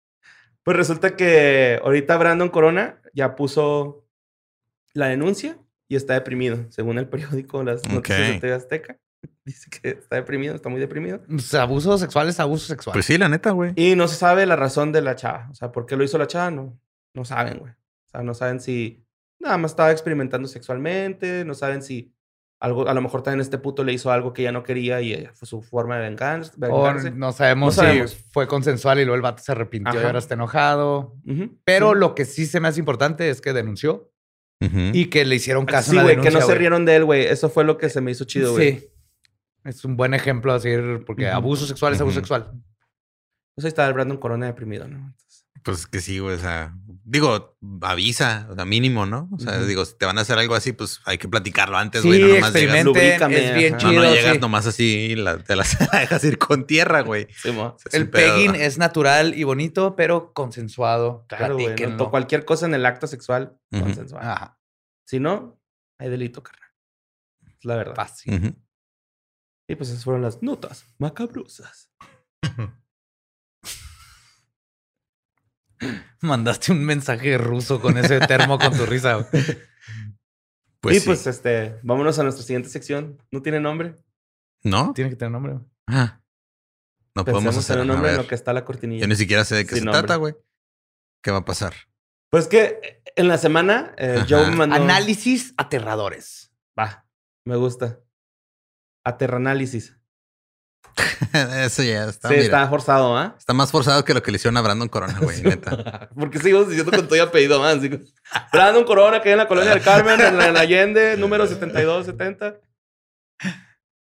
pues 0.65 0.77
resulta 0.77 1.17
que 1.17 1.81
ahorita 1.83 2.17
Brandon 2.17 2.49
Corona 2.49 3.01
ya 3.15 3.37
puso 3.37 4.07
la 4.95 5.07
denuncia 5.07 5.59
y 5.89 5.97
está 5.97 6.15
deprimido, 6.15 6.67
según 6.71 6.99
el 6.99 7.09
periódico 7.09 7.63
Las 7.63 7.87
Noticias 7.89 8.29
de. 8.29 8.41
TV 8.41 8.55
Azteca. 8.55 8.99
Dice 9.45 9.71
que 9.71 9.91
está 9.91 10.17
deprimido, 10.17 10.55
está 10.55 10.69
muy 10.69 10.81
deprimido. 10.81 11.21
Pues, 11.29 11.53
abuso 11.55 11.97
sexual 11.99 12.29
es 12.29 12.41
abuso 12.41 12.67
sexual. 12.67 12.95
Pues 12.95 13.07
sí, 13.07 13.19
la 13.19 13.29
neta, 13.29 13.51
güey. 13.51 13.73
Y 13.77 13.95
no 13.95 14.09
se 14.09 14.17
sabe 14.17 14.47
la 14.47 14.57
razón 14.57 14.93
de 14.93 15.03
la 15.03 15.15
chava. 15.17 15.49
O 15.51 15.55
sea, 15.55 15.71
¿por 15.71 15.87
qué 15.87 15.97
lo 15.97 16.05
hizo 16.05 16.19
la 16.19 16.27
chava? 16.27 16.51
No, 16.51 16.79
no 17.15 17.25
saben, 17.25 17.59
güey. 17.59 17.73
O 18.13 18.19
sea, 18.19 18.23
no 18.23 18.35
saben 18.35 18.61
si 18.61 19.05
nada 19.41 19.59
más 19.59 19.73
estaba 19.73 19.91
experimentando 19.91 20.47
sexualmente, 20.49 21.45
no 21.45 21.55
saben 21.55 21.83
si 21.83 22.15
algo, 22.61 22.89
a 22.89 22.95
lo 22.95 23.01
mejor 23.01 23.23
también 23.23 23.41
este 23.41 23.59
puto 23.59 23.83
le 23.83 23.93
hizo 23.93 24.13
algo 24.13 24.33
que 24.33 24.43
ella 24.43 24.53
no 24.53 24.63
quería 24.63 25.01
y 25.01 25.13
ella 25.13 25.33
fue 25.35 25.49
su 25.49 25.63
forma 25.63 25.97
de 25.97 26.03
venganza. 26.03 26.53
o 26.71 26.93
no 27.17 27.33
sabemos, 27.33 27.77
No 27.77 27.83
sabemos. 27.83 28.11
si 28.13 28.23
fue 28.31 28.47
consensual 28.47 29.01
y 29.01 29.05
luego 29.05 29.17
el 29.17 29.23
vato 29.23 29.43
se 29.43 29.51
arrepintió 29.51 29.95
y 29.95 29.97
Ajá. 29.99 30.07
ahora 30.07 30.19
está 30.21 30.35
enojado. 30.35 31.17
Pero 31.65 31.93
sí. 31.93 31.99
lo 31.99 32.15
que 32.15 32.25
sí 32.25 32.47
se 32.47 32.61
me 32.61 32.69
hace 32.69 32.79
importante 32.79 33.29
es 33.31 33.41
que 33.41 33.53
denunció 33.53 34.13
y 34.61 35.07
que 35.07 35.25
le 35.25 35.35
hicieron 35.35 35.67
caso 35.67 35.91
Sí, 35.91 35.97
la 35.97 36.05
güey, 36.05 36.21
que 36.21 36.31
no 36.31 36.41
se 36.41 36.55
rieron 36.55 36.85
de 36.85 36.95
él, 36.95 37.05
güey. 37.05 37.25
Eso 37.25 37.49
fue 37.51 37.65
lo 37.65 37.79
que 37.79 37.89
se 37.89 38.01
me 38.01 38.13
hizo 38.13 38.25
chido, 38.27 38.53
güey. 38.53 38.79
Sí. 38.79 38.89
Es 39.65 39.85
un 39.85 39.97
buen 39.97 40.15
ejemplo 40.15 40.53
así, 40.53 40.69
porque 41.05 41.27
Ujú. 41.27 41.35
abuso 41.35 41.67
sexual 41.67 41.95
es 41.95 42.01
abuso 42.01 42.17
sexual. 42.21 42.53
Pues 43.57 43.65
ahí 43.65 43.69
está 43.71 43.87
el 43.89 43.93
Brandon 43.95 44.19
Corona 44.19 44.47
deprimido, 44.47 44.87
¿no? 44.87 45.13
Pues 45.65 45.87
que 45.87 46.01
sí, 46.01 46.19
güey. 46.19 46.35
O 46.35 46.39
sea, 46.39 46.75
digo, 47.05 47.57
avisa, 47.83 48.49
o 48.51 48.55
sea, 48.55 48.65
mínimo, 48.65 49.07
¿no? 49.07 49.29
O 49.33 49.39
sea, 49.39 49.61
digo, 49.63 49.85
si 49.85 49.97
te 49.97 50.07
van 50.07 50.19
a 50.19 50.23
hacer 50.23 50.39
algo 50.39 50.55
así, 50.57 50.73
pues 50.73 51.01
hay 51.05 51.19
que 51.19 51.29
platicarlo 51.29 51.77
antes, 51.79 52.03
Sí, 52.03 52.09
güey. 52.09 52.21
no 52.21 52.29
nomás 52.35 52.53
llegas, 52.53 53.31
es 53.33 53.55
bien 53.55 53.75
ajá. 53.75 53.85
no, 53.87 53.91
chido. 53.91 54.03
no 54.03 54.13
llegas 54.15 54.33
sí. 54.35 54.39
nomás 54.41 54.67
así 54.67 54.85
y 55.11 55.15
la- 55.17 55.39
te 55.39 55.55
las 55.55 55.79
dejas 55.93 56.25
ir 56.25 56.39
con 56.39 56.67
tierra, 56.67 57.03
güey. 57.03 57.29
sí. 57.41 57.51
O 57.51 57.77
sea, 57.79 57.99
El 58.01 58.11
pegging 58.11 58.55
es 58.57 58.79
natural 58.79 59.35
y 59.39 59.45
bonito, 59.45 59.95
pero 59.95 60.33
consensuado. 60.33 61.25
Claro, 61.29 61.55
güey. 61.57 61.77
Cualquier 62.11 62.45
cosa 62.45 62.67
en 62.67 62.75
el 62.75 62.85
acto 62.85 63.07
sexual 63.07 63.57
Ujú. 63.71 63.83
consensual. 63.85 64.23
Ajá, 64.27 64.59
Si 65.07 65.21
no, 65.21 65.61
hay 65.99 66.11
delito, 66.11 66.43
carnal. 66.43 66.71
Es 67.47 67.65
la 67.65 67.77
verdad. 67.77 67.95
fácil. 67.95 68.57
Y 69.69 69.77
pues 69.77 69.91
esas 69.91 70.03
fueron 70.03 70.23
las 70.23 70.43
notas 70.43 70.87
macabrosas. 70.99 71.91
Mandaste 76.21 76.73
un 76.73 76.85
mensaje 76.85 77.39
ruso 77.39 77.81
con 77.81 77.99
ese 77.99 78.21
termo 78.21 78.59
con 78.59 78.77
tu 78.77 78.87
risa. 78.87 79.29
Pues 80.81 80.97
y 80.97 81.01
sí. 81.01 81.07
pues 81.07 81.27
este, 81.27 81.79
vámonos 81.83 82.19
a 82.19 82.23
nuestra 82.25 82.45
siguiente 82.45 82.69
sección. 82.69 83.23
¿No 83.31 83.43
tiene 83.43 83.61
nombre? 83.61 83.95
¿No? 84.65 84.93
Tiene 84.95 85.11
que 85.11 85.17
tener 85.17 85.31
nombre. 85.33 85.53
güey. 85.53 85.65
Ah. 85.87 86.21
No 87.15 87.25
podemos 87.25 87.57
hacer 87.57 87.79
un 87.79 87.89
nombre 87.89 88.11
en 88.11 88.17
lo 88.17 88.27
que 88.27 88.35
está 88.35 88.53
la 88.53 88.65
cortinilla. 88.65 89.03
Yo 89.03 89.09
ni 89.09 89.17
siquiera 89.17 89.45
sé 89.45 89.55
de 89.55 89.65
qué 89.65 89.75
Sin 89.75 89.81
se 89.81 89.85
nombre. 89.85 90.01
trata, 90.01 90.17
güey. 90.17 90.35
¿Qué 91.23 91.31
va 91.31 91.39
a 91.39 91.45
pasar? 91.45 91.75
Pues 92.31 92.49
que 92.49 92.81
eh, 92.83 93.03
en 93.17 93.29
la 93.29 93.39
semana 93.39 93.95
eh, 93.99 94.25
me 94.29 94.57
mandó... 94.57 94.77
Análisis 94.77 95.55
aterradores. 95.57 96.53
Va, 96.79 97.07
me 97.45 97.57
gusta. 97.57 98.01
Aterranálisis. 99.05 99.99
Eso 101.65 101.83
ya 101.83 102.05
está. 102.09 102.29
sí, 102.29 102.35
mira. 102.35 102.45
está 102.45 102.69
forzado, 102.69 103.17
¿ah? 103.17 103.35
Está 103.39 103.55
más 103.55 103.71
forzado 103.71 104.05
que 104.05 104.15
lo 104.15 104.23
que 104.23 104.31
le 104.31 104.37
hicieron 104.37 104.57
a 104.57 104.61
Brandon 104.61 104.89
Corona, 104.89 105.19
güey, 105.21 105.43
neta. 105.43 106.11
Porque 106.15 106.39
sigo 106.39 106.65
diciendo 106.65 106.93
con 106.93 107.07
todo 107.07 107.17
y 107.17 107.21
apellido 107.21 107.61
más. 107.61 107.79
Brandon 108.53 108.85
Corona, 108.85 109.23
que 109.23 109.29
hay 109.29 109.33
en 109.33 109.39
la 109.39 109.49
colonia 109.49 109.71
del 109.71 109.83
Carmen, 109.83 110.21
en 110.21 110.37
la, 110.37 110.49
en 110.49 110.57
Allende, 110.57 111.17
número 111.19 111.47
7270. 111.47 112.61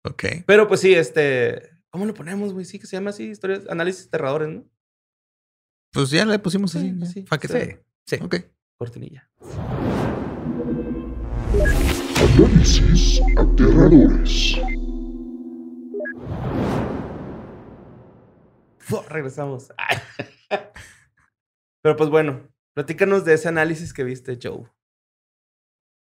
Ok. 0.05 0.25
Pero 0.47 0.69
pues 0.69 0.81
sí, 0.81 0.95
este... 0.95 1.71
¿Cómo 1.91 2.05
lo 2.05 2.15
ponemos, 2.15 2.53
güey? 2.53 2.65
Sí, 2.65 2.79
que 2.79 2.87
se 2.87 2.97
llama 2.97 3.11
así, 3.11 3.31
historias, 3.31 3.63
análisis 3.69 4.07
aterradores, 4.07 4.49
¿no? 4.49 4.65
Pues 5.93 6.11
ya 6.11 6.27
le 6.27 6.39
pusimos 6.39 6.77
así. 6.77 6.91
Sí, 6.91 6.99
ya. 6.99 7.07
sí, 7.07 7.21
it. 7.21 7.49
sí. 7.49 7.77
Sí. 8.07 8.23
Ok. 8.23 8.37
Cortinilla. 8.77 9.29
Análisis 12.37 13.21
aterradores. 13.39 14.59
Regresamos. 19.09 19.73
Ay. 19.77 19.99
Pero 21.83 21.97
pues 21.97 22.11
bueno, 22.11 22.49
platícanos 22.75 23.25
de 23.25 23.35
ese 23.35 23.49
análisis 23.49 23.93
que 23.93 24.05
viste, 24.05 24.39
Joe. 24.43 24.69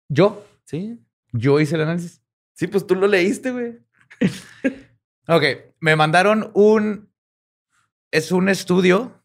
Yo, 0.08 0.44
¿Sí? 0.64 1.00
yo 1.32 1.60
hice 1.60 1.76
el 1.76 1.82
análisis. 1.82 2.22
Sí, 2.54 2.66
pues 2.66 2.86
tú 2.86 2.94
lo 2.94 3.06
leíste, 3.06 3.50
güey. 3.52 3.78
Ok, 5.28 5.44
me 5.78 5.94
mandaron 5.94 6.50
un. 6.54 7.12
Es 8.10 8.32
un 8.32 8.48
estudio 8.48 9.22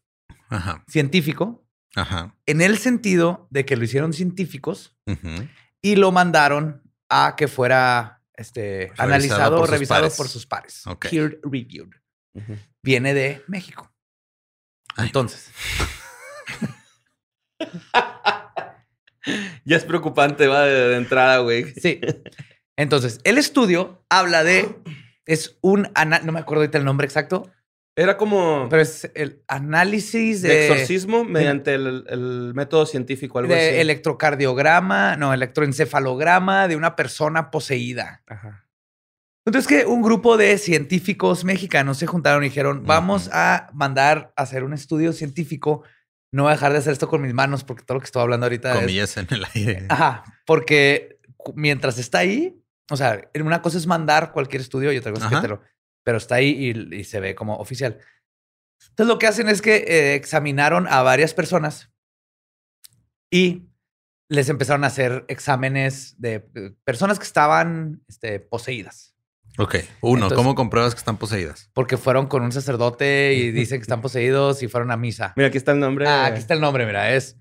Ajá. 0.48 0.84
científico 0.86 1.66
Ajá. 1.96 2.36
en 2.46 2.60
el 2.60 2.78
sentido 2.78 3.48
de 3.50 3.64
que 3.66 3.74
lo 3.76 3.82
hicieron 3.82 4.12
científicos 4.12 4.96
y 5.82 5.96
lo 5.96 6.12
mandaron 6.12 6.88
a 7.08 7.34
que 7.36 7.48
fuera 7.48 8.22
este, 8.34 8.86
Revisado 8.90 9.02
analizado, 9.02 9.58
sus 9.58 9.70
revisado 9.70 10.00
pares. 10.02 10.16
por 10.16 10.28
sus 10.28 10.46
pares. 10.46 10.86
Ok. 10.86 11.06
Peer 11.10 11.40
reviewed. 11.42 11.90
Viene 12.86 13.12
de 13.14 13.42
México. 13.48 13.92
Ay, 14.96 15.08
Entonces, 15.08 15.50
Ya 19.64 19.76
es 19.76 19.84
preocupante, 19.84 20.46
va, 20.46 20.62
de, 20.64 20.88
de 20.90 20.96
entrada, 20.96 21.38
güey. 21.38 21.72
sí. 21.74 22.00
Entonces, 22.78 23.18
el 23.24 23.38
estudio 23.38 24.04
habla 24.08 24.44
de. 24.44 24.76
Es 25.24 25.58
un. 25.62 25.88
ana- 25.94 26.20
No 26.20 26.30
me 26.32 26.38
acuerdo 26.40 26.60
ahorita 26.62 26.78
el 26.78 26.84
nombre 26.84 27.06
exacto, 27.06 27.50
Era 27.96 28.16
como 28.18 28.68
pero 28.70 28.82
es 28.82 29.10
el 29.14 29.42
análisis 29.48 30.42
de 30.42 30.50
de. 30.50 30.66
exorcismo 30.68 31.24
mediante 31.24 31.74
el, 31.74 32.04
el 32.08 32.52
método 32.54 32.86
científico, 32.86 33.38
algo 33.40 33.52
de 33.54 33.68
así. 33.70 33.80
electrocardiograma, 33.80 35.16
no, 35.16 35.32
electroencefalograma 35.34 36.68
de 36.68 36.76
una 36.76 36.94
persona 36.94 37.50
poseída. 37.50 38.22
Ajá. 38.28 38.65
Entonces 39.46 39.68
que 39.68 39.86
un 39.86 40.02
grupo 40.02 40.36
de 40.36 40.58
científicos 40.58 41.44
mexicanos 41.44 41.98
se 41.98 42.06
juntaron 42.06 42.42
y 42.42 42.48
dijeron, 42.48 42.82
vamos 42.84 43.30
a 43.32 43.70
mandar 43.72 44.32
a 44.36 44.42
hacer 44.42 44.64
un 44.64 44.72
estudio 44.72 45.12
científico. 45.12 45.84
No 46.32 46.42
voy 46.42 46.50
a 46.50 46.56
dejar 46.56 46.72
de 46.72 46.78
hacer 46.78 46.92
esto 46.92 47.08
con 47.08 47.22
mis 47.22 47.32
manos 47.32 47.62
porque 47.62 47.84
todo 47.84 47.94
lo 47.94 48.00
que 48.00 48.06
estoy 48.06 48.22
hablando 48.22 48.46
ahorita 48.46 48.74
es... 48.74 48.80
Comillas 48.80 49.16
en 49.16 49.28
el 49.30 49.46
aire. 49.54 49.86
Ajá, 49.88 50.24
porque 50.44 51.20
mientras 51.54 51.96
está 51.98 52.18
ahí, 52.18 52.60
o 52.90 52.96
sea, 52.96 53.30
una 53.40 53.62
cosa 53.62 53.78
es 53.78 53.86
mandar 53.86 54.32
cualquier 54.32 54.62
estudio 54.62 54.92
y 54.92 54.98
otra 54.98 55.12
cosa 55.12 55.26
es 55.26 55.34
que 55.34 55.40
te 55.40 55.48
lo... 55.48 55.62
Pero 56.04 56.18
está 56.18 56.36
ahí 56.36 56.72
y, 56.90 56.96
y 56.96 57.04
se 57.04 57.20
ve 57.20 57.36
como 57.36 57.56
oficial. 57.56 57.98
Entonces 58.90 59.06
lo 59.06 59.18
que 59.18 59.28
hacen 59.28 59.48
es 59.48 59.62
que 59.62 59.76
eh, 59.76 60.14
examinaron 60.14 60.88
a 60.88 61.02
varias 61.02 61.34
personas 61.34 61.92
y 63.30 63.68
les 64.28 64.48
empezaron 64.48 64.82
a 64.82 64.88
hacer 64.88 65.24
exámenes 65.28 66.20
de 66.20 66.48
eh, 66.54 66.74
personas 66.84 67.18
que 67.18 67.24
estaban 67.24 68.02
este, 68.08 68.40
poseídas. 68.40 69.15
Ok. 69.58 69.76
Uno, 70.02 70.14
Entonces- 70.26 70.36
¿cómo 70.36 70.54
compruebas 70.54 70.94
que 70.94 70.98
están 70.98 71.16
poseídas? 71.16 71.70
Porque 71.74 71.96
fueron 71.96 72.26
con 72.26 72.42
un 72.42 72.52
sacerdote 72.52 73.34
y 73.34 73.50
dicen 73.52 73.78
que 73.78 73.82
están 73.82 74.00
poseídos 74.02 74.62
y 74.62 74.68
fueron 74.68 74.90
a 74.90 74.96
misa. 74.96 75.32
Mira, 75.36 75.48
aquí 75.48 75.56
está 75.58 75.72
el 75.72 75.80
nombre. 75.80 76.06
Ah, 76.06 76.26
aquí 76.26 76.38
está 76.38 76.54
el 76.54 76.60
nombre, 76.60 76.84
mira, 76.86 77.14
es 77.14 77.36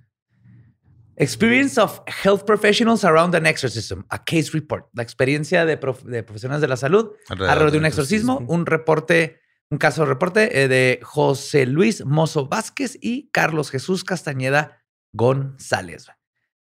Experience 1.17 1.79
of 1.79 2.01
Health 2.23 2.43
Professionals 2.43 3.05
Around 3.05 3.35
an 3.35 3.45
Exorcism, 3.45 4.01
a 4.09 4.23
Case 4.23 4.49
Report. 4.51 4.87
La 4.93 5.01
experiencia 5.03 5.65
de, 5.65 5.77
prof- 5.77 6.03
de 6.03 6.23
profesionales 6.23 6.61
de 6.61 6.67
la 6.67 6.75
salud 6.75 7.11
alrededor 7.29 7.71
de 7.71 7.77
un 7.77 7.85
exorcismo, 7.85 8.43
un 8.47 8.65
reporte, 8.65 9.39
un 9.69 9.77
caso 9.77 10.01
de 10.01 10.07
reporte 10.09 10.63
eh, 10.63 10.67
de 10.67 10.99
José 11.03 11.65
Luis 11.67 12.03
Mozo 12.05 12.47
Vázquez 12.49 12.97
y 13.01 13.29
Carlos 13.31 13.71
Jesús 13.71 14.03
Castañeda 14.03 14.83
González. 15.13 16.07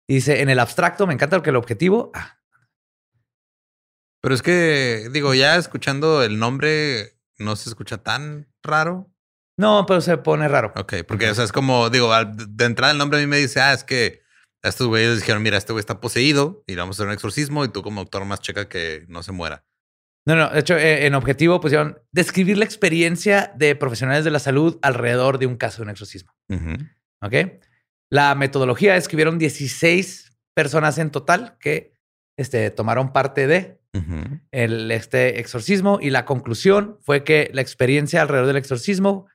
Y 0.07 0.15
dice, 0.15 0.41
en 0.41 0.49
el 0.49 0.57
abstracto, 0.57 1.05
me 1.05 1.13
encanta 1.13 1.38
porque 1.38 1.51
el 1.51 1.55
objetivo, 1.55 2.09
ah, 2.15 2.38
Pero 4.22 4.36
es 4.36 4.41
que, 4.41 5.09
digo, 5.11 5.34
ya 5.34 5.55
escuchando 5.55 6.24
el 6.24 6.39
nombre, 6.39 7.17
no 7.38 7.55
se 7.55 7.70
escucha 7.70 7.97
tan 7.99 8.47
raro. 8.63 9.11
no, 9.57 9.86
pero 9.86 10.01
se 10.01 10.17
pone 10.17 10.47
raro. 10.47 10.74
Ok, 10.76 10.95
porque, 11.07 11.30
o 11.30 11.36
sea, 11.36 11.43
es 11.43 11.51
como, 11.51 11.89
digo, 11.89 12.13
de 12.26 12.65
entrada 12.65 12.91
el 12.91 12.97
nombre 12.97 13.20
a 13.20 13.22
mí 13.22 13.28
me 13.28 13.38
dice, 13.38 13.59
ah, 13.61 13.74
es 13.74 13.84
que 13.84 14.22
a 14.63 14.70
estos 14.70 14.88
güeyes 14.88 15.09
les 15.09 15.20
dijeron, 15.20 15.41
mira, 15.41 15.57
este 15.57 15.72
güey 15.72 15.80
está 15.80 16.01
poseído 16.01 16.63
y 16.67 16.74
le 16.74 16.82
vamos 16.82 16.95
a 16.95 16.97
hacer 16.97 17.07
un 17.07 17.13
exorcismo 17.13 17.63
y 17.63 17.70
tú 17.70 17.82
como 17.82 18.01
doctor 18.01 18.26
más 18.26 18.41
checa 18.41 18.67
que 18.67 19.05
no 19.07 19.24
se 19.24 19.32
muera. 19.32 19.65
No, 20.26 20.36
no, 20.36 20.49
de 20.49 20.59
hecho, 20.59 20.78
eh, 20.78 21.05
en 21.05 21.15
objetivo 21.15 21.61
pusieron 21.61 21.97
describir 22.11 22.57
la 22.57 22.65
experiencia 22.65 23.53
de 23.55 23.76
profesionales 23.76 24.26
de 24.26 24.32
la 24.32 24.39
salud 24.39 24.78
alrededor 24.82 25.39
de 25.39 25.47
un 25.47 25.55
caso 25.55 25.78
de 25.78 25.84
un 25.84 25.89
exorcismo. 25.89 26.34
Ujú. 26.49 26.74
¿Ok? 27.22 27.61
La 28.11 28.36
metodología 28.36 28.95
es 28.95 29.07
que 29.07 29.15
hubieron 29.15 29.39
16 29.39 30.38
personas 30.53 30.97
en 30.97 31.11
total 31.11 31.57
que 31.59 31.93
este, 32.39 32.71
tomaron 32.71 33.11
parte 33.11 33.47
de 33.47 33.79
el, 34.51 34.91
este 34.91 35.39
exorcismo 35.39 35.97
y 35.99 36.11
la 36.11 36.23
conclusión 36.25 36.97
fue 37.01 37.23
que 37.23 37.49
la 37.53 37.61
experiencia 37.61 38.21
alrededor 38.21 38.47
del 38.47 38.57
exorcismo 38.57 39.27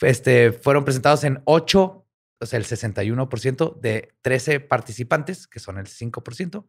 este, 0.00 0.52
fueron 0.52 0.84
presentados 0.84 1.24
en 1.24 1.40
ocho 1.44 2.04
o 2.40 2.46
sea, 2.46 2.58
el 2.58 2.66
61% 2.66 3.80
de 3.80 4.12
13 4.20 4.60
participantes, 4.60 5.46
que 5.46 5.60
son 5.60 5.78
el 5.78 5.86
5%, 5.86 6.66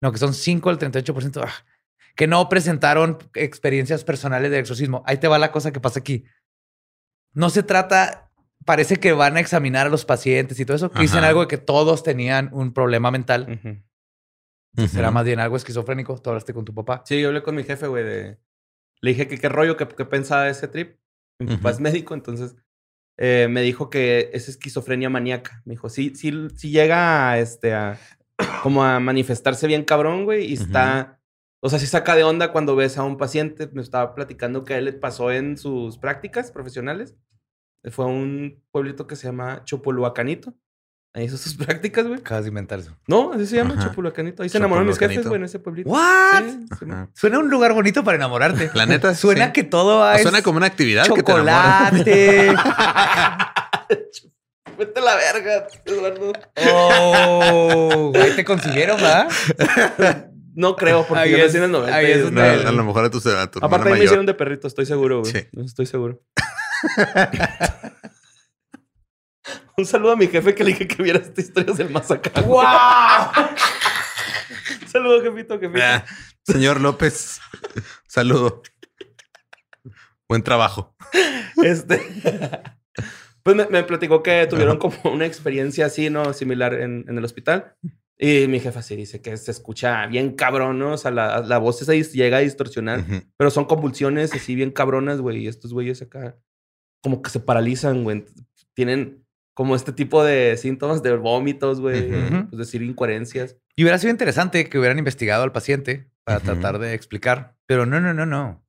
no, 0.00 0.12
que 0.12 0.18
son 0.18 0.32
5 0.32 0.70
al 0.70 0.78
38%, 0.78 1.42
ah, 1.44 1.52
que 2.16 2.26
no 2.26 2.48
presentaron 2.48 3.18
experiencias 3.34 4.04
personales 4.04 4.50
de 4.50 4.60
exorcismo. 4.60 5.02
Ahí 5.06 5.18
te 5.18 5.28
va 5.28 5.38
la 5.38 5.52
cosa 5.52 5.72
que 5.72 5.80
pasa 5.80 6.00
aquí. 6.00 6.24
No 7.34 7.50
se 7.50 7.62
trata, 7.62 8.30
parece 8.64 8.96
que 8.96 9.12
van 9.12 9.36
a 9.36 9.40
examinar 9.40 9.88
a 9.88 9.90
los 9.90 10.06
pacientes 10.06 10.58
y 10.58 10.64
todo 10.64 10.76
eso, 10.76 10.90
que 10.90 11.02
dicen 11.02 11.24
algo 11.24 11.42
de 11.42 11.48
que 11.48 11.58
todos 11.58 12.02
tenían 12.02 12.48
un 12.52 12.72
problema 12.72 13.10
mental. 13.10 13.84
Será 14.76 15.10
más 15.10 15.24
bien 15.24 15.40
algo 15.40 15.56
esquizofrénico. 15.56 16.20
Tú 16.20 16.30
hablaste 16.30 16.54
con 16.54 16.64
tu 16.64 16.74
papá. 16.74 17.02
Sí, 17.04 17.20
yo 17.20 17.28
hablé 17.28 17.42
con 17.42 17.54
mi 17.54 17.64
jefe, 17.64 17.86
güey, 17.86 18.04
de... 18.04 18.38
Le 19.02 19.10
dije 19.10 19.28
que 19.28 19.38
qué 19.38 19.48
rollo, 19.48 19.76
que, 19.76 19.88
que 19.88 20.04
pensaba 20.04 20.44
de 20.44 20.50
ese 20.50 20.68
trip. 20.68 20.98
Mi 21.38 21.56
papá 21.56 21.70
Ujú. 21.70 21.76
es 21.76 21.80
médico, 21.80 22.14
entonces 22.14 22.56
eh, 23.16 23.48
me 23.50 23.62
dijo 23.62 23.90
que 23.90 24.30
es 24.32 24.48
esquizofrenia 24.48 25.10
maníaca. 25.10 25.62
Me 25.64 25.72
dijo, 25.72 25.88
sí, 25.88 26.14
sí, 26.14 26.32
sí 26.54 26.70
llega 26.70 27.30
a, 27.30 27.38
este, 27.38 27.74
a, 27.74 27.98
como 28.62 28.84
a 28.84 29.00
manifestarse 29.00 29.66
bien 29.66 29.84
cabrón, 29.84 30.24
güey, 30.24 30.46
y 30.46 30.54
está... 30.54 31.16
O 31.62 31.68
sea, 31.68 31.78
sí 31.78 31.86
saca 31.86 32.14
de 32.14 32.24
onda 32.24 32.52
cuando 32.52 32.74
ves 32.74 32.96
a 32.96 33.02
un 33.02 33.18
paciente. 33.18 33.68
Me 33.72 33.82
estaba 33.82 34.14
platicando 34.14 34.64
que 34.64 34.74
a 34.74 34.78
él 34.78 34.86
le 34.86 34.92
pasó 34.94 35.30
en 35.30 35.58
sus 35.58 35.98
prácticas 35.98 36.50
profesionales. 36.52 37.16
Fue 37.90 38.06
a 38.06 38.08
un 38.08 38.62
pueblito 38.70 39.06
que 39.06 39.16
se 39.16 39.26
llama 39.26 39.62
Chopoluacanito. 39.64 40.54
Ahí 41.12 41.24
hizo 41.24 41.36
sus 41.36 41.54
prácticas, 41.56 42.06
güey. 42.06 42.20
Acabas 42.20 42.44
de. 42.44 42.52
No, 43.08 43.32
así 43.32 43.46
se 43.46 43.56
llama 43.56 43.74
Ajá. 43.74 43.88
Chopoluacanito. 43.88 44.42
Ahí 44.42 44.48
se 44.48 44.58
enamoraron 44.58 44.86
mis 44.88 44.98
jefes, 44.98 45.24
güey, 45.26 45.36
en 45.40 45.44
ese 45.44 45.58
pueblito. 45.58 45.90
¿What? 45.90 46.42
Sí, 46.44 46.66
sí, 46.78 46.84
Ajá. 46.88 47.08
Suena 47.14 47.38
un 47.40 47.50
lugar 47.50 47.72
bonito 47.72 48.04
para 48.04 48.16
enamorarte. 48.16 48.70
La 48.74 48.86
neta, 48.86 49.14
Suena 49.14 49.46
sí. 49.46 49.52
que 49.52 49.64
todo 49.64 50.08
es 50.12 50.22
Suena 50.22 50.42
como 50.42 50.58
una 50.58 50.66
actividad 50.66 51.06
que 51.08 51.22
te 51.22 51.32
enamora. 51.32 51.90
chocolate. 51.90 52.54
Vete 54.78 54.98
a 55.00 55.02
la 55.02 55.14
verga, 55.16 55.66
Eduardo. 55.84 56.32
oh, 56.72 58.12
ahí 58.14 58.30
te 58.34 58.44
consiguieron, 58.46 58.96
¿verdad? 58.98 59.28
No 60.54 60.74
creo, 60.76 61.04
porque 61.06 61.22
Ahí 61.24 61.30
yo 61.32 61.36
es- 61.38 61.44
nací 61.46 61.56
en 61.58 61.64
el 61.64 61.72
90. 61.72 61.96
ahí 61.96 62.06
es 62.12 62.18
No, 62.18 62.24
donde- 62.24 62.66
a 62.66 62.72
lo 62.72 62.84
mejor 62.84 63.04
a 63.04 63.10
tu, 63.10 63.18
a 63.18 63.50
tu 63.50 63.58
Aparte, 63.62 63.88
ahí 63.90 63.98
me 63.98 64.04
hicieron 64.04 64.24
de 64.26 64.32
perrito, 64.34 64.66
estoy 64.68 64.86
seguro, 64.86 65.20
güey. 65.20 65.32
Sí. 65.32 65.40
Estoy 65.64 65.84
seguro. 65.86 66.20
Un 69.80 69.86
saludo 69.86 70.12
a 70.12 70.16
mi 70.16 70.26
jefe 70.26 70.54
que 70.54 70.62
le 70.62 70.72
dije 70.72 70.86
que 70.86 71.02
viera 71.02 71.18
estas 71.18 71.46
historias 71.46 71.78
del 71.78 71.88
más 71.88 72.10
acá. 72.10 72.42
¡Wow! 72.42 72.60
Un 74.82 74.88
saludo, 74.88 75.22
jefito, 75.22 75.58
jefito. 75.58 75.82
Ah, 75.82 76.04
señor 76.44 76.82
López, 76.82 77.40
saludo. 78.06 78.62
Buen 80.28 80.42
trabajo. 80.42 80.94
Este. 81.62 82.00
Pues 83.42 83.56
me, 83.56 83.66
me 83.68 83.82
platicó 83.84 84.22
que 84.22 84.46
tuvieron 84.46 84.76
como 84.76 84.98
una 85.04 85.24
experiencia 85.24 85.86
así, 85.86 86.10
¿no? 86.10 86.34
Similar 86.34 86.74
en, 86.74 87.06
en 87.08 87.16
el 87.16 87.24
hospital. 87.24 87.74
Y 88.18 88.46
mi 88.48 88.60
jefa 88.60 88.82
sí 88.82 88.96
dice 88.96 89.22
que 89.22 89.34
se 89.38 89.50
escucha 89.50 90.04
bien 90.08 90.34
cabrón, 90.36 90.78
¿no? 90.78 90.92
O 90.92 90.98
sea, 90.98 91.10
la, 91.10 91.40
la 91.40 91.56
voz 91.56 91.80
esa 91.80 91.94
llega 91.94 92.36
a 92.36 92.40
distorsionar. 92.40 93.02
Pero 93.38 93.50
son 93.50 93.64
convulsiones 93.64 94.34
así 94.34 94.54
bien 94.54 94.70
cabronas, 94.72 95.22
güey. 95.22 95.38
Y 95.38 95.48
estos 95.48 95.72
güeyes 95.72 96.02
acá 96.02 96.36
como 97.02 97.22
que 97.22 97.30
se 97.30 97.40
paralizan, 97.40 98.04
güey. 98.04 98.26
Tienen 98.74 99.24
como 99.54 99.74
este 99.76 99.92
tipo 99.92 100.22
de 100.24 100.56
síntomas 100.56 101.02
de 101.02 101.16
vómitos, 101.16 101.80
güey. 101.80 102.10
Ujú. 102.12 102.48
Pues 102.50 102.58
decir 102.58 102.82
incoherencias. 102.82 103.56
Y 103.76 103.82
hubiera 103.82 103.98
sido 103.98 104.10
interesante 104.10 104.68
que 104.68 104.78
hubieran 104.78 104.98
investigado 104.98 105.42
al 105.42 105.52
paciente 105.52 106.10
para 106.24 106.40
tratar 106.40 106.78
de 106.78 106.94
explicar, 106.94 107.56
pero 107.66 107.86
no, 107.86 108.00
no, 108.00 108.12
no, 108.14 108.26
no. 108.26 108.64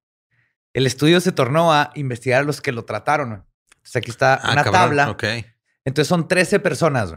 El 0.73 0.85
estudio 0.87 1.19
se 1.21 1.31
tornó 1.31 1.73
a 1.73 1.91
investigar 1.95 2.41
a 2.41 2.43
los 2.43 2.61
que 2.61 2.71
lo 2.71 2.85
trataron. 2.85 3.45
Entonces 3.75 3.95
aquí 3.97 4.09
está 4.11 4.35
Ah, 4.35 4.53
una 4.53 4.63
cabrón, 4.63 4.81
tabla. 4.81 5.09
Ok. 5.11 5.23
Entonces 5.85 6.07
son 6.07 6.27
13 6.27 6.59
personas. 6.59 7.15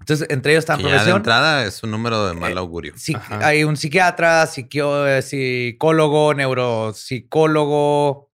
Entonces 0.00 0.26
entre 0.30 0.52
ellos 0.52 0.62
están 0.62 0.78
Que 0.78 0.84
ya 0.84 0.88
de 0.90 0.94
profesión. 0.96 1.16
entrada 1.18 1.64
es 1.64 1.82
un 1.82 1.90
número 1.90 2.26
de 2.26 2.34
mal 2.34 2.52
Eh, 2.52 2.58
augurio. 2.58 2.92
psi- 2.94 3.14
Ajá. 3.16 3.46
hay 3.46 3.64
un 3.64 3.76
psiquiatra, 3.76 4.46
psiquio- 4.46 5.06
eh, 5.08 5.22
psicólogo, 5.22 6.34
neuropsicólogo, 6.34 8.30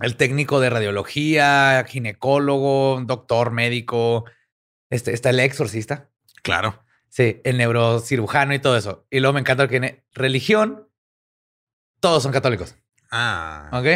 el 0.00 0.16
técnico 0.16 0.60
de 0.60 0.70
radiología, 0.70 1.84
ginecólogo, 1.88 3.02
doctor 3.04 3.50
médico. 3.50 4.24
Este, 4.90 5.12
está 5.12 5.30
el 5.30 5.40
exorcista. 5.40 6.10
Claro. 6.42 6.82
Sí, 7.08 7.40
el 7.44 7.58
neurocirujano 7.58 8.54
y 8.54 8.58
todo 8.58 8.76
eso. 8.76 9.06
Y 9.10 9.20
luego 9.20 9.34
me 9.34 9.40
encanta 9.40 9.64
que 9.64 9.70
tiene 9.70 10.04
religión. 10.12 10.88
Todos 12.00 12.22
son 12.22 12.32
católicos. 12.32 12.76
Ah. 13.10 13.70
¿Ok? 13.72 13.86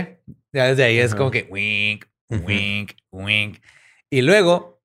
Ya 0.52 0.66
desde 0.66 0.84
ahí 0.84 0.98
es 0.98 1.14
como 1.14 1.30
que 1.30 1.46
wink, 1.50 2.06
wink, 2.28 2.92
wink. 3.10 3.58
Y 4.10 4.22
luego 4.22 4.82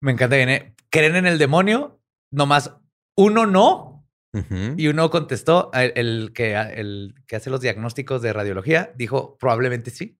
me 0.00 0.12
encanta 0.12 0.36
que 0.36 0.44
viene, 0.44 0.74
creen 0.90 1.16
en 1.16 1.26
el 1.26 1.38
demonio, 1.38 2.00
nomás 2.30 2.74
uno 3.16 3.46
no. 3.46 3.90
Y 4.34 4.88
uno 4.88 5.10
contestó, 5.10 5.70
el, 5.74 5.92
el 5.94 6.32
que, 6.32 6.54
el 6.54 7.14
que 7.26 7.36
hace 7.36 7.50
los 7.50 7.60
diagnósticos 7.60 8.22
de 8.22 8.32
radiología, 8.32 8.90
dijo 8.96 9.36
probablemente 9.36 9.90
sí. 9.90 10.18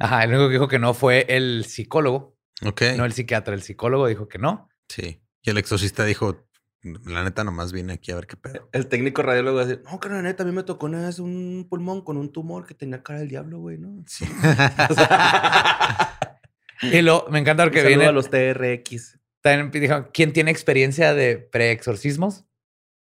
Ajá, 0.00 0.24
el 0.24 0.30
único 0.30 0.48
que 0.48 0.52
dijo 0.54 0.68
que 0.68 0.78
no 0.78 0.94
fue 0.94 1.26
el 1.28 1.64
psicólogo, 1.64 2.36
Ok. 2.64 2.82
no 2.96 3.04
el 3.04 3.12
psiquiatra, 3.12 3.54
el 3.54 3.62
psicólogo 3.62 4.06
dijo 4.06 4.28
que 4.28 4.38
no. 4.38 4.68
Sí. 4.88 5.22
Y 5.42 5.50
el 5.50 5.58
exorcista 5.58 6.04
dijo, 6.04 6.46
la 6.82 7.22
neta 7.22 7.44
nomás 7.44 7.72
vine 7.72 7.92
aquí 7.92 8.10
a 8.10 8.16
ver 8.16 8.26
qué 8.26 8.36
pedo. 8.36 8.68
El 8.72 8.88
técnico 8.88 9.22
radiólogo 9.22 9.56
va 9.58 9.62
a 9.62 9.66
decir, 9.66 9.82
no, 9.84 10.00
que 10.00 10.08
la 10.08 10.22
neta, 10.22 10.42
a 10.42 10.46
mí 10.46 10.52
me 10.52 10.62
tocó 10.62 10.86
una 10.86 11.06
vez 11.06 11.18
un 11.18 11.66
pulmón 11.68 12.02
con 12.02 12.16
un 12.16 12.32
tumor 12.32 12.66
que 12.66 12.74
tenía 12.74 13.02
cara 13.02 13.20
del 13.20 13.28
diablo, 13.28 13.58
güey, 13.58 13.78
¿no? 13.78 14.02
Sí. 14.06 14.24
Y 16.82 17.02
luego 17.02 17.26
me 17.30 17.38
encanta 17.38 17.64
porque 17.64 17.80
saludo 17.82 17.88
viene, 17.98 18.06
a 18.06 18.12
los 18.12 18.30
TRX. 18.30 19.18
también 19.42 19.70
dijo, 19.70 20.08
¿quién 20.14 20.32
tiene 20.32 20.50
experiencia 20.50 21.12
de 21.12 21.36
preexorcismos? 21.36 22.46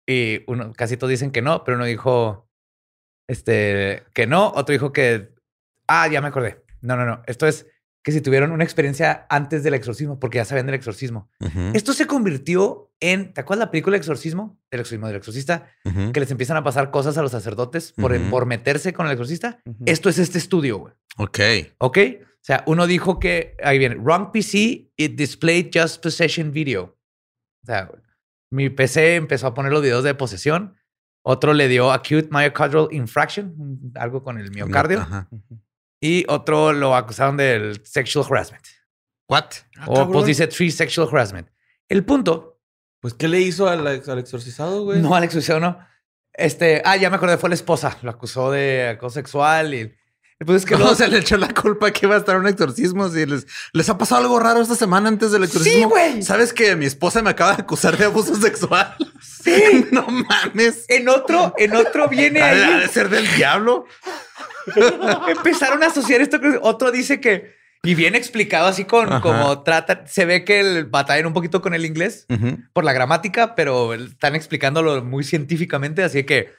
Y 0.08 0.44
uno, 0.46 0.72
casi 0.74 0.98
todos 0.98 1.10
dicen 1.10 1.32
que 1.32 1.42
no, 1.42 1.64
pero 1.64 1.78
uno 1.78 1.86
dijo 1.86 2.48
este, 3.28 4.04
que 4.14 4.28
no, 4.28 4.50
otro 4.56 4.74
dijo 4.74 4.94
que, 4.94 5.34
ah, 5.88 6.08
ya 6.08 6.22
me 6.22 6.28
acordé. 6.28 6.64
No, 6.86 6.96
no, 6.96 7.06
no. 7.06 7.24
Esto 7.26 7.48
es 7.48 7.66
que 8.06 8.12
si 8.12 8.22
tuvieron 8.22 8.52
una 8.52 8.64
experiencia 8.64 9.26
antes 9.30 9.64
del 9.64 9.74
exorcismo, 9.74 10.20
porque 10.20 10.38
ya 10.38 10.46
sabían 10.46 10.68
del 10.68 10.76
exorcismo. 10.76 11.28
Esto 11.74 11.92
se 11.92 12.06
convirtió 12.06 12.94
en, 13.00 13.34
¿te 13.34 13.42
acuerdas 13.42 13.66
la 13.66 13.72
película 13.72 13.98
Exorcismo? 13.98 14.60
El 14.70 14.82
exorcismo 14.82 15.08
del 15.08 15.16
exorcista, 15.16 15.72
que 16.14 16.20
les 16.20 16.30
empiezan 16.30 16.56
a 16.56 16.64
pasar 16.64 16.92
cosas 16.92 17.18
a 17.18 17.24
los 17.24 17.32
sacerdotes 17.32 17.94
por, 17.94 18.16
por 18.30 18.46
meterse 18.46 18.94
con 18.94 19.08
el 19.08 19.14
exorcista. 19.14 19.60
Esto 19.88 20.10
es 20.10 20.20
este 20.20 20.38
estudio, 20.38 20.78
güey. 20.78 20.94
Ok. 21.18 21.40
¿Ok? 21.80 21.98
O 22.22 22.46
sea, 22.46 22.64
uno 22.68 22.86
dijo 22.86 23.18
que, 23.18 23.58
ahí 23.64 23.80
viene, 23.80 23.96
wrong 23.96 24.32
PC, 24.32 24.92
it 24.98 25.16
displayed 25.16 25.72
just 25.74 26.04
possession 26.04 26.52
video. 26.52 27.00
O 27.64 27.66
sea, 27.66 27.90
mi 28.52 28.70
PC 28.70 29.16
empezó 29.16 29.48
a 29.48 29.56
poner 29.56 29.72
los 29.72 29.82
videos 29.82 30.04
de 30.04 30.14
posesión. 30.14 30.78
Otro 31.24 31.56
le 31.56 31.68
dio 31.68 31.92
acute 31.92 32.28
myocardial 32.30 32.90
infraction, 32.92 33.92
algo 33.96 34.22
con 34.22 34.38
el 34.38 34.52
miocardio. 34.52 35.00
Ajá. 35.00 35.28
Y 36.02 36.26
otro 36.28 36.74
lo 36.74 36.96
acusaron 36.96 37.38
del 37.38 37.82
sexual 37.86 38.26
harassment. 38.30 38.64
What? 39.30 39.46
Ah, 39.78 39.86
o 39.88 39.94
cabrón. 39.96 40.12
pues 40.14 40.26
dice 40.26 40.48
three 40.48 40.72
sexual 40.72 41.08
harassment. 41.12 41.48
El 41.90 42.04
punto, 42.06 42.60
Pues, 43.00 43.14
¿qué 43.14 43.28
le 43.28 43.40
hizo 43.40 43.68
al, 43.68 43.86
ex- 43.88 44.10
al 44.10 44.20
exorcizado, 44.20 44.84
güey? 44.84 45.00
no 45.02 45.16
al 45.16 45.24
exorcismo, 45.24 45.60
no. 45.60 45.80
Este, 46.34 46.82
ah, 46.86 46.96
ya 46.98 47.10
me 47.10 47.16
acordé, 47.16 47.38
fue 47.38 47.50
la 47.50 47.56
esposa. 47.56 47.98
Lo 48.02 48.12
acusó 48.12 48.52
de 48.52 48.90
acoso 48.90 49.14
sexual 49.16 49.74
y. 49.74 49.96
Pues 50.46 50.64
es 50.64 50.66
que 50.66 50.76
no 50.78 50.94
se 50.96 51.08
le 51.08 51.20
echó 51.20 51.38
la 51.38 51.54
culpa 51.54 51.92
que 51.92 52.06
iba 52.08 52.16
a 52.16 52.18
estar 52.20 52.36
un 52.38 52.46
exorcismo. 52.48 53.08
Si 53.10 53.26
les, 53.26 53.48
les 53.72 53.90
ha 53.90 53.98
pasado 53.98 54.22
algo 54.22 54.38
raro 54.40 54.60
esta 54.62 54.76
semana 54.76 55.08
antes 55.08 55.32
del 55.32 55.44
exorcismo. 55.46 55.90
güey. 55.90 56.22
¿Sabes 56.24 56.52
que 56.52 56.76
mi 56.76 56.86
esposa 56.86 57.22
me 57.22 57.30
acaba 57.30 57.56
de 57.56 57.62
acusar 57.62 57.98
de 57.98 58.06
abuso 58.06 58.36
sexual? 58.42 58.96
Sí. 59.22 59.88
no 59.92 60.06
mames. 60.08 60.86
En 60.90 61.08
otro, 61.08 61.54
en 61.58 61.76
otro 61.76 62.10
viene 62.10 62.42
Ha 62.42 62.54
de, 62.54 62.64
ha 62.66 62.68
ahí. 62.76 62.82
de 62.82 62.88
ser 62.90 63.08
del 63.10 63.34
diablo. 63.36 63.86
Empezaron 65.28 65.84
a 65.84 65.88
asociar 65.88 66.22
esto 66.22 66.40
otro 66.62 66.92
dice 66.92 67.20
que 67.20 67.54
y 67.84 67.94
bien 67.94 68.16
explicado 68.16 68.68
así 68.68 68.86
con 68.86 69.08
Ajá. 69.08 69.22
como 69.22 69.62
trata 69.62 70.08
se 70.08 70.26
ve 70.26 70.44
que 70.44 70.60
el 70.60 70.86
batallan 70.86 71.28
un 71.28 71.34
poquito 71.34 71.62
con 71.62 71.74
el 71.74 71.86
inglés 71.86 72.26
por 72.74 72.84
la 72.84 72.94
gramática, 72.94 73.54
pero 73.56 73.94
están 73.94 74.36
explicándolo 74.36 75.04
muy 75.04 75.24
científicamente, 75.24 76.04
así 76.04 76.24
que 76.24 76.52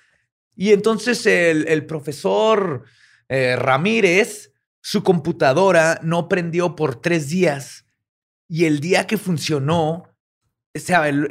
y 0.54 0.72
entonces 0.72 1.26
el, 1.26 1.66
el 1.68 1.84
profesor 1.84 2.84
eh, 3.28 3.56
Ramírez 3.56 4.52
su 4.80 5.02
computadora 5.02 5.98
no 6.04 6.28
prendió 6.28 6.76
por 6.76 7.00
tres 7.00 7.28
días 7.28 7.86
y 8.48 8.66
el 8.66 8.78
día 8.78 9.08
que 9.08 9.18
funcionó 9.18 10.15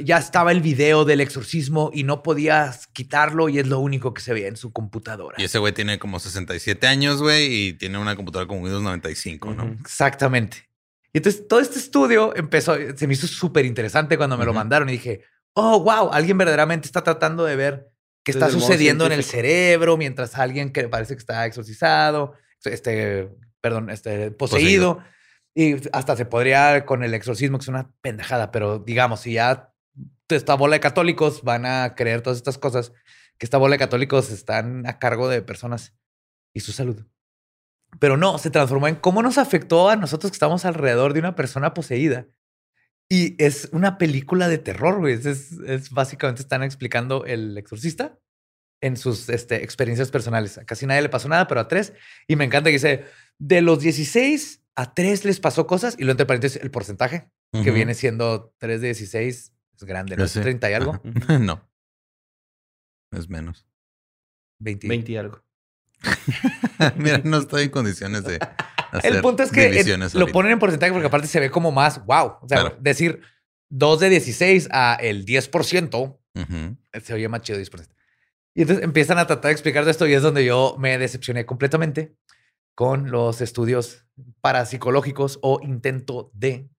ya 0.03 0.17
estaba 0.17 0.51
el 0.51 0.61
video 0.61 1.05
del 1.05 1.21
exorcismo 1.21 1.91
y 1.93 2.03
no 2.03 2.23
podías 2.23 2.87
quitarlo 2.87 3.49
y 3.49 3.59
es 3.59 3.67
lo 3.67 3.79
único 3.79 4.13
que 4.13 4.21
se 4.21 4.33
veía 4.33 4.47
en 4.47 4.57
su 4.57 4.71
computadora. 4.71 5.35
Y 5.39 5.43
ese 5.43 5.59
güey 5.59 5.73
tiene 5.73 5.99
como 5.99 6.19
67 6.19 6.87
años, 6.87 7.21
güey, 7.21 7.45
y 7.53 7.73
tiene 7.73 7.97
una 7.97 8.15
computadora 8.15 8.47
con 8.47 8.61
Windows 8.61 8.83
95, 8.83 9.53
¿no? 9.53 9.77
Exactamente. 9.81 10.69
Y 11.13 11.19
entonces 11.19 11.47
todo 11.47 11.59
este 11.59 11.79
estudio 11.79 12.35
empezó, 12.35 12.75
se 12.95 13.07
me 13.07 13.13
hizo 13.13 13.27
súper 13.27 13.65
interesante 13.65 14.17
cuando 14.17 14.37
me 14.37 14.45
lo 14.45 14.53
mandaron 14.53 14.89
y 14.89 14.93
dije, 14.93 15.23
oh, 15.53 15.81
wow, 15.81 16.11
alguien 16.11 16.37
verdaderamente 16.37 16.87
está 16.87 17.03
tratando 17.03 17.45
de 17.45 17.55
ver 17.55 17.87
qué 18.23 18.31
está 18.31 18.45
Desde 18.45 18.57
el 18.57 18.61
modo 18.61 18.71
sucediendo 18.71 19.05
en 19.05 19.11
el 19.13 19.23
cerebro 19.23 19.97
mientras 19.97 20.35
alguien 20.35 20.71
que 20.71 20.87
parece 20.89 21.15
que 21.15 21.19
está 21.19 21.45
exorcizado, 21.45 22.33
este, 22.63 23.29
perdón, 23.61 23.89
este, 23.89 24.31
poseído. 24.31 25.01
Y 25.55 25.75
hasta 25.93 26.17
se 26.17 26.25
podría 26.25 26.85
con 26.85 27.03
el 27.03 27.13
exorcismo, 27.13 27.57
que 27.57 27.63
es 27.63 27.69
una 27.69 27.91
pendejada, 28.01 28.51
pero 28.51 28.79
digamos, 28.79 29.21
si 29.21 29.33
ya 29.33 29.73
esta 30.27 30.55
bola 30.55 30.75
de 30.75 30.81
católicos 30.81 31.43
van 31.43 31.65
a 31.65 31.95
creer 31.95 32.21
todas 32.21 32.37
estas 32.37 32.57
cosas, 32.57 32.91
que 33.37 33.45
esta 33.45 33.57
bola 33.57 33.75
de 33.75 33.79
católicos 33.79 34.31
están 34.31 34.85
a 34.85 34.99
cargo 34.99 35.29
de 35.29 35.41
personas 35.41 35.95
y 36.53 36.59
su 36.59 36.73
salud. 36.73 37.05
Pero 37.99 38.17
no, 38.17 38.37
se 38.37 38.49
transformó 38.49 38.87
en 38.87 38.95
cómo 38.95 39.21
nos 39.21 39.37
afectó 39.37 39.89
a 39.89 39.95
nosotros 39.95 40.31
que 40.31 40.35
estamos 40.35 40.65
alrededor 40.65 41.13
de 41.13 41.19
una 41.19 41.35
persona 41.35 41.73
poseída. 41.73 42.27
Y 43.09 43.41
es 43.41 43.69
una 43.71 43.97
película 43.97 44.47
de 44.47 44.57
terror, 44.57 44.99
güey. 44.99 45.13
Es, 45.13 45.25
es, 45.25 45.89
básicamente 45.91 46.41
están 46.41 46.63
explicando 46.63 47.23
el 47.25 47.57
exorcista 47.57 48.19
en 48.81 48.97
sus 48.97 49.29
este, 49.29 49.63
experiencias 49.63 50.11
personales. 50.11 50.57
A 50.57 50.65
casi 50.65 50.85
nadie 50.85 51.03
le 51.03 51.09
pasó 51.09 51.29
nada, 51.29 51.47
pero 51.47 51.61
a 51.61 51.67
tres. 51.67 51.93
Y 52.27 52.35
me 52.35 52.45
encanta 52.45 52.69
que 52.69 52.73
dice, 52.73 53.05
de 53.37 53.61
los 53.61 53.79
16 53.79 54.64
a 54.75 54.93
tres 54.93 55.25
les 55.25 55.39
pasó 55.39 55.67
cosas. 55.67 55.95
Y 55.97 56.03
lo 56.03 56.11
entre 56.11 56.25
paréntesis, 56.25 56.61
el 56.61 56.71
porcentaje, 56.71 57.29
que 57.63 57.71
viene 57.71 57.93
siendo 57.93 58.53
3 58.57 58.81
de 58.81 58.87
16, 58.87 59.53
es 59.77 59.83
grande, 59.83 60.15
¿no? 60.15 60.19
Ya 60.21 60.25
Es 60.25 60.31
sé. 60.31 60.41
30 60.41 60.69
y 60.71 60.73
algo. 60.73 61.01
No. 61.39 61.69
Es 63.11 63.29
menos. 63.29 63.65
20. 64.59 64.87
20 64.87 65.11
y 65.11 65.17
algo. 65.17 65.41
Mira, 66.97 67.21
no 67.23 67.37
estoy 67.37 67.63
en 67.63 67.69
condiciones 67.69 68.23
de 68.25 68.39
hacer 68.91 69.15
El 69.15 69.21
punto 69.21 69.43
es 69.43 69.51
que 69.51 69.83
lo 70.13 70.27
ponen 70.27 70.51
en 70.53 70.59
porcentaje 70.59 70.91
porque 70.91 71.07
aparte 71.07 71.27
se 71.27 71.39
ve 71.39 71.49
como 71.49 71.71
más 71.71 72.05
wow. 72.05 72.37
O 72.41 72.47
sea, 72.47 72.61
Claro. 72.61 72.77
decir 72.81 73.21
2 73.69 73.99
de 74.01 74.09
16 74.09 74.69
a 74.71 74.95
el 74.95 75.25
10% 75.25 76.19
Ujú. 76.35 76.77
se 77.01 77.13
oye 77.13 77.27
más 77.29 77.41
chido 77.41 77.59
10%. 77.59 77.87
Y 78.53 78.61
entonces 78.61 78.83
empiezan 78.85 79.17
a 79.17 79.27
tratar 79.27 79.49
de 79.49 79.51
explicar 79.53 79.83
de 79.85 79.91
esto 79.91 80.07
y 80.07 80.13
es 80.13 80.21
donde 80.21 80.45
yo 80.45 80.75
me 80.79 80.97
decepcioné 80.97 81.45
completamente 81.45 82.15
con 82.75 83.09
los 83.09 83.41
estudios 83.41 84.05
parapsicológicos 84.41 85.39
o 85.41 85.59
intento 85.63 86.29
de, 86.33 86.69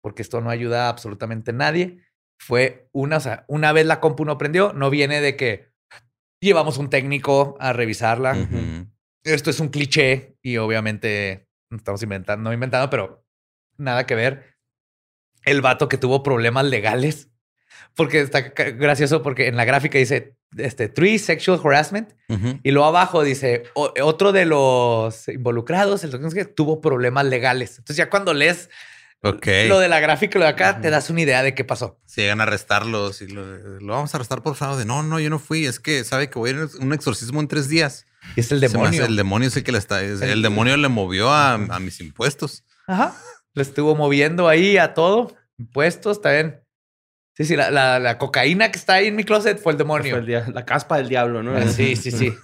porque 0.00 0.22
esto 0.22 0.40
no 0.40 0.50
ayuda 0.50 0.86
a 0.86 0.88
absolutamente 0.88 1.52
nadie. 1.52 2.02
Fue 2.40 2.88
una, 2.92 3.18
o 3.18 3.20
sea, 3.20 3.44
una 3.48 3.72
vez 3.72 3.86
la 3.86 4.00
compu 4.00 4.24
no 4.24 4.38
prendió, 4.38 4.72
no 4.72 4.90
viene 4.90 5.20
de 5.20 5.36
que 5.36 5.68
llevamos 6.40 6.78
un 6.78 6.88
técnico 6.88 7.56
a 7.60 7.72
revisarla. 7.72 8.36
Esto 9.24 9.50
es 9.50 9.60
un 9.60 9.68
cliché 9.68 10.36
y 10.40 10.56
obviamente 10.56 11.48
estamos 11.70 12.02
inventando, 12.02 12.48
no 12.48 12.54
inventando, 12.54 12.88
pero 12.88 13.26
nada 13.76 14.06
que 14.06 14.14
ver. 14.14 14.56
El 15.44 15.60
vato 15.60 15.88
que 15.88 15.98
tuvo 15.98 16.22
problemas 16.22 16.64
legales, 16.64 17.30
porque 17.94 18.20
está 18.20 18.40
gracioso 18.40 19.22
porque 19.22 19.48
en 19.48 19.56
la 19.56 19.64
gráfica 19.64 19.98
dice 19.98 20.37
este 20.56 20.88
three 20.88 21.18
sexual 21.18 21.60
harassment 21.62 22.10
y 22.62 22.70
luego 22.70 22.86
abajo 22.88 23.22
dice 23.22 23.64
"O- 23.74 23.92
otro 24.02 24.32
de 24.32 24.44
los 24.46 25.28
involucrados, 25.28 26.04
el 26.04 26.10
doctor 26.10 26.32
que 26.34 26.44
tuvo 26.46 26.80
problemas 26.80 27.26
legales. 27.26 27.72
Entonces 27.78 27.96
ya 27.96 28.08
cuando 28.10 28.32
lees 28.34 28.70
lo 29.68 29.78
de 29.80 29.88
la 29.88 29.98
gráfica 30.00 30.38
y 30.38 30.40
lo 30.40 30.44
de 30.44 30.50
acá, 30.52 30.80
te 30.80 30.90
das 30.90 31.10
una 31.10 31.20
idea 31.22 31.42
de 31.42 31.52
qué 31.54 31.64
pasó. 31.64 31.98
Si 32.06 32.20
llegan 32.20 32.40
a 32.40 32.44
arrestarlos 32.44 33.20
y 33.20 33.26
lo, 33.28 33.44
lo 33.80 33.92
vamos 33.92 34.14
a 34.14 34.16
arrestar 34.18 34.42
por 34.42 34.54
fraude. 34.54 34.84
No, 34.84 35.02
no, 35.02 35.18
yo 35.20 35.28
no 35.28 35.38
fui. 35.40 35.66
Es 35.66 35.80
que 35.80 36.04
sabe 36.04 36.30
que 36.30 36.38
voy 36.38 36.50
a 36.50 36.52
ir 36.54 36.58
a 36.60 36.82
un 36.84 36.92
exorcismo 36.92 37.40
en 37.40 37.48
tres 37.48 37.68
días. 37.68 38.06
Y 38.36 38.40
es 38.40 38.52
el 38.52 38.60
demonio. 38.60 39.04
el 39.04 39.16
demonio 39.16 39.50
sí 39.50 39.62
que 39.62 39.72
le 39.72 39.78
está. 39.78 40.02
es- 40.02 40.20
El 40.22 40.40
demonio 40.42 40.76
le 40.76 40.88
movió 40.88 41.30
a, 41.30 41.54
a 41.54 41.78
mis 41.80 42.00
impuestos. 42.00 42.64
Ajá. 42.86 43.14
Lo 43.54 43.62
estuvo 43.62 43.94
moviendo 43.96 44.46
ahí 44.48 44.78
a 44.78 44.94
todo. 44.94 45.34
Impuestos, 45.58 46.20
también. 46.22 46.60
Sí, 47.38 47.44
sí, 47.44 47.54
la, 47.56 47.70
la- 47.70 47.98
la 48.00 48.18
cocaína 48.18 48.70
que 48.72 48.78
está 48.78 48.94
ahí 48.94 49.06
en 49.06 49.14
mi 49.16 49.22
closet 49.24 49.58
fue 49.62 49.70
el 49.72 49.78
demonio. 49.78 50.10
Fue 50.10 50.18
el 50.18 50.26
dia- 50.26 50.46
la 50.52 50.64
caspa 50.66 50.96
del 50.98 51.08
diablo, 51.08 51.42
¿no? 51.42 51.56
Sí, 51.68 51.94
sí, 51.96 52.10
sí. 52.10 52.34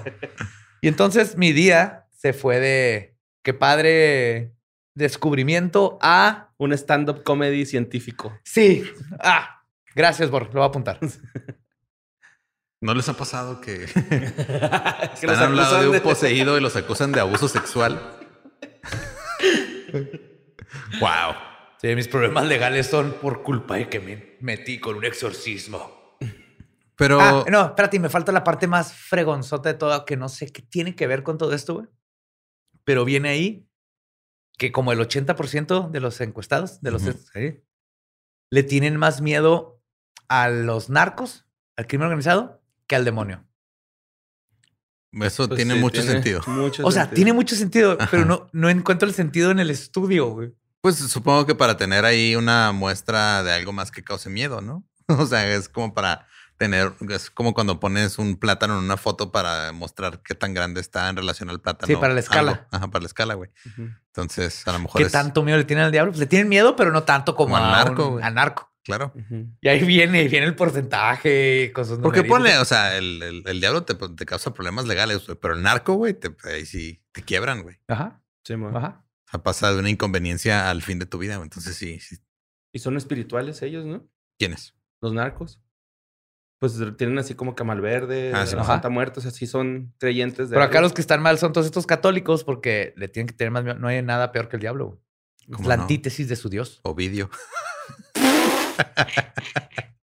y 0.80 0.88
entonces 0.88 1.36
mi 1.36 1.52
día 1.52 2.06
se 2.16 2.32
fue 2.32 2.58
de 2.58 3.16
qué 3.44 3.52
padre 3.54 4.54
descubrimiento 4.94 5.98
a 6.02 6.48
Un 6.56 6.72
stand-up 6.72 7.22
comedy 7.22 7.64
científico. 7.66 8.36
sí. 8.42 8.82
Ah, 9.18 9.62
gracias, 9.94 10.30
Bor. 10.30 10.46
Lo 10.46 10.52
voy 10.52 10.62
a 10.62 10.66
apuntar. 10.66 10.98
¿No 12.82 12.94
les 12.94 13.06
ha 13.10 13.14
pasado 13.14 13.60
que 13.60 13.84
Que 13.94 15.26
los 15.26 15.32
están 15.34 15.42
a 15.42 15.48
un 15.48 15.56
lado 15.56 15.82
de 15.82 15.88
un 15.90 16.00
poseído 16.00 16.56
y 16.56 16.62
los 16.62 16.76
acusan 16.76 17.12
de 17.12 17.20
abuso 17.20 17.46
sexual? 17.46 18.00
wow. 21.00 21.34
Sí, 21.80 21.94
mis 21.94 22.08
problemas 22.08 22.46
legales 22.46 22.86
son 22.88 23.12
por 23.20 23.42
culpa 23.42 23.76
de 23.76 23.88
que 23.88 24.00
me 24.00 24.36
metí 24.40 24.78
con 24.78 24.96
un 24.96 25.04
exorcismo. 25.04 25.98
Pero 26.96 27.18
Ah, 27.18 27.44
no, 27.50 27.64
espérate, 27.66 27.98
me 27.98 28.10
falta 28.10 28.30
la 28.32 28.44
parte 28.44 28.66
más 28.66 28.92
fregonzota 28.92 29.70
de 29.70 29.78
todo, 29.78 30.04
que 30.04 30.18
no 30.18 30.28
sé 30.28 30.52
qué 30.52 30.60
tiene 30.60 30.94
que 30.94 31.06
ver 31.06 31.22
con 31.22 31.38
todo 31.38 31.54
esto, 31.54 31.74
güey. 31.74 31.86
Pero 32.84 33.06
viene 33.06 33.30
ahí 33.30 33.66
que 34.58 34.72
como 34.72 34.92
el 34.92 34.98
80% 35.00 35.90
de 35.90 36.00
los 36.00 36.20
encuestados, 36.20 36.82
de 36.82 36.90
los 36.90 37.02
le 38.50 38.62
tienen 38.62 38.96
más 38.98 39.22
miedo 39.22 39.80
a 40.28 40.50
los 40.50 40.90
narcos, 40.90 41.46
al 41.76 41.86
crimen 41.86 42.08
organizado, 42.08 42.62
que 42.86 42.96
al 42.96 43.06
demonio. 43.06 43.46
eso 45.12 45.48
Pues 45.48 45.56
tiene 45.56 45.74
sí, 45.74 45.80
mucho 45.80 46.02
sentido. 46.02 46.42
mucho 46.46 46.86
O 46.86 46.90
sea, 46.90 47.04
sentido. 47.04 47.14
tiene 47.16 47.32
mucho 47.32 47.56
sentido, 47.56 47.96
pero 48.10 48.50
no 48.52 48.68
encuentro 48.68 49.08
el 49.08 49.14
sentido 49.14 49.50
en 49.50 49.60
el 49.60 49.70
estudio, 49.70 50.26
güey. 50.26 50.52
Pues 50.82 50.96
supongo 50.96 51.46
que 51.46 51.54
para 51.54 51.76
tener 51.76 52.04
ahí 52.04 52.36
una 52.36 52.72
muestra 52.72 53.42
de 53.42 53.52
algo 53.52 53.72
más 53.72 53.90
que 53.90 54.02
cause 54.02 54.30
miedo, 54.30 54.60
¿no? 54.60 54.84
O 55.08 55.26
sea, 55.26 55.46
es 55.52 55.68
como 55.68 55.92
para 55.92 56.26
tener, 56.56 56.92
es 57.08 57.30
como 57.30 57.52
cuando 57.54 57.80
pones 57.80 58.18
un 58.18 58.36
plátano 58.36 58.78
en 58.78 58.84
una 58.84 58.96
foto 58.96 59.32
para 59.32 59.72
mostrar 59.72 60.20
qué 60.22 60.34
tan 60.34 60.52
grande 60.54 60.80
está 60.80 61.08
en 61.08 61.16
relación 61.16 61.48
al 61.50 61.60
plátano. 61.60 61.86
Sí, 61.86 61.96
para 61.96 62.12
la 62.14 62.20
escala. 62.20 62.52
algo. 62.52 62.66
Ajá, 62.70 62.88
para 62.88 63.02
la 63.02 63.06
escala, 63.06 63.34
güey. 63.34 63.50
Entonces, 64.06 64.66
a 64.68 64.72
lo 64.72 64.78
mejor 64.80 65.00
¿Qué 65.00 65.06
es 65.06 65.12
tanto 65.12 65.42
miedo 65.42 65.56
le 65.58 65.64
tienen 65.64 65.86
al 65.86 65.92
diablo? 65.92 66.12
Pues 66.12 66.20
le 66.20 66.26
tienen 66.26 66.48
miedo, 66.48 66.76
pero 66.76 66.92
no 66.92 67.02
tanto 67.02 67.34
como, 67.34 67.54
Como 67.54 67.64
al 67.66 67.74
a 67.74 67.84
narco, 67.84 68.06
un- 68.06 68.12
güey. 68.12 68.24
al 68.24 68.34
narco. 68.34 68.70
claro. 68.84 69.12
Y 69.60 69.68
ahí 69.68 69.82
viene, 69.84 70.28
viene 70.28 70.46
el 70.46 70.54
porcentaje, 70.54 71.72
cosas 71.74 71.98
Porque 71.98 72.24
ponle, 72.24 72.58
o 72.58 72.64
sea, 72.64 72.96
el, 72.96 73.22
el- 73.22 73.42
el 73.46 73.60
diablo 73.60 73.82
te, 73.84 73.94
te 73.94 74.26
causa 74.26 74.52
problemas 74.54 74.86
legales, 74.86 75.26
güey, 75.26 75.38
pero 75.40 75.54
el 75.54 75.62
narco, 75.62 75.94
güey, 75.94 76.14
te, 76.14 76.34
ahí 76.44 76.66
sí 76.66 77.02
te 77.12 77.22
quiebran, 77.22 77.62
güey. 77.62 77.78
Ajá, 77.88 78.20
Sí, 78.44 78.54
ajá. 78.74 79.02
Sea, 79.30 79.42
pasa 79.42 79.72
de 79.72 79.78
una 79.78 79.90
inconveniencia 79.90 80.70
al 80.70 80.82
fin 80.82 80.98
de 80.98 81.06
tu 81.06 81.18
vida, 81.18 81.36
güey. 81.36 81.46
Entonces, 81.46 81.76
sí, 81.76 82.00
sí. 82.00 82.16
Y 82.72 82.78
son 82.80 82.96
espirituales 82.96 83.62
ellos, 83.62 83.84
¿no? 83.84 84.06
¿Quién 84.38 84.52
es? 84.52 84.74
Los 85.00 85.12
narcos. 85.12 85.60
Pues 86.58 86.74
tienen 86.98 87.18
así 87.18 87.34
como 87.34 87.54
Camal 87.54 87.80
Verde, 87.80 88.32
Ah, 88.34 88.46
sí. 88.46 88.54
la 88.54 88.62
Ajá. 88.62 88.74
Santa 88.74 88.90
Muerte, 88.90 89.20
o 89.20 89.22
sea, 89.22 89.30
sí 89.30 89.46
son 89.46 89.94
creyentes 89.98 90.50
de 90.50 90.54
Pero 90.54 90.64
acá 90.64 90.78
algo. 90.78 90.88
los 90.88 90.92
que 90.94 91.00
están 91.00 91.22
mal 91.22 91.38
son 91.38 91.52
todos 91.54 91.66
estos 91.66 91.86
católicos 91.86 92.44
porque 92.44 92.92
le 92.96 93.08
tienen 93.08 93.28
que 93.28 93.34
tener 93.34 93.50
más 93.50 93.64
miedo. 93.64 93.78
No 93.78 93.88
hay 93.88 94.02
nada 94.02 94.30
peor 94.30 94.48
que 94.48 94.56
el 94.56 94.60
diablo. 94.60 94.86
güey. 94.88 94.98
Es 95.48 95.56
¿Cómo 95.56 95.68
la 95.68 95.76
no? 95.78 95.82
antítesis 95.82 96.28
de 96.28 96.36
su 96.36 96.48
Dios. 96.50 96.80
Ovidio. 96.84 97.30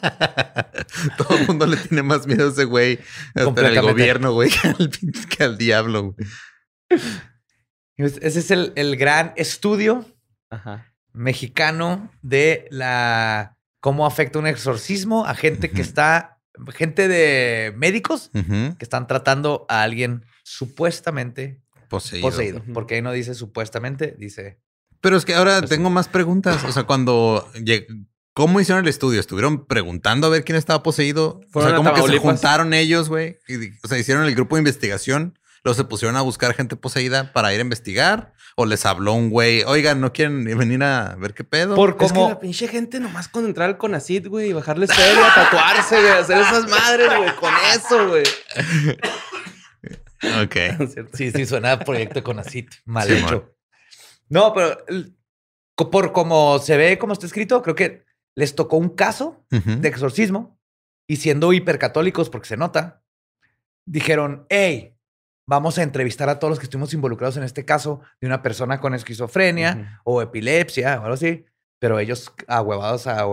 Todo 1.16 1.36
el 1.38 1.46
mundo 1.46 1.66
le 1.66 1.76
tiene 1.76 2.02
más 2.02 2.26
miedo 2.26 2.48
a 2.48 2.50
ese 2.52 2.64
güey. 2.64 2.98
Hasta 3.34 3.68
el 3.68 3.80
gobierno, 3.82 4.32
güey, 4.32 4.50
que 4.62 4.68
al, 4.68 4.90
pinche- 4.90 5.26
que 5.28 5.44
al 5.44 5.58
diablo. 5.58 6.12
güey. 6.14 7.00
Y 7.96 8.04
es- 8.04 8.18
Ese 8.22 8.38
es 8.40 8.50
el, 8.50 8.72
el 8.76 8.96
gran 8.96 9.32
estudio 9.36 10.04
Ajá. 10.50 10.92
mexicano 11.12 12.10
de 12.22 12.66
la 12.70 13.56
cómo 13.80 14.06
afecta 14.06 14.38
un 14.38 14.46
exorcismo 14.46 15.24
a 15.26 15.34
gente 15.34 15.70
que 15.70 15.80
está, 15.82 16.38
gente 16.74 17.08
de 17.08 17.72
médicos 17.76 18.30
que 18.32 18.74
están 18.80 19.06
tratando 19.06 19.64
a 19.68 19.82
alguien 19.82 20.24
supuestamente 20.42 21.62
Poseído. 21.88 22.62
Porque 22.72 22.94
ahí 22.96 23.02
no 23.02 23.10
dice 23.10 23.34
supuestamente, 23.34 24.14
dice 24.16 24.60
Pero 25.00 25.16
es 25.16 25.24
que 25.24 25.34
ahora 25.34 25.58
Pues 25.58 25.70
tengo 25.70 25.90
más 25.90 26.06
preguntas. 26.08 26.62
O 26.64 26.70
sea, 26.72 26.84
cuando 26.84 27.50
lleg- 27.54 27.86
¿Cómo 28.32 28.60
hicieron 28.60 28.84
el 28.84 28.88
estudio? 28.88 29.20
¿Estuvieron 29.20 29.66
preguntando 29.66 30.26
a 30.26 30.30
ver 30.30 30.44
quién 30.44 30.56
estaba 30.56 30.82
poseído? 30.82 31.40
O 31.52 31.60
sea, 31.60 31.72
a 31.72 31.76
como 31.76 31.92
que 31.92 32.02
se 32.02 32.18
juntaron 32.18 32.72
ellos, 32.74 33.08
güey. 33.08 33.38
O 33.82 33.88
sea, 33.88 33.98
hicieron 33.98 34.24
el 34.24 34.34
grupo 34.34 34.56
de 34.56 34.60
investigación. 34.60 35.38
Luego 35.62 35.76
se 35.76 35.84
pusieron 35.84 36.16
a 36.16 36.22
buscar 36.22 36.54
gente 36.54 36.76
poseída 36.76 37.32
para 37.32 37.52
ir 37.52 37.60
a 37.60 37.62
investigar. 37.62 38.32
O 38.56 38.66
les 38.66 38.84
habló 38.86 39.12
un 39.14 39.30
güey, 39.30 39.62
oigan, 39.64 40.00
¿no 40.00 40.12
quieren 40.12 40.44
venir 40.44 40.82
a 40.82 41.16
ver 41.16 41.34
qué 41.34 41.44
pedo? 41.44 41.76
por 41.76 41.90
Es 41.90 41.96
que 41.96 42.06
cómo 42.08 42.28
la 42.28 42.40
pinche 42.40 42.68
gente 42.68 42.98
nomás 42.98 43.28
con 43.28 43.44
entrar 43.46 43.68
al 43.68 43.78
Conacid, 43.78 44.26
güey, 44.26 44.50
y 44.50 44.52
bajarles 44.52 44.92
feria, 44.92 45.32
tatuarse, 45.34 46.00
güey, 46.00 46.12
hacer 46.12 46.38
esas 46.38 46.68
madres, 46.68 47.08
güey, 47.16 47.36
con 47.36 47.52
eso, 47.74 48.08
güey. 48.08 48.24
Ok. 50.44 50.56
Sí, 51.14 51.30
sí, 51.30 51.46
suena 51.46 51.72
a 51.72 51.78
proyecto 51.78 52.22
con 52.22 52.38
ACIT. 52.38 52.70
Mal 52.84 53.08
Sí, 53.08 53.14
hecho. 53.14 53.54
No, 54.28 54.52
pero 54.52 54.76
por 55.90 56.12
como 56.12 56.58
se 56.58 56.76
ve, 56.76 56.98
como 56.98 57.14
está 57.14 57.26
escrito, 57.26 57.62
creo 57.62 57.74
que 57.74 58.04
les 58.36 58.54
tocó 58.54 58.76
un 58.76 58.90
caso 58.90 59.44
de 59.80 59.88
exorcismo 59.88 60.58
y 61.08 61.16
siendo 61.16 61.52
hipercatólicos, 61.52 62.30
porque 62.30 62.48
se 62.48 62.56
nota, 62.56 63.02
dijeron, 63.86 64.46
hey, 64.48 64.96
vamos 65.46 65.78
a 65.78 65.82
entrevistar 65.82 66.28
a 66.28 66.38
todos 66.38 66.50
los 66.50 66.58
que 66.58 66.64
estuvimos 66.66 66.94
involucrados 66.94 67.36
en 67.36 67.42
este 67.42 67.64
caso 67.64 68.00
de 68.20 68.26
una 68.28 68.42
persona 68.42 68.78
con 68.80 68.94
esquizofrenia 68.94 70.00
o 70.04 70.22
epilepsia 70.22 70.98
o 71.00 71.02
algo 71.02 71.14
así, 71.14 71.44
pero 71.80 71.98
ellos 71.98 72.32
ahuevados 72.46 73.06
a, 73.06 73.20
a- 73.22 73.24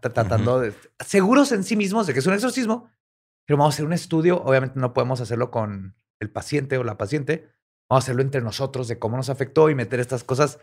tratando 0.12 0.60
de, 0.60 0.72
seguros 1.04 1.52
en 1.52 1.62
sí 1.64 1.76
mismos 1.76 2.06
de 2.06 2.12
que 2.14 2.20
es 2.20 2.26
un 2.26 2.32
exorcismo, 2.34 2.88
pero 3.44 3.58
vamos 3.58 3.74
a 3.74 3.76
hacer 3.76 3.84
un 3.86 3.92
estudio, 3.92 4.42
obviamente 4.42 4.80
no 4.80 4.94
podemos 4.94 5.20
hacerlo 5.20 5.50
con 5.50 5.94
el 6.20 6.30
paciente 6.30 6.78
o 6.78 6.84
la 6.84 6.96
paciente, 6.96 7.50
Vamos 7.88 8.02
a 8.02 8.06
hacerlo 8.06 8.22
entre 8.22 8.40
nosotros 8.40 8.88
de 8.88 8.98
cómo 8.98 9.16
nos 9.16 9.28
afectó 9.30 9.70
y 9.70 9.76
meter 9.76 10.00
estas 10.00 10.24
cosas. 10.24 10.58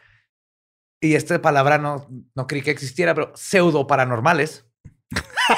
Y 1.04 1.16
esta 1.16 1.42
palabra 1.42 1.78
no, 1.78 2.08
no 2.34 2.48
creí 2.48 2.62
que 2.62 2.72
existiera, 2.72 3.14
pero 3.14 3.34
pseudo 3.36 3.86
paranormales. 3.88 4.66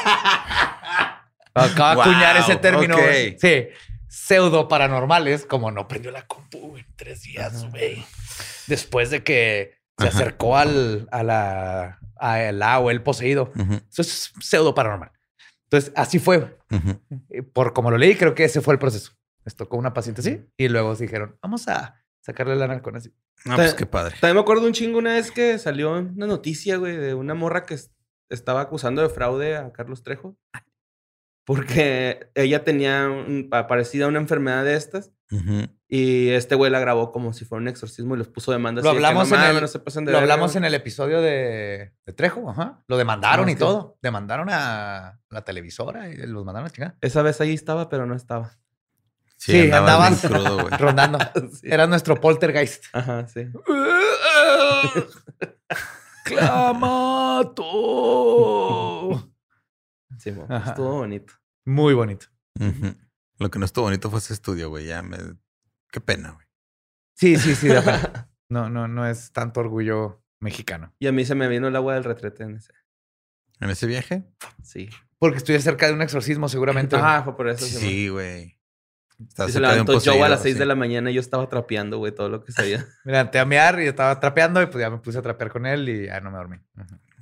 Acaba 1.53 1.95
de 1.95 2.01
acuñar 2.01 2.37
ese 2.37 2.53
Wow, 2.53 2.61
término. 2.61 2.95
ok. 2.95 3.01
güey. 3.01 3.37
Sí. 3.39 3.67
Pseudo 4.07 4.67
paranormales, 4.67 5.45
como 5.45 5.71
no 5.71 5.87
prendió 5.87 6.11
la 6.11 6.25
compu 6.25 6.77
en 6.77 6.85
tres 6.95 7.23
días, 7.23 7.69
güey. 7.69 8.03
Después 8.67 9.09
de 9.09 9.23
que 9.23 9.77
se 9.97 10.07
acercó 10.07 10.57
al, 10.57 11.07
a 11.11 11.23
la, 11.23 11.99
a 12.17 12.41
el 12.41 12.61
A 12.63 12.79
o 12.79 12.91
el 12.91 13.01
poseído. 13.03 13.51
Ujú, 13.55 13.73
Eso 13.89 14.01
es 14.01 14.33
pseudo 14.39 14.73
paranormal. 14.73 15.11
Entonces, 15.65 15.91
así 15.95 16.19
fue. 16.19 16.57
ujú. 16.71 17.01
Eh, 17.29 17.43
Por 17.43 17.73
como 17.73 17.91
lo 17.91 17.97
leí, 17.97 18.15
creo 18.15 18.35
que 18.35 18.45
ese 18.45 18.61
fue 18.61 18.73
el 18.73 18.79
proceso. 18.79 19.11
Les 19.43 19.55
tocó 19.55 19.77
una 19.77 19.93
paciente 19.93 20.21
así 20.21 20.43
y 20.57 20.69
luego 20.69 20.95
dijeron, 20.95 21.37
vamos 21.41 21.67
a 21.67 22.01
sacarle 22.25 22.55
lana 22.55 22.81
con 22.81 22.95
así. 22.95 23.13
No, 23.45 23.55
pues 23.55 23.73
qué 23.75 23.85
padre. 23.85 24.15
También 24.19 24.35
me 24.35 24.41
acuerdo 24.41 24.65
un 24.65 24.73
chingo 24.73 24.97
una 24.97 25.13
vez 25.13 25.29
que 25.31 25.59
salió 25.59 25.91
una 25.93 26.25
noticia, 26.25 26.77
güey, 26.77 26.97
de 26.97 27.13
una 27.13 27.35
morra 27.35 27.65
que 27.65 27.75
es- 27.75 27.91
estaba 28.29 28.61
acusando 28.61 29.01
de 29.03 29.09
fraude 29.09 29.55
a 29.57 29.71
Carlos 29.71 30.01
Trejo. 30.03 30.35
Porque 31.45 32.31
ella 32.33 32.63
tenía 32.63 33.07
un- 33.07 33.49
parecida 33.49 34.05
a 34.05 34.07
una 34.07 34.19
enfermedad 34.19 34.63
de 34.65 34.75
estas. 34.75 35.11
Y 35.87 36.29
este 36.29 36.55
güey 36.55 36.71
la 36.71 36.79
grabó 36.79 37.11
como 37.11 37.33
si 37.33 37.45
fuera 37.45 37.61
un 37.61 37.67
exorcismo 37.67 38.15
y 38.15 38.17
les 38.17 38.27
puso 38.27 38.51
demanda. 38.51 38.81
Lo 38.81 38.89
que, 38.91 38.97
hablamos 38.97 39.29
"No 39.29 39.35
en 39.35 39.55
el- 39.55 39.61
no 39.61 39.67
se 39.67 39.79
pasen 39.79 40.05
de 40.05 40.11
Lo 40.11 40.17
verga, 40.19 40.33
hablamos 40.33 40.53
güey". 40.53 40.57
en 40.57 40.65
el 40.65 40.73
episodio 40.73 41.21
de, 41.21 41.93
de 42.05 42.13
Trejo, 42.13 42.49
ajá. 42.49 42.83
Lo 42.87 42.97
demandaron 42.97 43.47
Ah, 43.47 43.51
y 43.51 43.55
todo. 43.55 43.97
Demandaron 44.01 44.47
a 44.49 45.19
la 45.29 45.43
televisora 45.43 46.09
y 46.09 46.15
los 46.25 46.43
mandaron 46.45 46.67
a 46.67 46.71
chingar. 46.71 46.95
Esa 47.01 47.21
vez 47.21 47.39
ahí 47.41 47.53
estaba, 47.53 47.89
pero 47.89 48.05
no 48.07 48.15
estaba. 48.15 48.57
Sí, 49.45 49.69
crudo, 50.27 50.63
güey. 50.63 50.69
Rondando. 50.79 51.19
Sí. 51.53 51.67
Era 51.69 51.85
nuestro 51.87 52.19
poltergeist. 52.19 52.85
Ajá, 52.93 53.27
sí. 53.27 53.45
¡Clamato! 57.85 59.31
Sí, 60.17 60.31
Ajá. 60.49 60.71
estuvo 60.71 60.93
bonito. 60.97 61.33
Muy 61.65 61.93
bonito. 61.93 62.27
Lo 63.37 63.51
que 63.51 63.59
no 63.59 63.65
estuvo 63.65 63.85
bonito 63.85 64.09
fue 64.09 64.19
ese 64.19 64.33
estudio, 64.33 64.69
güey. 64.69 64.85
Ya 64.85 65.01
me. 65.03 65.17
Qué 65.91 65.99
pena, 66.01 66.31
güey. 66.31 66.45
Sí, 67.15 67.37
sí, 67.37 67.55
sí. 67.55 67.67
de. 67.67 67.81
No, 68.49 68.69
no, 68.69 68.87
no 68.87 69.07
es 69.07 69.31
tanto 69.31 69.59
orgullo 69.59 70.23
mexicano. 70.39 70.93
Y 70.99 71.07
a 71.07 71.11
mí 71.11 71.25
se 71.25 71.35
me 71.35 71.47
vino 71.47 71.67
el 71.67 71.75
agua 71.75 71.95
del 71.95 72.03
retrete 72.03 72.43
en 72.43 72.55
ese. 72.57 72.73
¿En 73.59 73.69
ese 73.69 73.87
viaje? 73.87 74.23
Sí. 74.63 74.89
Porque 75.17 75.37
estoy 75.37 75.59
cerca 75.61 75.87
de 75.87 75.93
un 75.93 76.01
exorcismo, 76.01 76.49
seguramente. 76.49 76.95
Ajá, 76.95 77.23
fue 77.23 77.35
por 77.35 77.49
eso. 77.49 77.65
sí. 77.65 77.77
Sí, 77.77 78.09
güey. 78.09 78.59
Estás 79.27 79.49
Y 79.49 79.53
se 79.53 79.59
levantó 79.59 79.99
Joe 79.99 80.21
a 80.23 80.29
las 80.29 80.41
6 80.41 80.55
sí. 80.55 80.59
de 80.59 80.65
la 80.65 80.75
mañana 80.75 81.09
y 81.09 81.13
yo 81.13 81.21
estaba 81.21 81.47
trapeando, 81.47 81.97
güey, 81.97 82.13
todo 82.13 82.29
lo 82.29 82.43
que 82.43 82.51
sabía. 82.51 82.85
Me 83.05 83.13
levanté 83.13 83.39
a 83.39 83.45
mear 83.45 83.79
y 83.79 83.87
estaba 83.87 84.19
trapeando 84.19 84.61
y 84.61 84.65
pues 84.65 84.81
ya 84.81 84.89
me 84.89 84.97
puse 84.97 85.17
a 85.17 85.21
trapear 85.21 85.51
con 85.51 85.65
él 85.65 85.87
y 85.87 86.05
ya 86.07 86.19
no 86.19 86.31
me 86.31 86.37
dormí. 86.37 86.57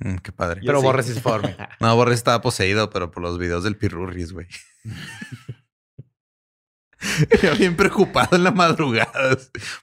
Mm, 0.00 0.16
qué 0.16 0.32
padre. 0.32 0.60
Yo 0.60 0.66
Pero 0.66 0.80
sí. 0.80 0.84
Borges 0.84 1.06
sí 1.06 1.14
se 1.14 1.20
fue 1.20 1.32
a 1.32 1.34
dormir. 1.36 1.56
No, 1.80 1.94
Borges 1.96 2.18
estaba 2.18 2.40
poseído, 2.40 2.90
pero 2.90 3.10
por 3.10 3.22
los 3.22 3.38
videos 3.38 3.64
del 3.64 3.76
Pirurris, 3.76 4.32
güey. 4.32 4.46
Bien 7.58 7.76
preocupado 7.76 8.36
en 8.36 8.44
la 8.44 8.50
madrugada. 8.50 9.36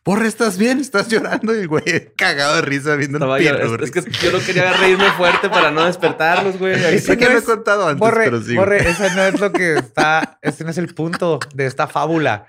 Borre, 0.03 0.27
¿estás 0.27 0.57
bien? 0.57 0.79
¿Estás 0.79 1.07
llorando? 1.07 1.55
Y 1.55 1.59
el 1.59 1.67
güey 1.67 1.83
cagado 2.17 2.55
de 2.55 2.61
risa 2.61 2.95
viendo 2.95 3.17
Estaba 3.17 3.37
el 3.37 3.43
yo- 3.45 3.51
es, 3.53 3.59
Pirurris. 3.61 3.95
es 3.95 4.05
que 4.05 4.11
yo 4.25 4.31
no 4.31 4.39
quería 4.43 4.73
reírme 4.73 5.09
fuerte 5.11 5.49
para 5.49 5.71
no 5.71 5.85
despertarlos, 5.85 6.57
güey. 6.57 6.99
Sé 6.99 7.17
que 7.17 7.25
no 7.25 7.31
lo 7.31 7.35
he 7.37 7.39
es- 7.39 7.45
contado 7.45 7.87
antes, 7.87 7.99
Borre, 7.99 8.23
pero 8.25 8.41
sí. 8.41 8.55
Borre, 8.55 8.83
no 9.15 9.23
es 9.23 9.39
lo 9.39 9.51
que 9.51 9.75
está, 9.75 10.39
ese 10.41 10.63
no 10.63 10.71
es 10.71 10.77
el 10.77 10.93
punto 10.93 11.39
de 11.53 11.65
esta 11.65 11.87
fábula. 11.87 12.47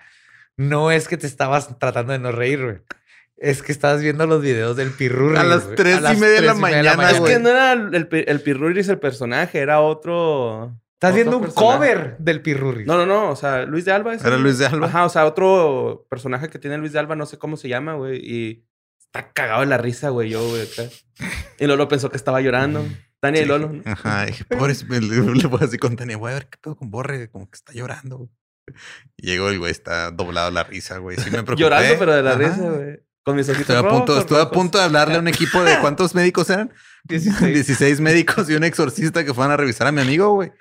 No 0.57 0.91
es 0.91 1.09
que 1.09 1.17
te 1.17 1.27
estabas 1.27 1.79
tratando 1.79 2.13
de 2.13 2.19
no 2.19 2.33
reír, 2.33 2.63
güey. 2.63 2.77
Es 3.39 3.63
que 3.63 3.73
estabas 3.73 4.01
viendo 4.03 4.27
los 4.27 4.41
videos 4.41 4.77
del 4.77 4.91
pirurri. 4.91 5.37
A 5.37 5.43
las 5.43 5.75
tres 5.75 5.99
y 5.99 6.17
media 6.17 6.41
de 6.41 6.47
la 6.47 6.55
mañana, 6.55 7.11
Es 7.11 7.21
que 7.21 7.39
no 7.41 7.49
era 7.49 7.73
el, 7.73 8.09
el 8.11 8.41
Pirruris 8.41 8.89
el 8.89 8.99
personaje, 9.01 9.59
era 9.59 9.81
otro. 9.81 10.79
Estás 11.03 11.15
viendo 11.17 11.37
un 11.39 11.43
personaje. 11.43 11.73
cover 11.77 12.17
del 12.19 12.43
pirurri. 12.43 12.85
No, 12.85 12.97
no, 12.97 13.07
no. 13.07 13.31
O 13.31 13.37
sea, 13.37 13.65
Luis 13.65 13.85
de 13.85 13.91
Alba. 13.93 14.15
ese 14.15 14.25
¿Era. 14.27 14.37
Luis 14.37 14.59
de 14.59 14.67
Alba? 14.67 14.87
Ajá, 14.87 15.05
o 15.05 15.09
sea, 15.09 15.27
otro 15.27 16.07
personaje 16.09 16.49
que 16.49 16.59
tiene 16.61 16.79
Luis 16.79 16.93
de 16.93 17.01
Alba, 17.01 17.17
no 17.17 17.27
sé 17.27 17.39
cómo 17.39 17.57
se 17.57 17.69
llama, 17.69 17.95
güey. 17.95 18.19
Y 18.25 18.65
está 19.01 19.33
cagado 19.33 19.61
de 19.61 19.67
la 19.67 19.79
risa, 19.79 20.11
güey, 20.11 20.31
yo, 20.31 20.47
güey. 20.49 20.63
acá. 20.63 20.85
Y 21.59 21.67
Lolo 21.67 21.89
pensó 21.89 22.09
que 22.09 22.17
estaba 22.17 22.41
llorando. 22.41 22.85
Tania 23.21 23.43
y. 23.43 23.47
Lolo. 23.47 23.69
¿no? 23.73 23.83
Ajá, 23.85 24.27
dije, 24.27 24.45
pobre, 24.45 24.75
le, 24.89 25.01
le 25.35 25.47
voy 25.49 25.61
así 25.63 25.77
con 25.79 25.97
Tania, 25.97 26.17
voy 26.17 26.31
a 26.31 26.35
ver 26.35 26.47
qué 26.47 26.59
pedo 26.63 26.77
con 26.77 26.91
Borre, 26.91 27.29
como 27.31 27.51
que 27.51 27.57
está 27.57 27.73
llorando. 27.73 28.19
güey. 28.19 28.31
Llegó 29.17 29.49
el 29.49 29.59
güey, 29.59 29.73
está 29.73 30.13
doblado 30.13 30.53
la 30.53 30.63
risa, 30.63 30.99
güey. 30.99 31.17
Sí 31.17 31.31
me 31.31 31.43
preocupé. 31.43 31.63
Llorando, 31.63 31.95
pero 31.99 32.15
de 32.15 32.23
la 32.23 32.31
Ajá. 32.31 32.39
risa, 32.39 32.71
güey. 32.71 33.01
Con 33.25 33.37
mis 33.37 33.49
ojitos 33.49 33.71
Estuve 33.71 33.89
a 33.89 33.91
punto, 33.91 34.15
rojos, 34.21 34.41
a 34.41 34.51
punto 34.51 34.79
de 34.79 34.85
hablarle 34.85 35.15
a 35.17 35.19
un 35.21 35.29
equipo 35.29 35.63
de 35.63 35.79
cuántos 35.79 36.15
médicos 36.17 36.51
eran. 36.51 36.73
16. 37.05 37.55
16 37.55 38.01
médicos 38.01 38.51
y 38.51 38.55
un 38.55 38.65
exorcista 38.65 39.25
que 39.25 39.33
fueran 39.33 39.53
a 39.53 39.57
revisar 39.57 39.87
a 39.87 39.93
mi 39.93 40.01
amigo, 40.01 40.33
güey. 40.35 40.53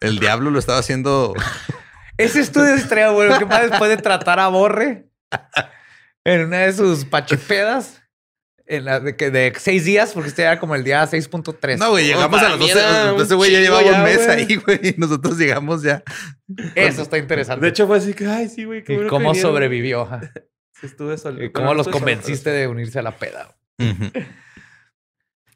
El 0.00 0.18
diablo 0.18 0.50
lo 0.50 0.58
estaba 0.58 0.78
haciendo. 0.78 1.34
Ese 2.18 2.40
estudio 2.40 2.74
estrella, 2.74 3.10
güey, 3.10 3.38
que 3.38 3.46
más 3.46 3.70
después 3.70 3.88
de 3.90 3.96
tratar 3.96 4.40
a 4.40 4.48
Borre 4.48 5.08
en 6.24 6.40
una 6.46 6.58
de 6.60 6.72
sus 6.72 7.04
pachipedas. 7.04 8.00
En 8.64 8.84
la 8.84 9.00
de, 9.00 9.16
que 9.16 9.30
de 9.30 9.52
seis 9.58 9.84
días, 9.84 10.12
porque 10.12 10.28
este 10.28 10.42
era 10.42 10.58
como 10.60 10.74
el 10.76 10.84
día 10.84 11.02
6.3. 11.04 11.78
No, 11.78 11.90
güey, 11.90 12.06
llegamos 12.06 12.40
a 12.40 12.50
las 12.50 12.58
mí 12.58 12.68
12. 12.68 12.78
era 12.80 13.12
un 13.12 13.20
Ese 13.20 13.34
güey 13.34 13.50
ya 13.50 13.60
llevaba 13.60 13.90
un 13.90 14.04
mes 14.04 14.26
ahí, 14.28 14.54
güey. 14.56 14.80
Y 14.82 14.94
nosotros 14.98 15.36
llegamos 15.36 15.82
ya. 15.82 16.02
Eso 16.76 17.02
está 17.02 17.18
interesante. 17.18 17.60
De 17.64 17.70
hecho, 17.70 17.86
fue 17.88 17.98
así 17.98 18.14
que, 18.14 18.26
ay, 18.26 18.48
sí, 18.48 18.64
güey. 18.64 18.82
que 18.84 19.08
cómo 19.08 19.32
vinieron. 19.32 19.50
sobrevivió. 19.52 20.08
Sí, 20.82 20.86
estuve 20.88 21.16
solo. 21.16 21.36
Y 21.36 21.48
Bueno, 21.48 21.52
cómo 21.52 21.66
no 21.68 21.74
los 21.74 21.86
estuve 21.86 22.00
convenciste 22.00 22.50
de 22.50 22.66
unirse 22.66 22.98
a 22.98 23.02
la 23.02 23.16
peda. 23.16 23.56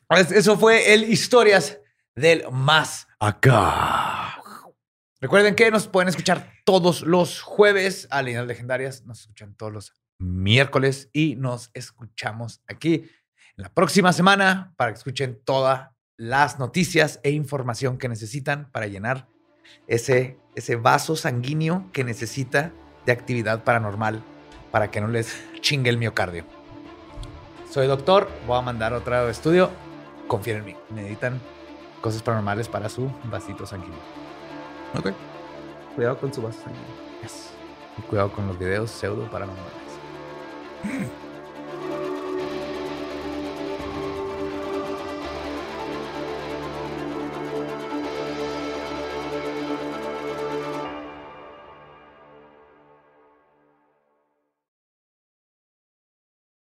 Eso 0.09 0.57
fue 0.57 0.95
el 0.95 1.03
Historias 1.11 1.81
del 2.15 2.45
Más 2.53 3.09
Acá. 3.19 4.41
Recuerden 5.21 5.57
que 5.57 5.69
nos 5.73 5.89
pueden 5.89 6.09
escuchar 6.09 6.53
todos 6.65 7.03
los 7.03 7.43
jueves 7.43 8.07
a 8.13 8.23
Líneas 8.23 8.47
Legendarias. 8.47 9.05
Nos 9.05 9.23
escuchan 9.23 9.57
todos 9.57 9.73
los 9.73 9.93
miércoles 10.21 11.11
y 11.13 11.35
nos 11.35 11.73
escuchamos 11.75 12.63
aquí 12.69 12.95
en 13.57 13.65
la 13.65 13.75
próxima 13.75 14.13
semana 14.13 14.75
para 14.77 14.93
que 14.93 14.99
escuchen 14.99 15.41
todas 15.45 15.91
las 16.17 16.61
noticias 16.61 17.19
e 17.25 17.31
información 17.31 17.99
que 17.99 18.09
necesitan 18.09 18.71
para 18.71 18.87
llenar 18.87 19.27
ese, 19.89 20.39
ese 20.55 20.77
vaso 20.77 21.17
sanguíneo 21.17 21.91
que 21.93 22.05
necesita 22.05 22.73
de 23.07 23.11
actividad 23.11 23.65
paranormal 23.65 24.23
para 24.77 24.91
que 24.91 25.01
no 25.01 25.09
les 25.09 25.35
chingue 25.63 25.89
el 25.89 25.97
miocardio. 25.97 26.45
Soy 27.71 27.87
doctor, 27.87 28.29
voy 28.47 28.59
a 28.59 28.61
mandar 28.61 28.93
otro 28.93 29.27
estudio. 29.31 29.71
Confíen 30.29 30.59
en 30.59 30.65
mí. 30.67 30.77
Necesitan 30.91 31.41
cosas 32.03 32.21
paranormales 32.21 32.69
para 32.69 32.91
su 32.91 33.11
vasito 33.25 33.65
sanguíneo. 33.65 33.99
Ok. 34.99 35.13
Cuidado 35.95 36.19
con 36.19 36.31
su 36.35 36.43
vaso 36.43 36.59
sanguíneo. 36.63 36.91
Yes. 37.23 37.53
Y 37.97 38.03
cuidado 38.03 38.31
con 38.31 38.49
los 38.49 38.59
videos 38.59 38.91
pseudo 38.91 39.31
paranormales. 39.31 39.73